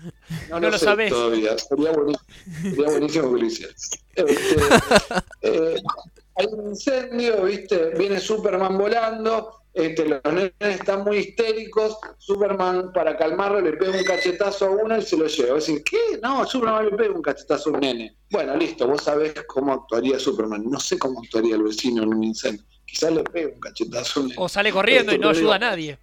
[0.51, 1.11] no, No lo sé sabés.
[1.11, 1.57] todavía.
[1.57, 2.25] Sería buenísimo,
[2.63, 3.69] sería buenísimo que lo.
[4.17, 4.57] Este,
[5.43, 5.83] eh,
[6.37, 7.91] hay un incendio, ¿viste?
[7.97, 9.64] Viene Superman volando.
[9.75, 11.99] Este, los nenes están muy histéricos.
[12.19, 15.57] Superman, para calmarlo, le pega un cachetazo a uno y se lo lleva.
[15.57, 16.19] Decir, ¿qué?
[16.23, 18.17] No, Superman le pega un cachetazo a un nene.
[18.31, 20.63] Bueno, listo, vos sabés cómo actuaría Superman.
[20.71, 22.65] No sé cómo actuaría el vecino en un incendio.
[22.87, 24.41] Quizás le pega un cachetazo a un nene.
[24.43, 25.99] O sale corriendo y no ayuda a nadie.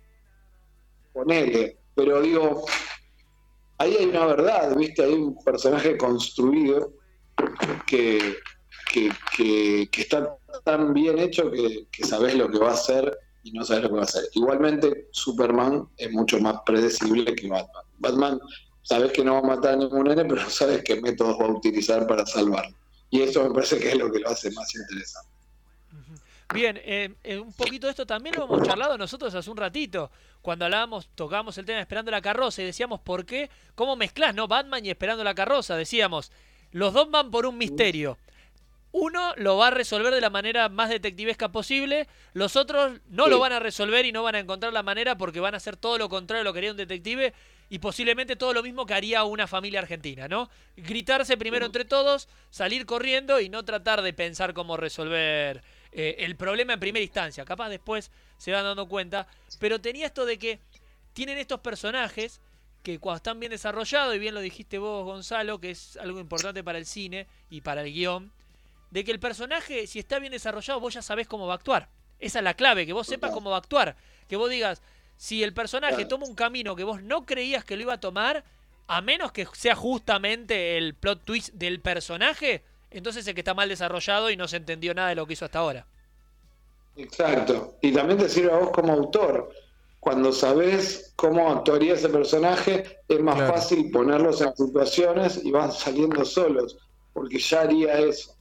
[1.13, 2.65] ponele, pero digo,
[3.77, 5.03] ahí hay una verdad, ¿viste?
[5.03, 6.93] Hay un personaje construido
[7.87, 8.35] que,
[8.91, 13.17] que, que- que está tan bien hecho que, que sabes lo que va a hacer
[13.43, 14.23] y no sabes lo que va a hacer.
[14.33, 17.85] Igualmente, Superman es mucho más predecible que Batman.
[17.99, 18.39] Batman,
[18.83, 21.51] sabes que no va a matar a ningún nene, pero sabes qué métodos va a
[21.51, 22.75] utilizar para salvarlo.
[23.09, 25.29] Y eso me parece que es lo que lo hace más interesante.
[26.53, 30.11] Bien, eh, eh, un poquito de esto también lo hemos charlado nosotros hace un ratito,
[30.41, 34.35] cuando hablábamos, tocábamos el tema de Esperando la carroza y decíamos por qué, cómo mezclas,
[34.35, 34.47] ¿no?
[34.47, 36.31] Batman y Esperando la carroza, decíamos,
[36.71, 38.17] los dos van por un misterio.
[38.93, 43.39] Uno lo va a resolver de la manera más detectivesca posible, los otros no lo
[43.39, 45.97] van a resolver y no van a encontrar la manera porque van a hacer todo
[45.97, 47.33] lo contrario de lo que haría un detective
[47.69, 50.49] y posiblemente todo lo mismo que haría una familia argentina, ¿no?
[50.75, 55.63] Gritarse primero entre todos, salir corriendo y no tratar de pensar cómo resolver
[55.93, 57.45] eh, el problema en primera instancia.
[57.45, 59.25] Capaz después se van dando cuenta,
[59.57, 60.59] pero tenía esto de que
[61.13, 62.41] tienen estos personajes
[62.83, 66.65] que cuando están bien desarrollados, y bien lo dijiste vos, Gonzalo, que es algo importante
[66.65, 68.33] para el cine y para el guion,
[68.91, 71.89] de que el personaje, si está bien desarrollado, vos ya sabés cómo va a actuar.
[72.19, 73.95] Esa es la clave, que vos sepas cómo va a actuar.
[74.27, 74.81] Que vos digas,
[75.17, 78.43] si el personaje toma un camino que vos no creías que lo iba a tomar,
[78.87, 83.69] a menos que sea justamente el plot twist del personaje, entonces es que está mal
[83.69, 85.87] desarrollado y no se entendió nada de lo que hizo hasta ahora.
[86.97, 87.75] Exacto.
[87.81, 89.49] Y también te sirve a vos como autor.
[89.99, 93.53] Cuando sabés cómo actuaría ese personaje, es más Claro.
[93.53, 96.77] fácil ponerlos en situaciones y van saliendo solos,
[97.13, 98.35] porque ya haría eso.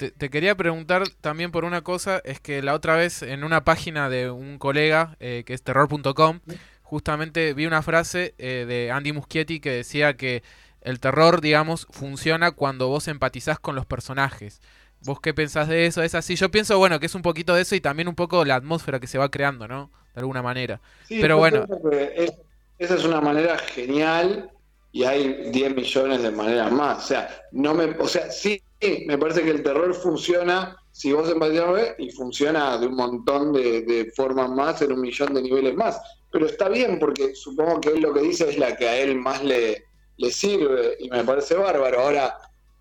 [0.00, 3.64] Te, te quería preguntar también por una cosa, es que la otra vez en una
[3.64, 6.40] página de un colega, eh, que es terror.com,
[6.82, 10.42] justamente vi una frase eh, de Andy Muschietti que decía que
[10.80, 14.62] el terror, digamos, funciona cuando vos empatizás con los personajes.
[15.02, 16.02] ¿Vos qué pensás de eso?
[16.02, 16.34] ¿Es así?
[16.34, 19.00] Yo pienso, bueno, que es un poquito de eso y también un poco la atmósfera
[19.00, 19.90] que se va creando, ¿no?
[20.14, 20.80] De alguna manera.
[21.02, 22.32] Sí, Pero bueno, es-
[22.78, 24.50] esa es una manera genial
[24.92, 27.04] y hay 10 millones de maneras más.
[27.04, 28.62] O sea, no me, o sea, sí,
[29.06, 33.82] me parece que el terror funciona si vos empatizás y funciona de un montón de,
[33.82, 36.00] de formas más, en un millón de niveles más.
[36.32, 39.16] Pero está bien porque supongo que él lo que dice es la que a él
[39.16, 39.84] más le,
[40.16, 42.00] le sirve y me parece bárbaro.
[42.00, 42.38] Ahora,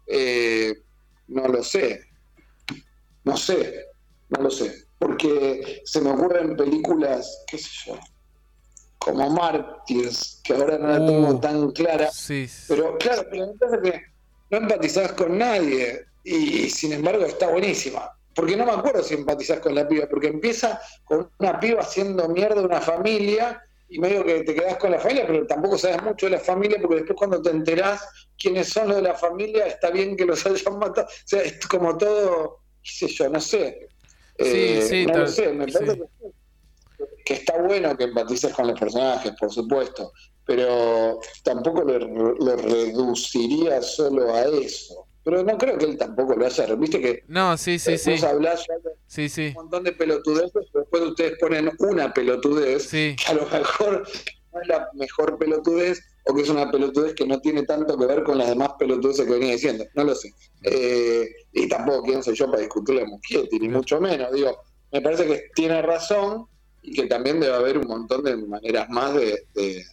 [0.07, 0.73] eh,
[1.27, 2.01] no lo sé.
[3.23, 3.85] No sé,
[4.30, 4.85] no lo sé.
[4.97, 7.99] Porque se me ocurren películas, qué sé yo,
[8.97, 12.09] como Mártires, que ahora no la tengo Uh, tan clara.
[12.11, 12.47] sí.
[12.67, 14.01] Pero claro, pero me que
[14.49, 18.11] no empatizás con nadie y sin embargo está buenísima.
[18.35, 22.27] Porque no me acuerdo si empatizás con la piba, porque empieza con una piba haciendo
[22.30, 26.27] mierda una familia y medio que te quedás con la familia, pero tampoco sabes mucho
[26.27, 28.07] de la familia, porque después cuando te enterás
[28.38, 31.07] quiénes son los de la familia, está bien que los hayan matado.
[31.07, 33.89] O sea, es como todo, qué sé yo, no sé.
[34.38, 36.01] Eh, sí, no tal- sé, me parece sí.
[36.97, 40.13] que, que está bueno que empatices con los personajes, por supuesto,
[40.49, 45.05] pero tampoco lo, lo reduciría solo a eso.
[45.23, 46.65] Pero no creo que él tampoco lo haya.
[46.73, 48.11] Viste que No, sí, sí, sí.
[48.11, 49.47] vos hablás ya de Sí, sí.
[49.49, 53.15] un montón de pelotudeces, pero después ustedes ponen una pelotudez Sí.
[53.15, 54.07] que a lo mejor
[54.51, 58.05] no es la mejor pelotudez o que es una pelotudez que no tiene tanto que
[58.07, 59.85] ver con las demás pelotudeces que venía diciendo.
[59.93, 60.34] No lo sé.
[60.63, 64.31] Eh, y tampoco quién soy yo para discutirle a Muschietti, ni mucho menos.
[64.31, 64.57] Digo,
[64.91, 66.47] me parece que tiene razón
[66.81, 69.84] y que también debe haber un montón de maneras más de, de,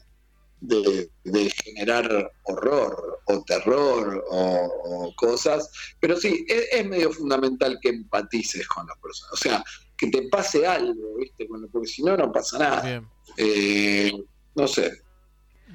[0.60, 5.70] de- de generar horror o terror o, o cosas.
[6.00, 9.32] Pero sí, es, es medio fundamental que empatices con las personas.
[9.32, 9.64] O sea,
[9.96, 11.46] que te pase algo, ¿viste?
[11.46, 13.02] Porque si no, no pasa nada.
[13.36, 14.12] Eh,
[14.54, 14.92] no sé.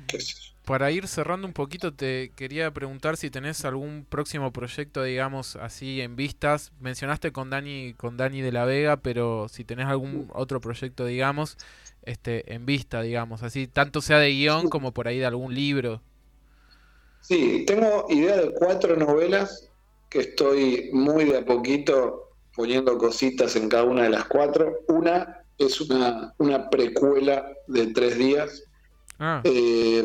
[0.08, 0.52] ¿Qué sé yo?
[0.66, 6.02] Para ir cerrando un poquito, te quería preguntar si tenés algún próximo proyecto, digamos, así
[6.02, 6.72] en vistas.
[6.80, 11.58] Mencionaste con Dani, con Dani de la Vega, pero si tenés algún otro proyecto, digamos,
[12.04, 16.02] este, en vista, digamos, así, tanto sea de guion como por ahí de algún libro.
[17.22, 19.70] Sí, tengo idea de cuatro novelas
[20.10, 24.80] que estoy muy de a poquito poniendo cositas en cada una de las cuatro.
[24.88, 28.64] Una es una, una precuela de tres días
[29.24, 29.40] Ah.
[29.44, 30.04] Eh,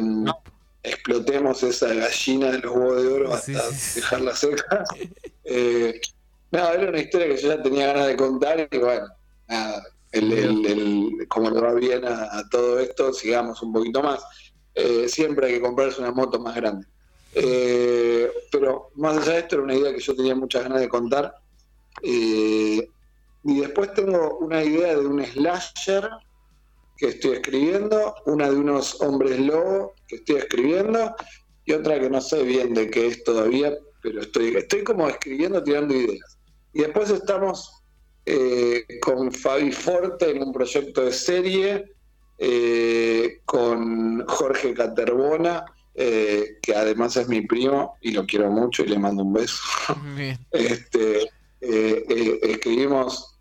[0.82, 4.84] explotemos esa gallina de los huevos de oro hasta Sí, sí, dejarla seca.
[5.48, 6.00] Eh,
[6.50, 9.06] nada, era una historia que yo ya tenía ganas de contar y bueno,
[9.46, 9.80] nada,
[10.12, 14.24] el, el- el- como le va bien a, a todo esto, sigamos un poquito más.
[14.74, 16.86] Eh, siempre hay que comprarse una moto más grande.
[17.34, 20.88] Eh, pero más allá de esto, era una idea que yo tenía muchas ganas de
[20.88, 21.34] contar.
[22.02, 22.88] Eh,
[23.44, 26.08] y después tengo una idea de un slasher
[26.96, 31.14] que estoy escribiendo, una de unos hombres lobo que estoy escribiendo
[31.64, 35.62] y otra que no sé bien de qué es todavía, pero estoy, estoy como escribiendo,
[35.62, 36.38] tirando ideas.
[36.72, 37.75] Y después estamos
[38.26, 41.92] eh, con Fabi Forte en un proyecto de serie,
[42.38, 48.88] eh, con Jorge Caterbona, eh, que además es mi primo y lo quiero mucho y
[48.88, 49.62] le mando un beso.
[50.16, 50.38] Bien.
[50.50, 51.30] Este,
[51.60, 53.36] escribimos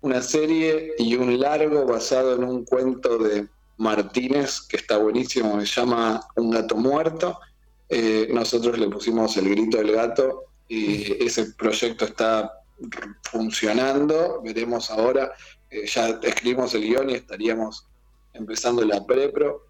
[0.00, 3.46] una serie y un largo basado en un cuento de
[3.76, 7.38] Martínez que está buenísimo, se llama Un gato muerto.
[7.88, 12.59] Eh, nosotros le pusimos el grito del gato y ese proyecto está
[13.30, 14.40] funcionando.
[14.42, 15.32] Veremos ahora,
[15.70, 17.86] eh, ya escribimos el guion y estaríamos
[18.32, 19.66] empezando la prepro.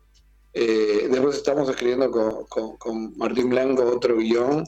[0.53, 4.65] Eh, después estamos escribiendo con, con- con Martín Blanco otro guion.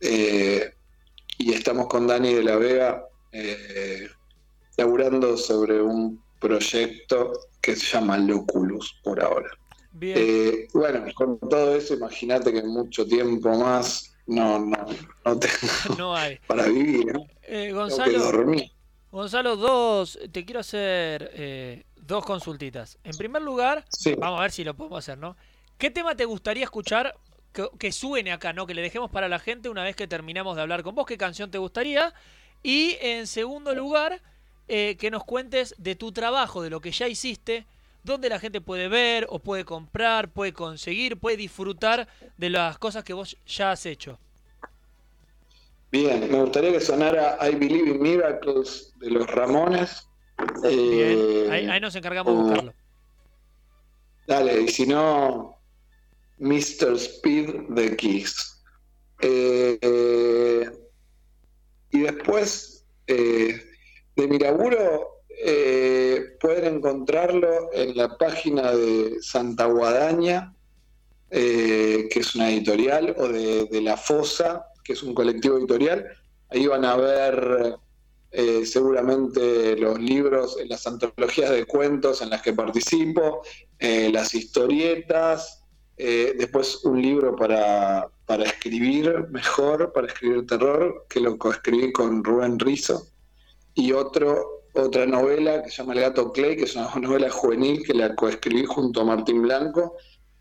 [0.00, 0.72] eh,
[1.38, 4.08] y estamos con Dani de la Vega eh,
[4.76, 9.48] laburando sobre un proyecto que se llama Loculus por ahora.
[9.92, 10.68] Bien.
[10.74, 14.76] Bueno, con todo eso, imagínate que mucho tiempo más no, no,
[15.24, 15.52] no tengo
[15.98, 16.38] No hay.
[16.46, 17.26] para vivir, ¿no?
[17.42, 18.70] Eh, Gonzalo, dormir.
[19.10, 22.98] Gonzalo, dos, te quiero hacer eh, dos consultitas.
[23.04, 24.14] En primer lugar, Sí.
[24.14, 25.36] vamos a ver si lo podemos hacer, ¿no?
[25.78, 27.14] ¿Qué tema te gustaría escuchar
[27.52, 28.66] que, que suene acá, ¿no?
[28.66, 31.04] Que le dejemos para la gente una vez que terminamos de hablar con vos.
[31.06, 32.14] ¿Qué canción te gustaría?
[32.62, 34.22] Y en segundo lugar,
[34.68, 37.66] eh, que nos cuentes de tu trabajo, de lo que ya hiciste,
[38.02, 43.04] dónde la gente puede ver o puede comprar, puede conseguir, puede disfrutar de las cosas
[43.04, 44.18] que vos ya has hecho.
[45.90, 50.08] Bien, me gustaría que sonara I Believe in Miracles de los Ramones.
[50.64, 52.74] Eh, Ahí, ahí nos encargamos de o- buscarlo.
[54.26, 55.58] Dale, y si no,
[56.38, 56.94] Mr.
[56.96, 58.62] Speed de Kiss.
[59.20, 60.70] Eh, eh,
[61.90, 63.60] y después, eh,
[64.16, 70.54] de mi laburo, eh, pueden encontrarlo en la página de Santa Guadaña,
[71.30, 76.06] eh, que es una editorial, o de, La Fosa, que es un colectivo editorial.
[76.50, 77.76] Ahí van a ver
[78.30, 83.42] eh, seguramente los libros, en las antologías de cuentos en las que participo,
[83.78, 85.60] eh, las historietas,
[85.96, 92.58] después un libro para, para escribir mejor, para escribir terror, que lo coescribí con Rubén
[92.58, 93.06] Rizo,
[93.74, 97.82] y otro, otra novela que se llama El gato Clay, que es una novela juvenil
[97.84, 99.96] que la coescribí junto a Martín Blanco.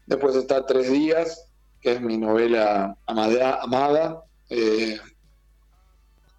[0.06, 1.50] Después está Tres días,
[1.82, 3.60] que es mi novela amada.
[3.62, 4.24] amada.
[4.50, 5.00] Eh,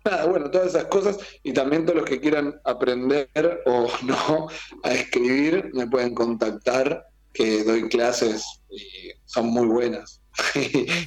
[0.05, 4.48] nada, bueno, todas esas cosas y también todos los que quieran aprender o no
[4.82, 10.20] a escribir me pueden contactar, que doy clases y son muy buenas.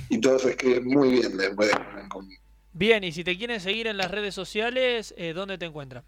[0.10, 2.42] y todos escriben muy bien después de conmigo.
[2.74, 6.04] Bien, y si te quieren seguir en las redes sociales, eh, ¿dónde te encuentran?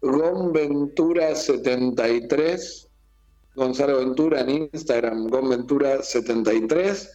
[0.00, 2.88] Gonventura73,
[3.54, 7.08] Gonzalo Ventura en Instagram, Gonventura73.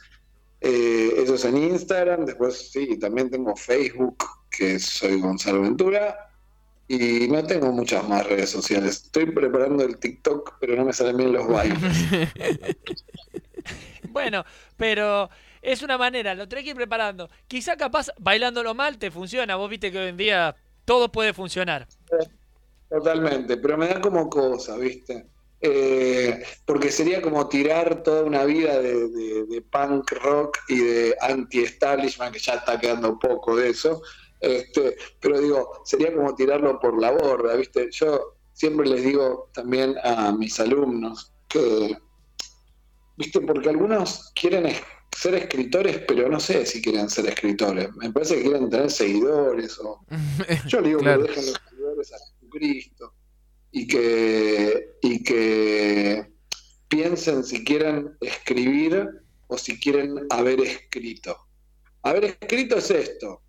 [0.62, 2.26] Eh, eso es en Instagram.
[2.26, 6.32] Después, sí, también tengo Facebook, que soy Gonzalo Ventura.
[6.88, 9.04] Y no tengo muchas más redes sociales.
[9.06, 11.80] Estoy preparando el TikTok, pero no me salen bien los bailes.
[14.14, 14.46] Bueno,
[14.78, 15.28] pero
[15.64, 17.32] es una manera, lo tenés que ir preparando.
[17.48, 19.56] Quizá capaz bailándolo mal te funciona.
[19.56, 20.56] Vos viste que hoy en día
[20.86, 21.88] todo puede funcionar.
[22.94, 25.28] Totalmente, pero me da como cosa, ¿viste?
[25.60, 31.16] Eh, porque sería como tirar toda una vida de, de- de punk rock y de
[31.22, 34.02] anti-establishment, que ya está quedando poco de eso.
[34.40, 37.88] Este, pero digo, sería como tirarlo por la borda, ¿viste?
[37.92, 41.98] Yo siempre les digo también a mis alumnos que,
[43.18, 43.40] ¿viste?
[43.42, 44.72] Porque algunos quieren
[45.18, 47.90] ser escritores, pero no sé si quieren ser escritores.
[47.96, 50.02] Me parece que quieren tener seguidores o
[50.68, 51.22] yo le digo Claro.
[51.24, 52.18] que dejen los seguidores a
[52.54, 53.14] Jesucristo
[53.72, 56.32] y que, y que
[56.88, 59.08] piensen si quieren escribir
[59.48, 61.36] o si quieren haber escrito.
[62.04, 63.42] Haber escrito es esto.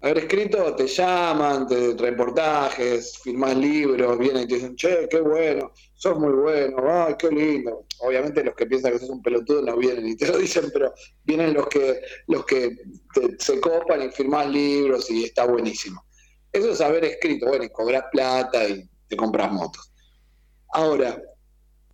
[0.00, 5.72] Haber escrito te llaman, te reportajes, firmás libros, vienen y te dicen, che, qué bueno,
[5.94, 7.84] sos muy bueno, ay, qué lindo.
[8.00, 10.94] Obviamente los que piensan que sos un pelotudo no vienen y te lo dicen, pero
[11.24, 12.76] vienen los que, los que
[13.12, 16.04] te- se copan y firmás libros y está buenísimo.
[16.52, 19.92] Eso es haber escrito, bueno, y cobras plata y te compras motos.
[20.72, 21.20] Ahora,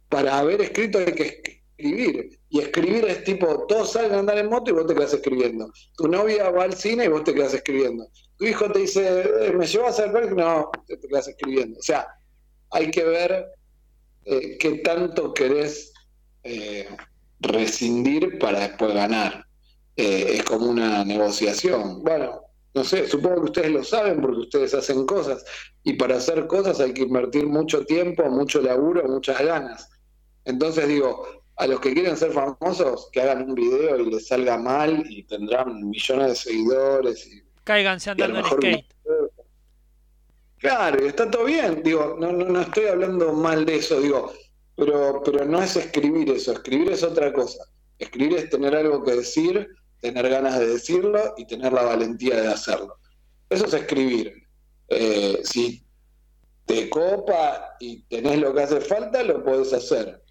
[0.08, 2.38] para haber escrito hay que, escribir.
[2.50, 5.72] Y escribir es tipo, todos salen a andar en moto y vos te quedás escribiendo.
[5.96, 8.06] Tu novia va al cine y vos te quedás escribiendo.
[8.38, 10.34] Tu hijo te dice, eh, ¿me llevas al parque?
[10.34, 11.78] No, te, quedás escribiendo.
[11.78, 12.06] O sea,
[12.70, 13.46] hay que ver
[14.24, 15.92] eh, qué tanto querés
[16.44, 16.88] eh,
[17.40, 19.44] rescindir para después ganar.
[19.96, 22.02] Es como una negociación.
[22.02, 22.43] Bueno,
[22.74, 25.44] no sé, supongo que ustedes lo saben porque ustedes hacen cosas
[25.84, 29.88] y para hacer cosas hay que invertir mucho tiempo, mucho laburo, muchas ganas.
[30.44, 31.24] Entonces digo,
[31.56, 35.22] a los que quieren ser famosos, que hagan un video y les salga mal y
[35.22, 37.26] tendrán millones de seguidores.
[37.28, 38.94] Y, Cáiganse y andando en mejor skate.
[40.58, 44.32] Claro, y está todo bien, digo, no, no, no estoy hablando mal de eso, digo,
[44.74, 47.64] pero, pero no es escribir eso, escribir es otra cosa.
[47.98, 49.68] Escribir es tener algo que decir,
[50.04, 52.98] tener ganas de decirlo y tener la valentía de hacerlo.
[53.48, 54.34] Eso es escribir.
[54.88, 55.82] Eh, si
[56.66, 60.22] te copa y tenés lo que hace falta, lo podés hacer.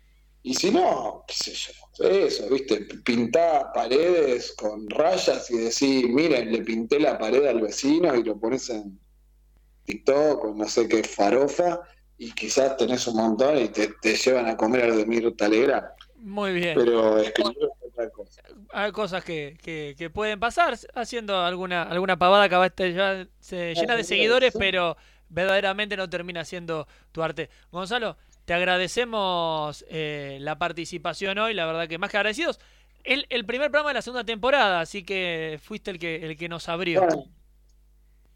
[0.44, 6.52] Y si no, qué sé yo, eso, viste, pintá paredes con rayas y decís, miren,
[6.52, 9.00] le pinté la pared al vecino y lo pones en
[9.86, 11.82] TikTok o no sé qué farofa
[12.20, 15.50] y quizás tenés un montón y te, llevan a comer al de Mirta.
[16.24, 16.76] Muy bien.
[16.76, 18.41] Pero escribir es otra cosa.
[18.72, 23.28] Hay cosas que, que, que pueden pasar haciendo alguna alguna pavada que a veces ya
[23.40, 24.95] se llena de seguidores, pero
[25.28, 27.50] verdaderamente no termina siendo tu arte.
[27.72, 32.60] Gonzalo, te agradecemos eh, la participación hoy, la verdad que más que agradecidos.
[33.04, 36.48] El, el primer programa de la segunda temporada, así que fuiste el que, el que
[36.48, 37.02] nos abrió.
[37.02, 37.26] Bueno,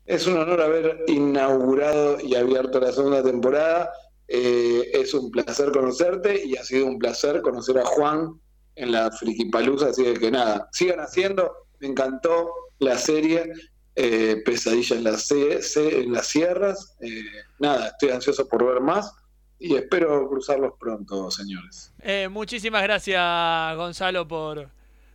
[0.05, 3.91] es un honor haber inaugurado y abierto la segunda temporada.
[4.27, 8.39] Eh, es un placer conocerte y ha sido un placer conocer a Juan
[8.75, 13.51] en la Frikipalusa, así que nada, sigan haciendo, me encantó la serie
[13.95, 17.21] eh, Pesadilla en las, C- C- en las Sierras, Eh,
[17.59, 19.11] nada, estoy ansioso por ver más
[19.59, 21.91] y espero cruzarlos pronto, señores.
[22.03, 24.69] Eh, muchísimas gracias, Gonzalo, por,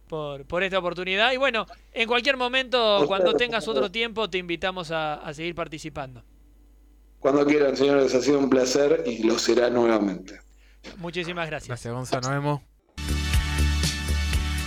[0.08, 1.30] por, por esta oportunidad.
[1.32, 6.24] Y bueno, en cualquier momento, cuando tengas otro tiempo, te invitamos a, a seguir participando.
[7.22, 10.40] Cuando quieran, señores, ha sido un placer y lo será nuevamente.
[10.98, 11.68] Muchísimas gracias.
[11.68, 12.22] Gracias, Gonzalo.
[12.22, 12.60] Nos vemos.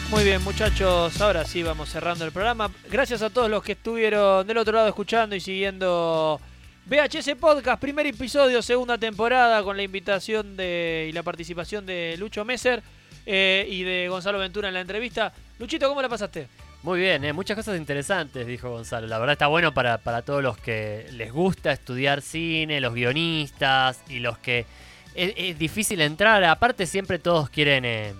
[0.10, 2.72] Muy bien, muchachos, ahora sí vamos cerrando el programa.
[2.90, 6.40] Gracias a todos los que estuvieron del otro lado escuchando y siguiendo
[6.86, 12.45] VHS Podcast, primer episodio, segunda temporada, con la invitación de, y la participación de Lucho
[12.45, 12.82] Messer
[13.26, 15.34] eh, y de Gonzalo Ventura en la entrevista.
[15.60, 16.48] Luchito, ¿cómo la pasaste?
[16.86, 19.07] Muy bien, eh, muchas cosas interesantes, dijo Gonzalo.
[19.07, 23.99] La verdad está bueno para, para todos los que les gusta estudiar cine, los guionistas
[24.07, 24.68] y los que
[25.16, 26.44] es, es difícil entrar.
[26.44, 28.14] Aparte siempre todos quieren eh,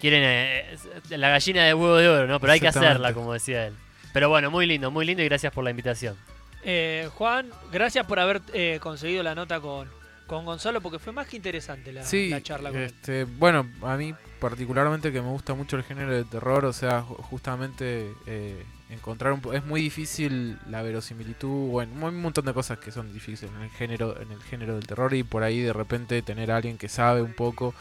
[0.00, 0.76] quieren eh,
[1.10, 2.40] la gallina de huevo de oro, ¿no?
[2.40, 3.74] Pero hay que hacerla, como decía él.
[4.12, 6.16] Pero bueno, muy lindo, muy lindo y gracias por la invitación.
[6.64, 9.88] Eh, Juan, gracias por haber eh, conseguido la nota con,
[10.26, 12.86] con Gonzalo, porque fue más que interesante la, Sí, la charla con él.
[12.86, 17.02] este, bueno, a mí particularmente que me gusta mucho el género de terror, o sea,
[17.02, 22.52] ju- justamente eh, encontrar un es muy difícil la verosimilitud, bueno, hay un montón de
[22.52, 25.60] cosas que son difíciles en el género en el género del terror y por ahí
[25.60, 27.74] de repente tener a alguien que sabe un poco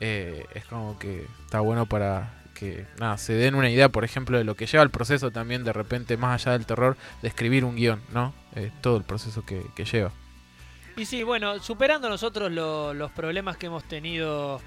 [0.00, 4.38] eh, es como que está bueno para que nada, se den una idea, por ejemplo,
[4.38, 7.64] de lo que lleva el proceso también de repente más allá del terror de escribir
[7.66, 8.32] un guion, ¿no?
[8.54, 10.10] Eh, todo el proceso que, que lleva.
[10.96, 14.60] Y sí, bueno, superando nosotros lo- los problemas que hemos tenido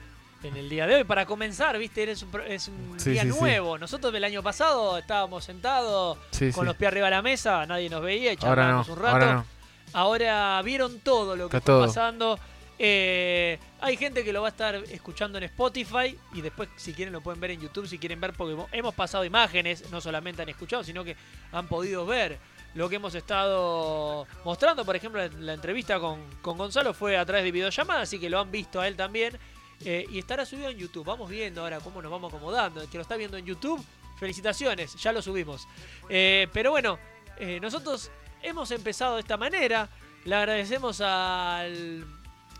[0.43, 3.31] en el día de hoy, para comenzar, viste, es un, es un Sí, día sí,
[3.31, 3.39] sí.
[3.39, 3.77] nuevo.
[3.77, 6.17] Nosotros del año pasado estábamos sentados
[6.55, 9.15] con los pies arriba de la mesa, nadie nos veía charlábamos no, un rato.
[9.15, 9.45] ahora no.
[9.91, 11.87] Ahora vieron todo lo que Está todo.
[11.87, 12.39] pasando.
[12.77, 17.11] Eh, hay gente que lo va a estar escuchando en Spotify y después si quieren
[17.11, 20.49] lo pueden ver en YouTube, si quieren ver, porque hemos pasado imágenes, no solamente han
[20.49, 21.17] escuchado, sino que
[21.51, 22.37] han podido ver
[22.75, 24.85] lo que hemos estado mostrando.
[24.85, 28.29] Por ejemplo, la, la entrevista con, con Gonzalo fue a través de videollamada, así que
[28.29, 29.37] lo han visto a él también.
[29.85, 31.05] Eh, y estará subido en YouTube.
[31.05, 32.81] Vamos viendo ahora cómo nos vamos acomodando.
[32.81, 33.83] El que lo está viendo en YouTube,
[34.19, 35.67] felicitaciones, ya lo subimos.
[36.09, 36.99] Eh, pero bueno,
[37.37, 39.87] eh, nosotros hemos empezado de esta manera.
[40.25, 42.05] Le agradecemos al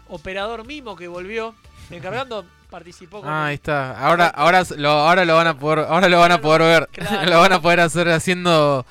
[0.08, 1.54] operador Mimo que volvió.
[1.90, 4.00] Encargando, participó con Ah, ahí está.
[4.00, 6.90] Ahora, ahora lo, ahora lo van a poder, ahora lo van a poder ver.
[6.94, 7.30] Claro.
[7.30, 8.86] lo van a poder hacer haciendo,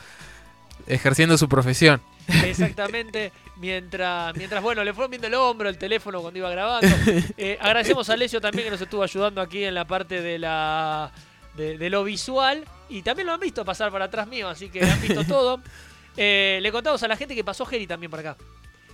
[0.89, 2.01] ejerciendo su profesión.
[2.44, 3.32] Exactamente.
[3.56, 6.89] Mientras, mientras, bueno, le fueron viendo el hombro, el teléfono cuando iba grabando.
[7.36, 11.12] Eh, agradecemos a Alessio también que nos estuvo ayudando aquí en la parte de la
[11.56, 12.65] de, de lo visual.
[12.89, 15.60] Y también lo han visto pasar para atrás mío, así que han visto todo.
[16.20, 18.36] Eh, le contamos a la gente que pasó Geri también por acá.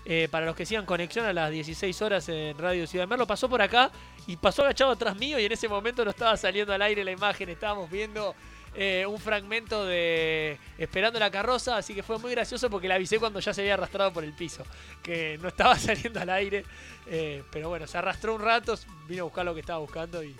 [0.04, 3.26] Eh, para los que sigan conexión a las 16 horas en Radio Ciudad de Merlo,
[3.26, 3.90] pasó por acá
[4.26, 7.12] y pasó agachado atrás mío y en ese momento no estaba saliendo al aire la
[7.12, 8.34] imagen, estábamos viendo
[8.74, 13.18] eh, un fragmento de Esperando la carroza, así que fue muy gracioso porque le avisé
[13.18, 14.64] cuando ya se había arrastrado por el piso,
[15.02, 16.64] que no estaba saliendo al aire,
[17.06, 20.34] eh, pero bueno, se arrastró un rato, vino a buscar lo que estaba buscando y,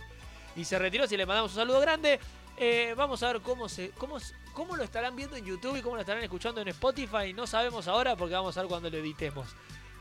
[0.57, 1.07] y se retiró.
[1.07, 2.19] Si le mandamos un saludo grande.
[2.57, 4.19] Eh, vamos a ver cómo, se, cómo,
[4.53, 7.33] cómo lo estarán viendo en YouTube y cómo lo estarán escuchando en Spotify.
[7.35, 9.49] No sabemos ahora porque vamos a ver cuando lo editemos.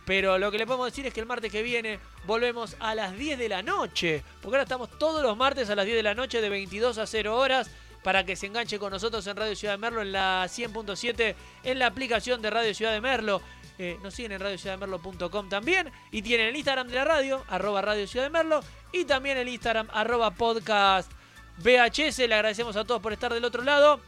[0.06, 3.18] Pero lo que le podemos decir es que el martes que viene volvemos a las
[3.18, 4.24] 10 de la noche.
[4.42, 7.08] Porque ahora estamos todos los martes a las 10 de la noche de 22 a
[7.08, 7.72] 0 horas.
[8.04, 11.80] Para que se enganche con nosotros en Radio Ciudad de Merlo en la 100.7 en
[11.80, 13.42] la aplicación de Radio Ciudad de Merlo.
[13.80, 15.92] Eh, nos siguen en radiociudaddemerlo.com también.
[16.12, 18.62] Y tienen el Instagram de la radio, arroba Radio Ciudad de Merlo.
[18.92, 21.12] Y también el Instagram, arroba podcast
[21.58, 22.20] VHS.
[22.20, 24.00] Le agradecemos a todos por estar del otro lado.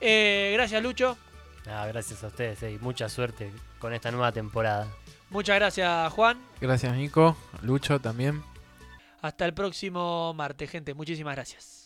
[0.00, 1.16] Eh, gracias, Lucho.
[1.66, 4.88] Ah, gracias a ustedes eh, y mucha suerte con esta nueva temporada.
[5.30, 6.38] Muchas gracias, Juan.
[6.60, 7.36] Gracias, Nico.
[7.62, 8.42] Lucho también.
[9.20, 10.94] Hasta el próximo martes, gente.
[10.94, 11.81] Muchísimas gracias.